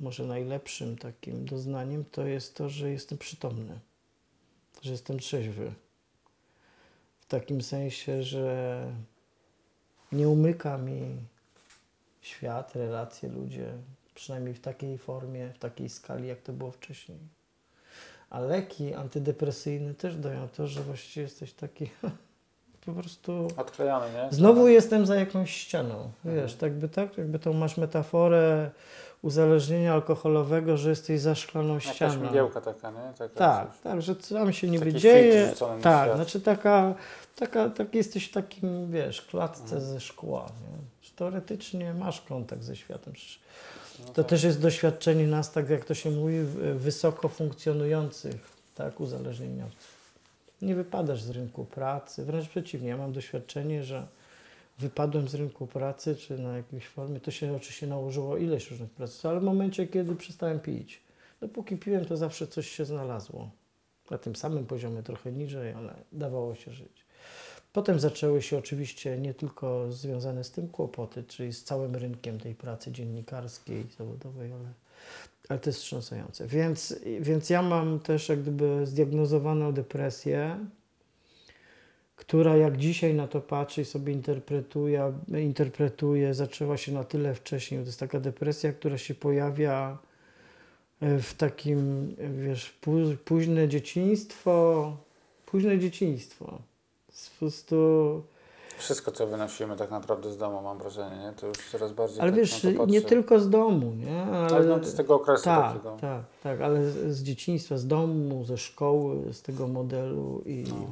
może 0.00 0.24
najlepszym 0.24 0.98
takim 0.98 1.44
doznaniem, 1.44 2.04
to 2.04 2.26
jest 2.26 2.54
to, 2.54 2.68
że 2.68 2.90
jestem 2.90 3.18
przytomny, 3.18 3.78
że 4.82 4.92
jestem 4.92 5.18
trzeźwy. 5.18 5.72
W 7.20 7.26
takim 7.26 7.62
sensie, 7.62 8.22
że 8.22 8.92
nie 10.12 10.28
umyka 10.28 10.78
mi 10.78 11.16
świat, 12.20 12.76
relacje, 12.76 13.28
ludzie, 13.28 13.72
przynajmniej 14.18 14.54
w 14.54 14.60
takiej 14.60 14.98
formie, 14.98 15.52
w 15.52 15.58
takiej 15.58 15.88
skali, 15.88 16.28
jak 16.28 16.40
to 16.40 16.52
było 16.52 16.70
wcześniej. 16.70 17.18
A 18.30 18.40
leki 18.40 18.94
antydepresyjne 18.94 19.94
też 19.94 20.16
dają 20.16 20.48
to, 20.48 20.66
że 20.66 20.82
właściwie 20.82 21.22
jesteś 21.24 21.52
taki 21.52 21.90
po 22.86 22.92
prostu... 22.92 23.48
Odklejony, 23.56 24.06
nie? 24.14 24.28
Znowu 24.30 24.68
jestem 24.68 25.06
za 25.06 25.14
jakąś 25.16 25.50
ścianą, 25.50 26.10
wiesz, 26.24 26.54
tak 26.54 26.72
by 26.72 26.88
tak, 26.88 27.18
jakby 27.18 27.38
tą 27.38 27.52
masz 27.52 27.76
metaforę 27.76 28.70
uzależnienia 29.22 29.92
alkoholowego, 29.94 30.76
że 30.76 30.90
jesteś 30.90 31.20
za 31.20 31.34
szklaną 31.34 31.74
Jakaś 31.74 31.94
ścianą. 31.94 32.30
mgiełka 32.30 32.60
taka, 32.60 32.90
nie? 32.90 33.12
Taka 33.18 33.34
Tak, 33.34 33.70
coś. 33.72 33.80
tak, 33.82 34.02
że 34.02 34.16
tam 34.16 34.52
się 34.52 34.68
niby 34.68 34.84
Taki 34.86 34.98
dzieje. 34.98 35.52
Tak, 35.82 36.16
znaczy 36.16 36.40
taka, 36.40 36.94
taka, 37.36 37.70
tak 37.70 37.94
jesteś 37.94 38.28
w 38.28 38.32
takim, 38.32 38.90
wiesz, 38.90 39.22
klatce 39.22 39.62
Mhm. 39.76 39.80
ze 39.82 40.00
szkła. 40.00 40.46
Nie? 40.46 40.78
Teoretycznie 41.16 41.94
masz 41.94 42.20
kontakt 42.20 42.62
ze 42.62 42.76
światem. 42.76 43.12
No 43.98 44.04
To 44.06 44.12
tak. 44.22 44.26
też 44.26 44.42
jest 44.42 44.60
doświadczenie 44.60 45.26
nas, 45.26 45.52
tak 45.52 45.70
jak 45.70 45.84
to 45.84 45.94
się 45.94 46.10
mówi, 46.10 46.38
wysoko 46.74 47.28
funkcjonujących 47.28 48.50
tak, 48.74 49.00
uzależnieniowców. 49.00 49.98
Nie 50.62 50.74
wypadasz 50.74 51.22
z 51.22 51.30
rynku 51.30 51.64
pracy, 51.64 52.24
wręcz 52.24 52.48
przeciwnie. 52.48 52.88
Ja 52.88 52.96
mam 52.96 53.12
doświadczenie, 53.12 53.84
że 53.84 54.06
wypadłem 54.78 55.28
z 55.28 55.34
rynku 55.34 55.66
pracy, 55.66 56.16
czy 56.16 56.38
na 56.38 56.56
jakiejś 56.56 56.86
formie, 56.86 57.20
to 57.20 57.30
się 57.30 57.56
oczywiście 57.56 57.86
nałożyło 57.86 58.36
ileś 58.36 58.70
różnych 58.70 58.90
procesów, 58.90 59.26
ale 59.26 59.40
w 59.40 59.42
momencie, 59.42 59.86
kiedy 59.86 60.16
przestałem 60.16 60.60
pić, 60.60 61.00
dopóki 61.40 61.76
piłem, 61.76 62.04
to 62.04 62.16
zawsze 62.16 62.46
coś 62.46 62.68
się 62.68 62.84
znalazło. 62.84 63.50
Na 64.10 64.18
tym 64.18 64.36
samym 64.36 64.66
poziomie, 64.66 65.02
trochę 65.02 65.32
niżej, 65.32 65.72
ale 65.72 65.94
dawało 66.12 66.54
się 66.54 66.72
żyć. 66.72 67.07
Potem 67.72 68.00
zaczęły 68.00 68.42
się 68.42 68.58
oczywiście 68.58 69.18
nie 69.18 69.34
tylko 69.34 69.92
związane 69.92 70.44
z 70.44 70.50
tym 70.50 70.68
kłopoty, 70.68 71.24
czyli 71.24 71.52
z 71.52 71.64
całym 71.64 71.96
rynkiem 71.96 72.38
tej 72.38 72.54
pracy 72.54 72.92
dziennikarskiej, 72.92 73.86
zawodowej, 73.98 74.52
ale, 74.52 74.72
ale 75.48 75.58
to 75.58 75.70
jest 75.70 75.78
wstrząsające. 75.78 76.46
Więc, 76.46 76.94
więc 77.20 77.50
ja 77.50 77.62
mam 77.62 78.00
też 78.00 78.28
jak 78.28 78.42
gdyby 78.42 78.86
zdiagnozowaną 78.86 79.72
depresję, 79.72 80.58
która 82.16 82.56
jak 82.56 82.76
dzisiaj 82.76 83.14
na 83.14 83.28
to 83.28 83.40
patrzy 83.40 83.82
i 83.82 83.84
sobie 83.84 84.12
interpretuje, 84.12 85.12
interpretuje, 85.28 86.34
zaczęła 86.34 86.76
się 86.76 86.92
na 86.92 87.04
tyle 87.04 87.34
wcześniej. 87.34 87.80
To 87.80 87.86
jest 87.86 88.00
taka 88.00 88.20
depresja, 88.20 88.72
która 88.72 88.98
się 88.98 89.14
pojawia 89.14 89.98
e, 91.00 91.18
w 91.18 91.34
takim, 91.34 92.08
wiesz, 92.38 92.78
pó- 92.82 93.16
późne 93.16 93.68
dzieciństwo, 93.68 94.96
późne 95.46 95.78
dzieciństwo. 95.78 96.58
Po 97.26 97.38
prostu, 97.38 97.76
Wszystko, 98.78 99.12
co 99.12 99.26
wynosimy 99.26 99.76
tak 99.76 99.90
naprawdę 99.90 100.32
z 100.32 100.38
domu, 100.38 100.62
mam 100.62 100.78
wrażenie, 100.78 101.16
nie? 101.16 101.32
To 101.32 101.46
już 101.46 101.58
coraz 101.70 101.92
bardziej 101.92 102.20
ale 102.20 102.30
tak 102.30 102.40
wiesz, 102.40 102.66
nie 102.88 103.02
tylko 103.02 103.40
z 103.40 103.50
domu, 103.50 103.92
nie? 103.94 104.22
Ale 104.22 104.64
no, 104.64 104.84
z 104.84 104.94
tego 104.94 105.14
okresu 105.14 105.44
tak, 105.44 105.72
takiego. 105.72 105.96
tak, 106.00 106.22
tak, 106.42 106.60
ale 106.60 106.90
z, 106.90 107.16
z 107.16 107.22
dzieciństwa, 107.22 107.78
z 107.78 107.86
domu, 107.86 108.44
ze 108.44 108.58
szkoły, 108.58 109.32
z 109.32 109.42
tego 109.42 109.68
modelu 109.68 110.42
i... 110.46 110.64
No. 110.68 110.90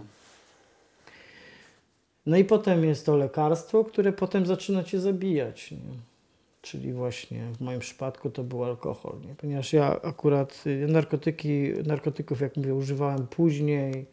No 2.26 2.36
i 2.36 2.44
potem 2.44 2.84
jest 2.84 3.06
to 3.06 3.16
lekarstwo, 3.16 3.84
które 3.84 4.12
potem 4.12 4.46
zaczyna 4.46 4.84
cię 4.84 5.00
zabijać. 5.00 5.70
Nie? 5.70 5.78
Czyli 6.62 6.92
właśnie 6.92 7.52
w 7.52 7.60
moim 7.60 7.80
przypadku 7.80 8.30
to 8.30 8.44
był 8.44 8.64
alkohol. 8.64 9.12
Nie? 9.28 9.34
Ponieważ 9.34 9.72
ja 9.72 10.02
akurat 10.02 10.62
y, 10.66 10.86
narkotyki, 10.88 11.72
narkotyków, 11.84 12.40
jak 12.40 12.56
mówię, 12.56 12.74
używałem 12.74 13.26
później. 13.26 14.06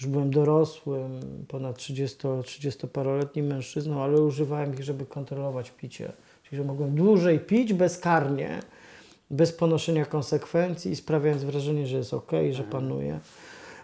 Już 0.00 0.06
byłem 0.06 0.30
dorosłym, 0.30 1.20
ponad 1.48 1.76
30, 1.76 2.18
30-paroletnim 2.18 3.42
mężczyzną, 3.42 4.02
ale 4.02 4.20
używałem 4.20 4.74
ich, 4.74 4.84
żeby 4.84 5.06
kontrolować 5.06 5.70
picie. 5.70 6.12
Czyli, 6.42 6.56
że 6.56 6.64
mogłem 6.64 6.94
dłużej 6.94 7.38
pić 7.38 7.72
bezkarnie, 7.72 8.60
bez 9.30 9.52
ponoszenia 9.52 10.04
konsekwencji 10.04 10.92
i 10.92 10.96
sprawiając 10.96 11.44
wrażenie, 11.44 11.86
że 11.86 11.96
jest 11.96 12.14
ok, 12.14 12.32
że 12.50 12.62
panuje 12.62 13.20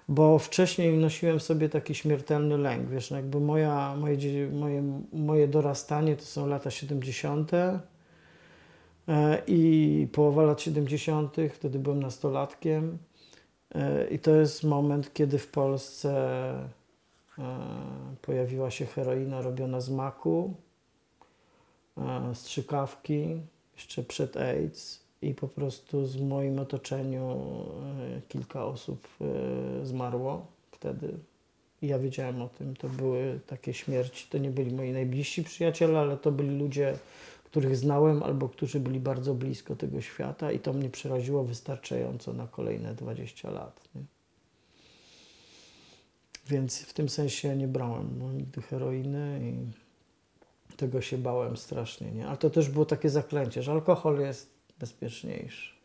bo 0.08 0.38
wcześniej 0.38 0.98
nosiłem 0.98 1.40
sobie 1.40 1.68
taki 1.68 1.94
śmiertelny 1.94 2.58
lęk. 2.58 2.88
Wiesz, 2.88 3.10
no 3.10 3.16
jakby 3.16 3.40
moja, 3.40 3.96
moje, 3.96 4.48
moje, 4.52 4.82
moje 5.12 5.48
dorastanie 5.48 6.16
to 6.16 6.24
są 6.24 6.46
lata 6.46 6.70
70. 6.70 7.50
e, 7.54 7.78
i 9.46 10.08
połowa 10.12 10.42
lat 10.42 10.60
70., 10.60 11.36
wtedy 11.52 11.78
byłem 11.78 12.02
nastolatkiem. 12.02 12.98
I 14.10 14.18
to 14.18 14.30
jest 14.30 14.64
moment, 14.64 15.14
kiedy 15.14 15.38
w 15.38 15.46
Polsce 15.46 16.10
e, 17.38 17.44
pojawiła 18.22 18.70
się 18.70 18.86
heroina 18.86 19.42
robiona 19.42 19.80
z 19.80 19.90
maku, 19.90 20.54
e, 21.98 22.34
strzykawki, 22.34 23.40
jeszcze 23.74 24.02
przed 24.02 24.36
AIDS 24.36 25.00
i 25.22 25.34
po 25.34 25.48
prostu 25.48 26.06
z 26.06 26.20
moim 26.20 26.58
otoczeniu 26.58 27.38
e, 28.16 28.20
kilka 28.28 28.64
osób 28.64 29.08
zmarło 29.82 30.46
wtedy. 30.70 31.14
Ja 31.82 31.98
wiedziałem 31.98 32.42
o 32.42 32.48
tym. 32.48 32.76
To 32.76 32.88
były 32.88 33.40
takie 33.46 33.74
śmierci. 33.74 34.26
To 34.30 34.38
nie 34.38 34.50
byli 34.50 34.74
moi 34.74 34.92
najbliżsi 34.92 35.44
przyjaciele, 35.44 35.98
ale 35.98 36.16
to 36.16 36.32
byli 36.32 36.58
ludzie, 36.58 36.98
których 37.52 37.76
znałem 37.76 38.22
albo 38.22 38.48
którzy 38.48 38.80
byli 38.80 39.00
bardzo 39.00 39.34
blisko 39.34 39.76
tego 39.76 40.00
świata 40.00 40.52
i 40.52 40.58
to 40.58 40.72
mnie 40.72 40.90
przeraziło 40.90 41.44
wystarczająco 41.44 42.32
na 42.32 42.46
kolejne 42.46 42.94
20 42.94 43.50
lat. 43.50 43.80
Nie? 43.94 44.02
Więc 46.46 46.82
w 46.82 46.92
tym 46.92 47.08
sensie 47.08 47.56
nie 47.56 47.68
brałem 47.68 48.36
nigdy 48.36 48.62
heroiny 48.62 49.40
i 49.42 50.76
tego 50.76 51.00
się 51.00 51.18
bałem 51.18 51.56
strasznie. 51.56 52.10
Nie? 52.10 52.26
Ale 52.26 52.36
to 52.36 52.50
też 52.50 52.68
było 52.68 52.84
takie 52.84 53.10
zaklęcie, 53.10 53.62
że 53.62 53.72
alkohol 53.72 54.20
jest 54.20 54.50
bezpieczniejszy. 54.78 55.81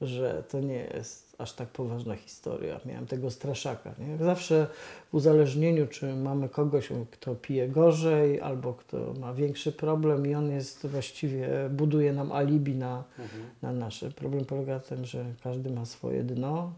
Że 0.00 0.42
to 0.50 0.60
nie 0.60 0.84
jest 0.94 1.30
aż 1.38 1.52
tak 1.52 1.68
poważna 1.68 2.16
historia. 2.16 2.80
Miałem 2.86 3.06
tego 3.06 3.30
straszaka. 3.30 3.94
Nie? 3.98 4.06
Jak 4.12 4.22
zawsze 4.24 4.66
w 5.10 5.14
uzależnieniu, 5.14 5.86
czy 5.86 6.14
mamy 6.14 6.48
kogoś, 6.48 6.88
kto 7.10 7.34
pije 7.34 7.68
gorzej, 7.68 8.40
albo 8.40 8.72
kto 8.74 9.14
ma 9.20 9.34
większy 9.34 9.72
problem 9.72 10.26
i 10.26 10.34
on 10.34 10.50
jest 10.50 10.86
właściwie, 10.86 11.48
buduje 11.70 12.12
nam 12.12 12.32
alibi 12.32 12.74
na, 12.74 13.04
Mhm. 13.18 13.42
na 13.62 13.72
nasze. 13.72 14.10
Problem 14.10 14.44
polega 14.44 14.74
na 14.74 14.80
tym, 14.80 15.04
że 15.04 15.24
każdy 15.42 15.70
ma 15.70 15.84
swoje 15.84 16.22
dno, 16.24 16.72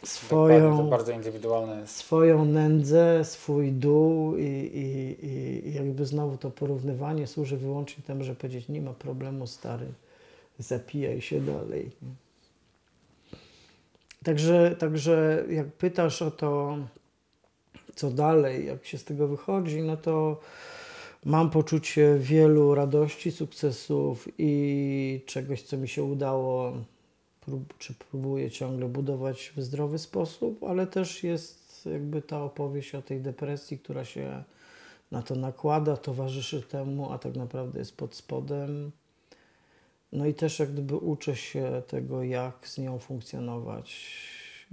to 0.00 0.06
swoją, 0.06 0.90
bardzo 0.90 1.12
indywidualne 1.12 1.86
swoją 1.86 2.44
nędzę, 2.44 3.24
swój 3.24 3.72
dół 3.72 4.36
i, 4.36 4.42
i, 4.42 5.26
i- 5.26 5.74
jakby 5.74 6.06
znowu 6.06 6.36
to 6.36 6.50
porównywanie 6.50 7.26
służy 7.26 7.56
wyłącznie 7.56 8.02
temu, 8.06 8.24
żeby 8.24 8.36
powiedzieć, 8.40 8.68
nie 8.68 8.82
ma 8.82 8.92
problemu 8.92 9.46
stary, 9.46 9.86
zapijaj 10.58 11.20
się 11.20 11.40
dalej. 11.40 11.90
nie? 12.02 12.08
Także, 14.28 14.76
także 14.78 15.44
jak 15.50 15.72
pytasz 15.72 16.22
o 16.22 16.30
to, 16.30 16.78
co 17.94 18.10
dalej, 18.10 18.66
jak 18.66 18.86
się 18.86 18.98
z 18.98 19.04
tego 19.04 19.28
wychodzi, 19.28 19.82
no 19.82 19.96
to 19.96 20.40
mam 21.24 21.50
poczucie 21.50 22.18
wielu 22.18 22.74
radości, 22.74 23.32
sukcesów 23.32 24.28
i 24.38 25.22
czegoś, 25.26 25.62
co 25.62 25.76
mi 25.76 25.88
się 25.88 26.02
udało, 26.02 26.72
prób, 27.40 27.78
czy 27.78 27.94
próbuję 28.10 28.50
ciągle 28.50 28.88
budować 28.88 29.52
w 29.56 29.62
zdrowy 29.62 29.98
sposób, 29.98 30.64
ale 30.64 30.86
też 30.86 31.24
jest 31.24 31.86
jakby 31.86 32.22
ta 32.22 32.42
opowieść 32.42 32.94
o 32.94 33.02
tej 33.02 33.20
depresji, 33.20 33.78
która 33.78 34.04
się 34.04 34.44
na 35.10 35.22
to 35.22 35.34
nakłada, 35.34 35.96
towarzyszy 35.96 36.62
temu, 36.62 37.12
a 37.12 37.18
tak 37.18 37.36
naprawdę 37.36 37.78
jest 37.78 37.96
pod 37.96 38.14
spodem. 38.14 38.90
No 40.12 40.26
i 40.26 40.34
też 40.34 40.58
jak 40.58 40.72
gdyby 40.72 40.96
uczę 40.96 41.36
się 41.36 41.82
tego, 41.86 42.22
jak 42.22 42.68
z 42.68 42.78
nią 42.78 42.98
funkcjonować 42.98 44.06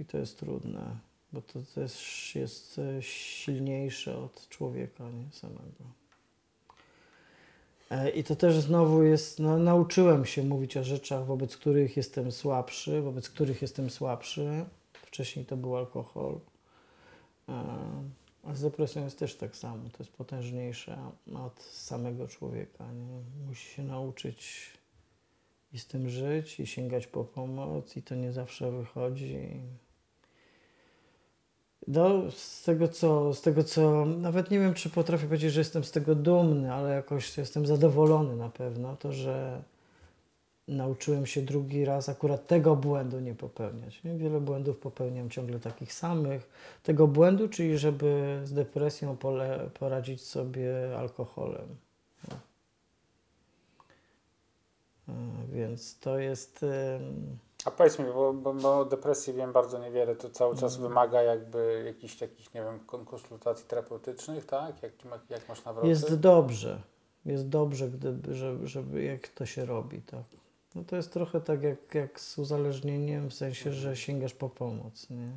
i 0.00 0.04
to 0.04 0.18
jest 0.18 0.38
trudne, 0.38 0.96
bo 1.32 1.42
to 1.42 1.60
też 1.74 2.34
jest 2.34 2.78
e, 2.78 3.02
silniejsze 3.02 4.18
od 4.18 4.48
człowieka 4.48 5.04
nie 5.10 5.32
samego. 5.32 5.84
E, 7.90 8.10
I 8.10 8.24
to 8.24 8.36
też 8.36 8.60
znowu 8.60 9.02
jest, 9.02 9.38
no, 9.38 9.58
nauczyłem 9.58 10.24
się 10.24 10.42
mówić 10.42 10.76
o 10.76 10.84
rzeczach, 10.84 11.26
wobec 11.26 11.56
których 11.56 11.96
jestem 11.96 12.32
słabszy, 12.32 13.02
wobec 13.02 13.30
których 13.30 13.62
jestem 13.62 13.90
słabszy. 13.90 14.64
Wcześniej 14.92 15.44
to 15.44 15.56
był 15.56 15.76
alkohol. 15.76 16.40
E, 17.48 17.52
A 18.44 18.54
z 18.54 18.62
depresją 18.62 19.04
jest 19.04 19.18
też 19.18 19.36
tak 19.36 19.56
samo, 19.56 19.88
to 19.88 19.96
jest 19.98 20.12
potężniejsze 20.12 20.98
od 21.34 21.62
samego 21.62 22.28
człowieka. 22.28 22.92
Nie? 22.92 23.46
Musi 23.48 23.74
się 23.74 23.82
nauczyć 23.82 24.70
i 25.72 25.78
z 25.78 25.86
tym 25.86 26.08
żyć, 26.08 26.60
i 26.60 26.66
sięgać 26.66 27.06
po 27.06 27.24
pomoc, 27.24 27.96
i 27.96 28.02
to 28.02 28.14
nie 28.14 28.32
zawsze 28.32 28.70
wychodzi. 28.70 29.60
No, 31.88 32.30
z 32.30 32.62
tego, 32.62 32.88
co, 32.88 33.34
z 33.34 33.42
tego, 33.42 33.64
co 33.64 34.04
nawet 34.04 34.50
nie 34.50 34.58
wiem, 34.58 34.74
czy 34.74 34.90
potrafię 34.90 35.26
powiedzieć, 35.26 35.52
że 35.52 35.60
jestem 35.60 35.84
z 35.84 35.90
tego 35.90 36.14
dumny, 36.14 36.72
ale 36.72 36.94
jakoś 36.94 37.38
jestem 37.38 37.66
zadowolony 37.66 38.36
na 38.36 38.48
pewno, 38.48 38.96
to 38.96 39.12
że 39.12 39.62
nauczyłem 40.68 41.26
się 41.26 41.42
drugi 41.42 41.84
raz 41.84 42.08
akurat 42.08 42.46
tego 42.46 42.76
błędu 42.76 43.20
nie 43.20 43.34
popełniać. 43.34 44.04
Nie? 44.04 44.18
Wiele 44.18 44.40
błędów 44.40 44.78
popełniam 44.78 45.30
ciągle 45.30 45.60
takich 45.60 45.92
samych. 45.92 46.48
Tego 46.82 47.06
błędu, 47.06 47.48
czyli 47.48 47.78
żeby 47.78 48.40
z 48.44 48.52
depresją 48.52 49.16
pole, 49.16 49.70
poradzić 49.78 50.22
sobie 50.22 50.98
alkoholem. 50.98 51.76
No. 52.28 52.36
E, 55.08 55.12
Więc 55.52 55.98
to 55.98 56.18
jest. 56.18 56.64
A 57.64 57.70
powiedz 57.70 57.98
mi, 57.98 58.04
bo, 58.04 58.32
bo, 58.32 58.54
bo 58.54 58.78
o 58.78 58.84
depresji 58.84 59.32
wiem 59.32 59.52
bardzo 59.52 59.78
niewiele, 59.78 60.16
to 60.16 60.30
cały 60.30 60.54
czas 60.56 60.72
Mhm. 60.74 60.88
wymaga 60.88 61.22
jakby 61.22 61.82
jakichś 61.86 62.16
takich, 62.16 62.54
nie 62.54 62.62
wiem, 62.62 62.78
kon- 62.86 63.04
konsultacji 63.04 63.66
terapeutycznych, 63.68 64.46
tak? 64.46 64.82
Jak, 64.82 64.92
jak 65.30 65.48
masz 65.48 65.64
nawroty? 65.64 65.88
Jest 65.88 66.14
dobrze. 66.20 66.82
Jest 67.24 67.48
dobrze, 67.48 67.88
gdyby, 67.88 68.34
żeby, 68.34 68.66
żeby 68.66 69.02
jak 69.02 69.28
to 69.28 69.46
się 69.46 69.64
robi, 69.64 70.02
tak. 70.02 70.24
No 70.74 70.84
to 70.84 70.96
jest 70.96 71.12
trochę 71.12 71.40
tak 71.40 71.62
jak, 71.62 71.94
jak 71.94 72.20
z 72.20 72.38
uzależnieniem, 72.38 73.30
w 73.30 73.34
sensie, 73.34 73.72
że 73.72 73.96
sięgasz 73.96 74.34
po 74.34 74.48
pomoc, 74.48 75.10
nie? 75.10 75.30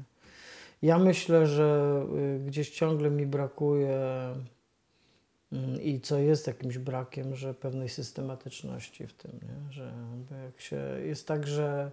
Ja 0.81 0.99
myślę, 0.99 1.47
że 1.47 2.01
y, 2.37 2.39
gdzieś 2.45 2.69
ciągle 2.69 3.09
mi 3.09 3.25
brakuje 3.25 3.99
i 5.83 6.01
co 6.01 6.19
jest 6.19 6.47
jakimś 6.47 6.77
brakiem, 6.77 7.35
że 7.35 7.53
pewnej 7.53 7.89
systematyczności 7.89 9.07
w 9.07 9.13
tym, 9.13 9.31
nie? 9.31 9.73
Że 9.73 9.93
jak 10.45 10.61
się, 10.61 10.81
jest 11.05 11.27
tak, 11.27 11.47
że 11.47 11.91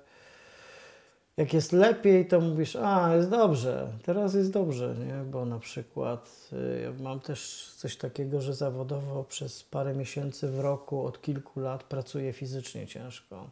jak 1.36 1.54
jest 1.54 1.72
lepiej, 1.72 2.26
to 2.26 2.40
mówisz, 2.40 2.76
a 2.76 3.16
jest 3.16 3.30
dobrze, 3.30 3.92
teraz 4.02 4.34
jest 4.34 4.52
dobrze, 4.52 4.94
nie? 5.06 5.30
Bo 5.30 5.44
na 5.44 5.58
przykład 5.58 6.50
y, 6.52 6.80
ja 6.82 7.02
mam 7.02 7.20
też 7.20 7.72
coś 7.76 7.96
takiego, 7.96 8.40
że 8.40 8.54
zawodowo 8.54 9.24
przez 9.24 9.62
parę 9.64 9.94
miesięcy 9.94 10.48
w 10.48 10.60
roku 10.60 11.06
od 11.06 11.22
kilku 11.22 11.60
lat 11.60 11.84
pracuję 11.84 12.32
fizycznie 12.32 12.86
ciężko. 12.86 13.50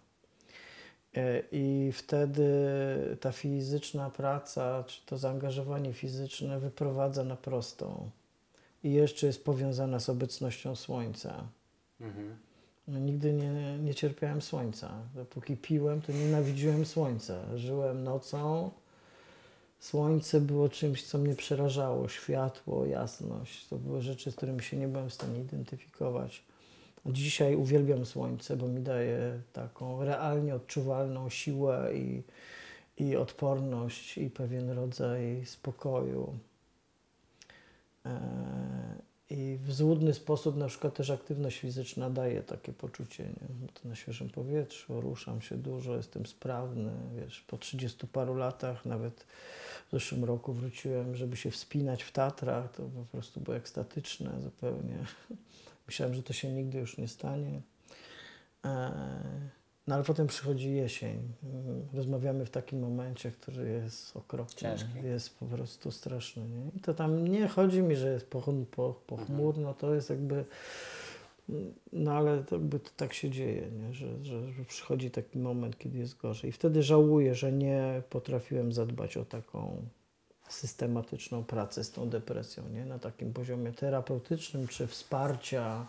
Y, 1.17 1.45
I 1.53 1.93
wtedy 1.93 2.47
ta 3.21 3.33
fizyczna 3.33 4.11
praca, 4.11 4.85
czy 4.87 5.07
to 5.07 5.19
zaangażowanie 5.19 5.93
fizyczne 5.93 6.59
wyprowadza 6.61 7.25
na 7.25 7.37
prostą. 7.37 8.11
I 8.85 8.93
jeszcze 8.93 9.27
jest 9.27 9.45
powiązana 9.45 10.01
z 10.01 10.09
obecnością 10.09 10.77
słońca. 10.77 11.49
Mhm. 12.01 12.37
No, 12.89 12.99
nigdy 12.99 13.33
nie, 13.33 13.79
nie 13.79 13.95
cierpiałem 13.95 14.43
słońca. 14.43 14.93
Dopóki 15.15 15.57
piłem, 15.57 16.01
to 16.01 16.13
nienawidziłem 16.13 16.87
słońca. 16.87 17.57
Żyłem 17.57 18.05
nocą. 18.05 18.71
Słońce 19.81 20.41
było 20.41 20.69
czymś, 20.69 21.05
co 21.05 21.19
mnie 21.19 21.35
przerażało. 21.35 22.09
Światło, 22.09 22.87
jasność. 22.87 23.69
To 23.69 23.77
były 23.77 24.03
rzeczy, 24.03 24.33
z 24.33 24.37
którymi 24.37 24.63
się 24.63 24.77
nie 24.77 24.89
byłem 24.89 25.11
w 25.11 25.15
stanie 25.15 25.41
identyfikować. 25.41 26.43
Dzisiaj 27.07 27.57
uwielbiam 27.57 28.07
słońce, 28.07 28.57
bo 28.57 28.69
mi 28.69 28.81
daje 28.81 29.41
taką 29.53 30.05
realnie 30.05 30.55
odczuwalną 30.55 31.31
siłę 31.31 31.91
i, 31.95 32.23
i 32.99 33.17
odporność 33.17 34.19
i 34.19 34.31
pewien 34.31 34.71
rodzaj 34.71 35.43
spokoju. 35.47 36.39
E, 38.07 38.95
I 39.31 39.59
w 39.61 39.73
złudny 39.73 40.15
sposób 40.15 40.57
na 40.57 40.69
przykład 40.69 40.95
też 40.95 41.11
aktywność 41.11 41.59
fizyczna 41.59 42.11
daje 42.11 42.43
takie 42.43 42.73
poczucie, 42.73 43.25
nie? 43.25 43.49
Bo 43.51 43.73
to 43.73 43.89
na 43.89 43.95
świeżym 43.95 44.31
powietrzu, 44.31 45.01
ruszam 45.01 45.41
się 45.41 45.57
dużo, 45.57 45.97
jestem 45.97 46.27
sprawny, 46.27 46.93
wiesz, 47.17 47.41
po 47.41 47.59
30 47.59 48.07
paru 48.07 48.35
latach, 48.35 48.87
nawet 48.87 49.27
w 49.89 49.93
zeszłym 49.93 50.25
roku 50.25 50.53
wróciłem, 50.53 51.17
żeby 51.17 51.37
się 51.37 51.51
wspinać 51.51 52.03
w 52.03 52.13
Tatrach, 52.13 52.73
to 52.73 52.83
po 52.83 53.05
prostu 53.13 53.41
było 53.41 53.57
ekstatyczne 53.57 54.41
zupełnie. 54.43 54.99
Myślałem, 55.87 56.15
że 56.15 56.23
to 56.23 56.33
się 56.33 56.53
nigdy 56.53 56.79
już 56.79 56.99
nie 56.99 57.09
stanie. 57.09 57.61
E, 58.65 58.93
No 59.87 59.95
ale 59.95 60.05
potem 60.05 60.27
przychodzi 60.27 60.75
jesień. 60.75 61.19
Mm, 61.43 61.89
Rozmawiamy 61.95 62.47
w 62.47 62.51
takim 62.51 62.81
momencie, 62.81 63.31
który 63.31 63.69
jest 63.69 64.17
okropny. 64.17 64.55
Ciężki. 64.61 64.89
Jest 65.05 65.39
po 65.39 65.47
prostu 65.47 65.91
straszny. 65.91 66.43
Nie? 66.43 66.71
I 66.77 66.81
to 66.81 66.95
tam 66.95 67.29
nie 67.29 67.49
chodzi 67.49 67.83
mi, 67.83 67.97
że 67.97 68.13
jest 68.13 68.27
pochmurno, 68.27 68.67
po, 68.71 68.95
pochmurno, 69.07 69.75
to 69.75 69.95
jest 69.95 70.11
jakby... 70.11 70.45
No 71.93 72.13
ale 72.13 72.45
to 72.45 72.57
jakby 72.57 72.81
to 72.81 72.91
tak 72.97 73.15
się 73.15 73.31
dzieje, 73.31 73.71
nie? 73.71 73.93
Że, 73.93 74.25
że, 74.25 74.53
że 74.53 74.65
przychodzi 74.65 75.11
taki 75.11 75.39
moment, 75.39 75.79
kiedy 75.79 75.99
jest 75.99 76.17
gorzej. 76.17 76.51
I 76.51 76.53
wtedy 76.53 76.83
żałuję, 76.83 77.35
że 77.35 77.53
nie 77.53 78.03
potrafiłem 78.11 78.73
zadbać 78.73 79.17
o 79.17 79.25
taką 79.25 79.77
systematyczną 80.49 81.45
pracę 81.45 81.85
z 81.85 81.91
tą 81.91 82.09
depresją, 82.09 82.69
nie? 82.69 82.85
Na 82.85 82.99
takim 82.99 83.33
poziomie 83.33 83.73
terapeutycznym 83.73 84.69
czy 84.69 84.87
wsparcia 84.87 85.87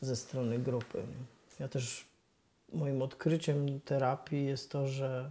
ze 0.00 0.16
strony 0.16 0.58
grupy. 0.58 0.98
Nie? 0.98 1.24
Ja 1.60 1.68
też 1.68 2.04
moim 2.74 3.02
odkryciem 3.02 3.80
terapii 3.80 4.46
jest 4.46 4.70
to, 4.70 4.86
że 4.86 5.30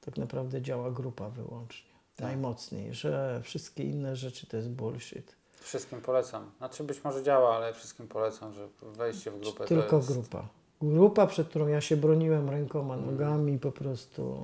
tak 0.00 0.16
naprawdę 0.16 0.62
działa 0.62 0.90
grupa 0.90 1.28
wyłącznie. 1.30 1.90
Tak. 2.16 2.26
Najmocniej, 2.26 2.94
że 2.94 3.40
wszystkie 3.42 3.84
inne 3.84 4.16
rzeczy 4.16 4.46
to 4.46 4.56
jest 4.56 4.68
bullshit. 4.70 5.36
Wszystkim 5.60 6.00
polecam. 6.00 6.50
Znaczy 6.58 6.84
być 6.84 7.04
może 7.04 7.22
działa, 7.22 7.56
ale 7.56 7.74
wszystkim 7.74 8.08
polecam, 8.08 8.52
że 8.54 8.68
wejście 8.82 9.30
w 9.30 9.40
grupę 9.40 9.64
Tylko 9.64 9.96
jest 9.96 10.12
grupa. 10.12 10.48
Grupa, 10.82 11.26
przed 11.26 11.48
którą 11.48 11.66
ja 11.68 11.80
się 11.80 11.96
broniłem 11.96 12.50
rękoma, 12.50 12.94
Mhm. 12.94 13.12
nogami, 13.12 13.58
po 13.58 13.72
prostu. 13.72 14.38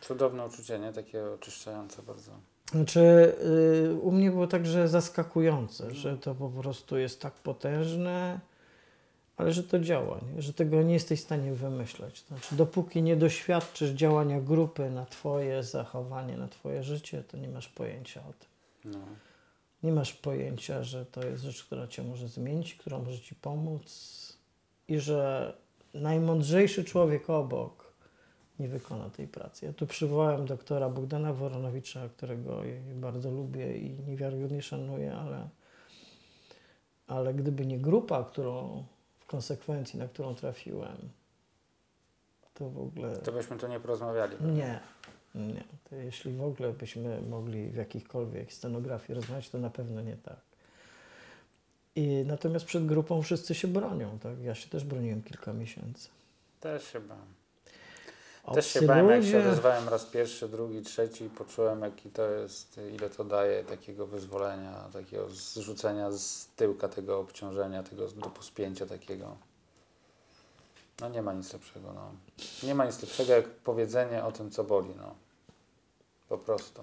cudowne 0.00 0.46
uczucie, 0.46 0.78
nie? 0.78 0.92
Takie 0.92 1.24
oczyszczające 1.30 2.02
bardzo. 2.02 2.30
Znaczy, 2.72 3.00
y, 3.90 3.94
u 4.02 4.12
mnie 4.12 4.30
było 4.30 4.46
także 4.46 4.88
zaskakujące, 4.88 5.90
że 5.90 6.16
to 6.18 6.34
po 6.34 6.48
prostu 6.48 6.98
jest 6.98 7.20
tak 7.20 7.34
potężne, 7.34 8.40
ale 9.36 9.52
że 9.52 9.62
to 9.62 9.78
działa, 9.78 10.20
nie? 10.34 10.42
że 10.42 10.52
tego 10.52 10.82
nie 10.82 10.94
jesteś 10.94 11.20
w 11.20 11.24
stanie 11.24 11.52
wymyśleć. 11.52 12.24
Znaczy, 12.28 12.56
dopóki 12.56 13.02
nie 13.02 13.16
doświadczysz 13.16 13.90
działania 13.90 14.40
grupy 14.40 14.90
na 14.90 15.06
Twoje 15.06 15.62
zachowanie, 15.62 16.36
na 16.36 16.48
Twoje 16.48 16.82
życie, 16.82 17.22
to 17.22 17.36
nie 17.36 17.48
masz 17.48 17.68
pojęcia 17.68 18.20
o 18.20 18.32
tym. 18.32 18.48
No. 18.92 18.98
Nie 19.82 19.92
masz 19.92 20.12
pojęcia, 20.12 20.82
że 20.82 21.06
to 21.06 21.26
jest 21.26 21.42
rzecz, 21.42 21.64
która 21.64 21.86
Cię 21.86 22.02
może 22.02 22.28
zmienić, 22.28 22.74
która 22.74 22.98
może 22.98 23.18
Ci 23.20 23.34
pomóc 23.34 24.12
i 24.88 24.98
że 24.98 25.52
najmądrzejszy 25.94 26.84
człowiek 26.84 27.30
obok 27.30 27.92
nie 28.58 28.68
wykona 28.68 29.10
tej 29.10 29.28
pracy. 29.28 29.66
Ja 29.66 29.72
tu 29.72 29.86
przywołałem 29.86 30.46
doktora 30.46 30.88
Bogdana 30.88 31.32
Woronowicza, 31.32 32.08
którego 32.08 32.62
bardzo 32.94 33.30
lubię 33.30 33.78
i 33.78 33.98
niewiarygodnie 34.06 34.62
szanuję, 34.62 35.14
ale, 35.14 35.48
ale 37.06 37.34
gdyby 37.34 37.66
nie 37.66 37.78
grupa, 37.78 38.24
którą 38.24 38.84
konsekwencji, 39.32 39.98
na 39.98 40.08
którą 40.08 40.34
trafiłem, 40.34 40.96
to 42.54 42.70
w 42.70 42.78
ogóle... 42.78 43.16
To 43.16 43.32
byśmy 43.32 43.56
tu 43.58 43.68
nie 43.68 43.80
porozmawiali. 43.80 44.36
Nie, 44.40 44.80
nie. 45.34 45.64
To 45.90 45.96
jeśli 45.96 46.32
w 46.32 46.42
ogóle 46.42 46.72
byśmy 46.72 47.20
mogli 47.20 47.70
w 47.70 47.74
jakichkolwiek 47.74 48.52
scenografii 48.52 49.14
rozmawiać, 49.14 49.50
to 49.50 49.58
na 49.58 49.70
pewno 49.70 50.02
nie 50.02 50.16
tak. 50.16 50.40
I 51.96 52.24
natomiast 52.26 52.64
przed 52.64 52.86
grupą 52.86 53.22
wszyscy 53.22 53.54
się 53.54 53.68
bronią, 53.68 54.18
tak? 54.18 54.40
Ja 54.42 54.54
się 54.54 54.68
też 54.68 54.84
broniłem 54.84 55.22
kilka 55.22 55.52
miesięcy. 55.52 56.08
Też 56.60 56.92
się 56.92 57.00
bałem. 57.00 57.41
Też 58.54 58.66
się 58.66 58.82
bałem, 58.82 59.10
jak 59.10 59.24
się 59.24 59.38
odezwałem 59.38 59.88
raz 59.88 60.04
pierwszy, 60.04 60.48
drugi, 60.48 60.82
trzeci, 60.82 61.24
poczułem 61.24 61.82
jaki 61.82 62.10
to 62.10 62.30
jest, 62.30 62.80
ile 62.94 63.10
to 63.10 63.24
daje 63.24 63.64
takiego 63.64 64.06
wyzwolenia, 64.06 64.88
takiego 64.92 65.28
zrzucenia 65.30 66.10
z 66.10 66.48
tyłka 66.56 66.88
tego 66.88 67.18
obciążenia, 67.18 67.82
tego 67.82 68.08
do 68.08 68.30
pospięcia 68.30 68.86
takiego. 68.86 69.36
No 71.00 71.08
nie 71.08 71.22
ma 71.22 71.32
nic 71.32 71.52
lepszego, 71.52 71.92
no. 71.94 72.12
Nie 72.62 72.74
ma 72.74 72.84
nic 72.86 73.02
lepszego 73.02 73.32
jak 73.32 73.48
powiedzenie 73.48 74.24
o 74.24 74.32
tym, 74.32 74.50
co 74.50 74.64
boli, 74.64 74.94
no. 74.96 75.14
Po 76.28 76.38
prostu. 76.38 76.82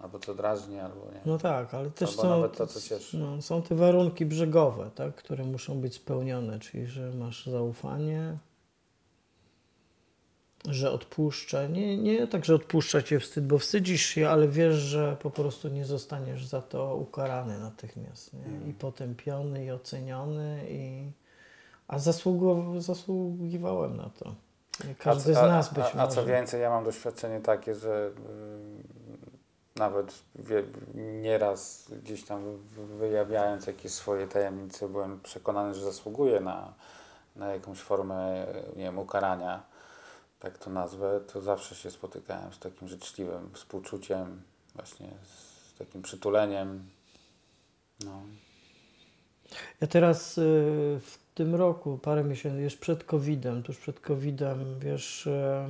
Albo 0.00 0.18
co 0.18 0.34
drażni, 0.34 0.78
albo 0.78 0.96
nie. 1.12 1.20
No 1.26 1.38
tak, 1.38 1.74
ale 1.74 1.90
też 1.90 2.10
Albo 2.10 2.22
są, 2.22 2.28
nawet 2.28 2.56
to, 2.56 2.66
co 2.66 2.80
cieszy. 2.80 3.18
no, 3.18 3.42
są 3.42 3.62
te 3.62 3.74
warunki 3.74 4.26
brzegowe, 4.26 4.90
tak, 4.94 5.14
które 5.14 5.44
muszą 5.44 5.80
być 5.80 5.94
spełnione, 5.94 6.58
czyli 6.58 6.86
że 6.86 7.10
masz 7.12 7.46
zaufanie, 7.46 8.38
że 10.68 10.90
odpuszcza. 10.90 11.66
Nie, 11.66 11.96
nie 11.98 12.26
tak, 12.26 12.44
że 12.44 12.54
odpuszcza 12.54 13.02
cię 13.02 13.20
wstyd, 13.20 13.46
bo 13.46 13.58
wstydzisz 13.58 14.02
się, 14.02 14.28
ale 14.28 14.48
wiesz, 14.48 14.74
że 14.74 15.16
po 15.22 15.30
prostu 15.30 15.68
nie 15.68 15.84
zostaniesz 15.84 16.46
za 16.46 16.62
to 16.62 16.96
ukarany 16.96 17.58
natychmiast. 17.58 18.32
Nie? 18.32 18.44
Mm. 18.44 18.70
I 18.70 18.72
potępiony, 18.72 19.64
i 19.64 19.70
oceniony, 19.70 20.64
i... 20.68 21.10
a 21.88 21.98
zasługu, 21.98 22.80
zasługiwałem 22.80 23.96
na 23.96 24.10
to. 24.18 24.34
Każdy 24.98 25.32
a, 25.32 25.34
co- 25.34 25.40
z 25.40 25.50
nas 25.50 25.70
a, 25.72 25.74
być 25.74 25.84
a, 25.84 26.02
a 26.02 26.06
co 26.06 26.20
może. 26.20 26.32
więcej, 26.32 26.62
ja 26.62 26.70
mam 26.70 26.84
doświadczenie 26.84 27.40
takie, 27.40 27.74
że 27.74 28.10
y, 29.76 29.78
nawet 29.78 30.14
wie, 30.36 30.62
nieraz 30.94 31.90
gdzieś 32.02 32.24
tam 32.24 32.56
wy- 32.56 32.86
wyjawiając 32.98 33.66
jakieś 33.66 33.92
swoje 33.92 34.26
tajemnice, 34.26 34.88
byłem 34.88 35.20
przekonany, 35.20 35.74
że 35.74 35.84
zasługuję 35.84 36.40
na, 36.40 36.72
na 37.36 37.48
jakąś 37.54 37.78
formę, 37.78 38.46
nie 38.76 38.84
wiem, 38.84 38.98
ukarania, 38.98 39.62
tak 40.44 40.58
to 40.58 40.70
nazwę, 40.70 41.20
to 41.32 41.40
zawsze 41.40 41.74
się 41.74 41.90
spotykałem 41.90 42.52
z 42.52 42.58
takim 42.58 42.88
życzliwym 42.88 43.50
współczuciem, 43.52 44.42
właśnie 44.74 45.08
z 45.22 45.74
takim 45.78 46.02
przytuleniem. 46.02 46.84
No. 48.04 48.22
Ja 49.80 49.86
teraz 49.86 50.38
y, 50.38 50.42
w 51.00 51.18
tym 51.34 51.54
roku, 51.54 51.98
parę 51.98 52.24
miesięcy, 52.24 52.62
już 52.62 52.76
przed 52.76 53.04
COVID-em, 53.04 53.62
tuż 53.62 53.78
przed 53.78 54.00
COVID-em, 54.00 54.78
wiesz, 54.78 55.26
y, 55.26 55.68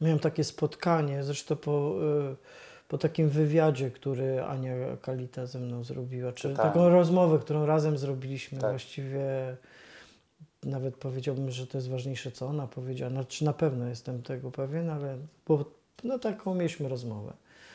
miałem 0.00 0.18
takie 0.18 0.44
spotkanie, 0.44 1.24
zresztą 1.24 1.56
po, 1.56 1.94
y, 2.32 2.36
po 2.88 2.98
takim 2.98 3.28
wywiadzie, 3.28 3.90
który 3.90 4.44
Ania 4.44 4.74
Kalita 5.02 5.46
ze 5.46 5.58
mną 5.58 5.84
zrobiła, 5.84 6.32
czy 6.32 6.48
Czytałem. 6.48 6.72
taką 6.72 6.88
rozmowę, 6.88 7.38
którą 7.38 7.66
razem 7.66 7.98
zrobiliśmy, 7.98 8.58
Tak. 8.58 8.70
właściwie 8.70 9.56
nawet 10.64 10.96
powiedziałbym, 10.96 11.50
że 11.50 11.66
to 11.66 11.78
jest 11.78 11.90
ważniejsze, 11.90 12.30
co 12.32 12.46
ona 12.46 12.66
powiedziała, 12.66 13.10
znaczy 13.10 13.44
na 13.44 13.52
pewno 13.52 13.86
jestem 13.86 14.22
tego 14.22 14.50
pewien, 14.50 14.90
ale 14.90 15.16
bo, 15.48 15.64
no 16.04 16.18
taką 16.18 16.54
mieliśmy 16.54 16.88
rozmowę. 16.88 17.32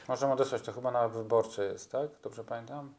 Możemy 0.07 0.33
odesłać, 0.33 0.61
to 0.61 0.71
chyba 0.71 0.91
na 0.91 1.07
wyborcze 1.09 1.65
jest, 1.65 1.91
tak? 1.91 2.09
Dobrze 2.23 2.43
pamiętam? 2.43 2.89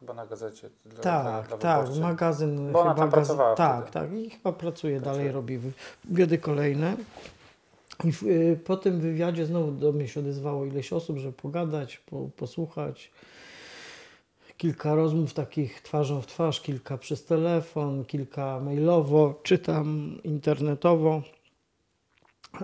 Chyba 0.00 0.14
na 0.14 0.26
gazecie. 0.26 0.70
Dla, 0.84 1.00
Tak, 1.02 1.22
dla, 1.22 1.42
dla 1.42 1.58
tak, 1.58 1.80
Wyborczej. 1.80 2.02
magazyn. 2.02 2.72
Bo 2.72 2.80
ona 2.80 2.90
chyba 2.94 3.00
tam 3.02 3.10
gaz- 3.10 3.14
pracowała 3.14 3.54
Tak, 3.54 3.88
wtedy. 3.88 4.06
tak, 4.08 4.18
i 4.18 4.30
chyba 4.30 4.52
pracuje, 4.52 5.00
dalej 5.00 5.32
robi 5.32 5.58
wy- 5.58 5.72
wywiady 6.04 6.38
kolejne. 6.38 6.96
I 8.04 8.12
w, 8.12 8.22
y, 8.22 8.60
po 8.64 8.76
tym 8.76 9.00
wywiadzie 9.00 9.46
znowu 9.46 9.70
do 9.72 9.92
mnie 9.92 10.08
się 10.08 10.20
odezwało 10.20 10.64
ileś 10.64 10.92
osób, 10.92 11.18
żeby 11.18 11.32
pogadać, 11.32 11.96
po, 11.98 12.28
posłuchać. 12.36 13.10
Kilka 14.56 14.94
rozmów 14.94 15.34
takich 15.34 15.82
twarzą 15.82 16.20
w 16.20 16.26
twarz, 16.26 16.60
kilka 16.60 16.98
przez 16.98 17.24
telefon, 17.24 18.04
kilka 18.04 18.60
mailowo, 18.60 19.40
czy 19.42 19.58
tam 19.58 20.18
internetowo. 20.24 21.22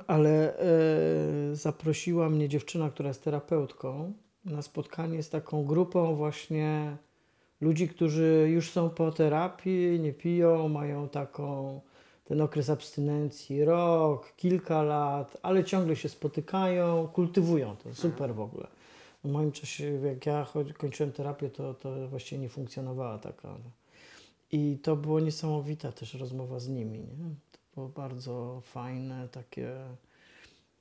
Ale 0.06 0.58
e, 0.58 1.56
zaprosiła 1.56 2.28
mnie 2.28 2.48
dziewczyna, 2.48 2.90
która 2.90 3.08
jest 3.08 3.24
terapeutką, 3.24 4.12
na 4.44 4.62
spotkanie 4.62 5.22
z 5.22 5.30
taką 5.30 5.64
grupą 5.64 6.14
właśnie 6.14 6.96
ludzi, 7.60 7.88
którzy 7.88 8.48
już 8.50 8.70
są 8.70 8.90
po 8.90 9.12
terapii, 9.12 10.00
nie 10.00 10.12
piją, 10.12 10.68
mają 10.68 11.08
taką 11.08 11.80
ten 12.24 12.40
okres 12.40 12.70
abstynencji, 12.70 13.64
rok, 13.64 14.32
kilka 14.36 14.82
lat, 14.82 15.36
ale 15.42 15.64
ciągle 15.64 15.96
się 15.96 16.08
spotykają, 16.08 17.08
kultywują 17.08 17.76
to. 17.76 17.94
Super 17.94 18.34
w 18.34 18.40
ogóle. 18.40 18.66
W 19.24 19.28
moim 19.28 19.52
czasie, 19.52 19.84
jak 20.06 20.26
ja 20.26 20.46
kończyłem 20.78 21.12
terapię, 21.12 21.50
to, 21.50 21.74
to 21.74 22.08
właściwie 22.08 22.42
nie 22.42 22.48
funkcjonowała 22.48 23.18
taka. 23.18 23.56
I 24.52 24.78
to 24.82 24.96
było 24.96 25.20
niesamowita 25.20 25.92
też 25.92 26.14
rozmowa 26.14 26.60
z 26.60 26.68
nimi. 26.68 26.98
Nie? 26.98 27.34
To 27.52 27.58
było 27.74 27.88
bardzo 27.88 28.60
fajne, 28.64 29.28
takie 29.28 29.76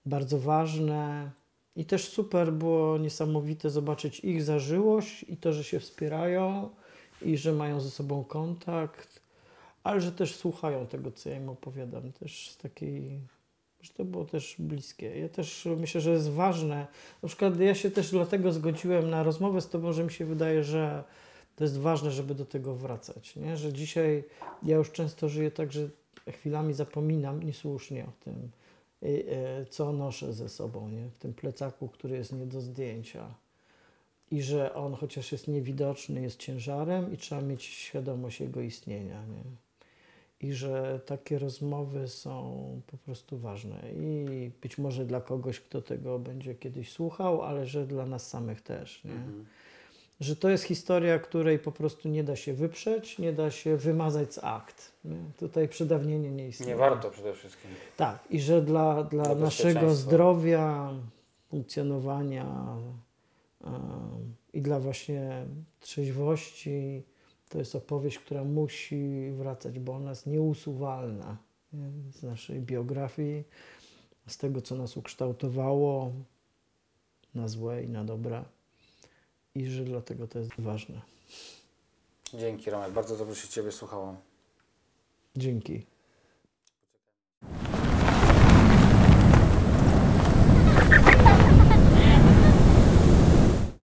bardzo 0.05 0.39
ważne. 0.39 1.31
I 1.75 1.85
też 1.85 2.09
super 2.09 2.53
było 2.53 2.97
niesamowite 2.97 3.69
zobaczyć 3.69 4.19
ich 4.19 4.43
zażyłość 4.43 5.23
i 5.23 5.37
to, 5.37 5.53
że 5.53 5.63
się 5.63 5.79
wspierają 5.79 6.69
i 7.21 7.37
że 7.37 7.53
mają 7.53 7.81
ze 7.81 7.89
sobą 7.89 8.23
kontakt, 8.23 9.21
ale 9.83 10.01
że 10.01 10.11
też 10.11 10.35
słuchają 10.35 10.87
tego, 10.87 11.11
co 11.11 11.29
ja 11.29 11.37
im 11.37 11.49
opowiadam. 11.49 12.11
Też 12.11 12.49
z 12.49 12.57
takiej, 12.57 13.19
że 13.81 13.93
to 13.93 14.05
było 14.05 14.25
też 14.25 14.55
bliskie. 14.59 15.19
Ja 15.19 15.29
też 15.29 15.67
myślę, 15.77 16.01
że 16.01 16.11
jest 16.11 16.29
ważne. 16.29 16.87
Na 17.23 17.27
przykład 17.27 17.59
ja 17.59 17.75
się 17.75 17.91
też 17.91 18.11
dlatego 18.11 18.53
zgodziłem 18.53 19.09
na 19.09 19.23
rozmowę 19.23 19.61
z 19.61 19.69
Tobą, 19.69 19.93
że 19.93 20.03
mi 20.03 20.11
się 20.11 20.25
wydaje, 20.25 20.63
że 20.63 21.03
to 21.55 21.63
jest 21.63 21.79
ważne, 21.79 22.11
żeby 22.11 22.35
do 22.35 22.45
tego 22.45 22.75
wracać. 22.75 23.35
Nie? 23.35 23.57
Że 23.57 23.73
dzisiaj 23.73 24.23
ja 24.63 24.75
już 24.77 24.91
często 24.91 25.29
żyję 25.29 25.51
tak, 25.51 25.71
że 25.71 25.89
chwilami 26.29 26.73
zapominam 26.73 27.43
niesłusznie 27.43 28.03
o 28.03 28.23
tym, 28.23 28.51
y, 29.03 29.07
y, 29.07 29.65
co 29.69 29.93
noszę 29.93 30.33
ze 30.33 30.49
sobą, 30.49 30.89
nie? 30.89 31.09
w 31.09 31.17
tym 31.17 31.33
plecaku, 31.33 31.87
który 31.87 32.17
jest 32.17 32.33
nie 32.33 32.45
do 32.45 32.61
zdjęcia. 32.61 33.35
I 34.31 34.41
że 34.41 34.73
on, 34.73 34.93
chociaż 34.93 35.31
jest 35.31 35.47
niewidoczny, 35.47 36.21
jest 36.21 36.39
ciężarem 36.39 37.13
i 37.13 37.17
trzeba 37.17 37.41
mieć 37.41 37.63
świadomość 37.63 38.39
jego 38.39 38.61
istnienia. 38.61 39.25
Nie? 39.25 39.70
I 40.41 40.53
że 40.53 40.99
takie 41.05 41.39
rozmowy 41.39 42.07
są 42.07 42.81
po 42.87 42.97
prostu 42.97 43.37
ważne. 43.37 43.79
I 43.95 44.51
być 44.61 44.77
może 44.77 45.05
dla 45.05 45.21
kogoś, 45.21 45.59
kto 45.59 45.81
tego 45.81 46.19
będzie 46.19 46.55
kiedyś 46.55 46.91
słuchał, 46.91 47.41
ale 47.41 47.65
że 47.65 47.87
dla 47.87 48.05
nas 48.05 48.29
samych 48.29 48.61
też. 48.61 49.03
Nie? 49.03 49.11
Mhm. 49.11 49.45
że 50.19 50.35
to 50.35 50.49
jest 50.49 50.63
historia, 50.63 51.19
której 51.19 51.59
po 51.59 51.71
prostu 51.71 52.09
nie 52.09 52.23
da 52.23 52.35
się 52.35 52.53
wyprzeć, 52.53 53.19
nie 53.19 53.33
da 53.33 53.51
się 53.51 53.77
wymazać 53.77 54.33
z 54.33 54.43
akt. 54.43 54.91
Nie? 55.05 55.17
Tutaj 55.37 55.67
przedawnienie 55.67 56.31
nie 56.31 56.47
istnieje. 56.47 56.71
Nie 56.71 56.77
warto 56.77 57.09
przede 57.09 57.33
wszystkim. 57.33 57.71
Tak, 57.97 58.19
i 58.29 58.39
że 58.39 58.61
dla, 58.61 59.03
dla 59.03 59.23
Dla 59.23 59.35
naszego 59.35 59.89
zdrowia, 59.93 60.93
funkcjonowania 61.49 62.77
em, 63.63 63.71
i 64.53 64.61
dla 64.61 64.79
właśnie 64.79 65.45
trzeźwości 65.79 67.03
to 67.51 67.59
jest 67.59 67.75
opowieść, 67.75 68.19
która 68.19 68.43
musi 68.43 69.31
wracać, 69.31 69.79
bo 69.79 69.93
ona 69.95 70.09
jest 70.09 70.27
nieusuwalna 70.27 71.37
nie? 71.73 72.11
z 72.11 72.23
naszej 72.23 72.61
biografii, 72.61 73.43
z 74.27 74.37
tego, 74.37 74.61
co 74.61 74.75
nas 74.75 74.97
ukształtowało 74.97 76.11
na 77.35 77.47
złe 77.47 77.83
i 77.83 77.89
na 77.89 78.03
dobre. 78.03 78.43
I 79.55 79.65
że 79.65 79.83
dlatego 79.83 80.27
to 80.27 80.39
jest 80.39 80.51
ważne. 80.57 81.01
Dzięki 82.33 82.69
Romek, 82.69 82.91
bardzo 82.91 83.17
dobrze 83.17 83.35
się 83.35 83.47
Ciebie 83.47 83.71
słuchało. 83.71 84.15
Dzięki. 85.35 85.85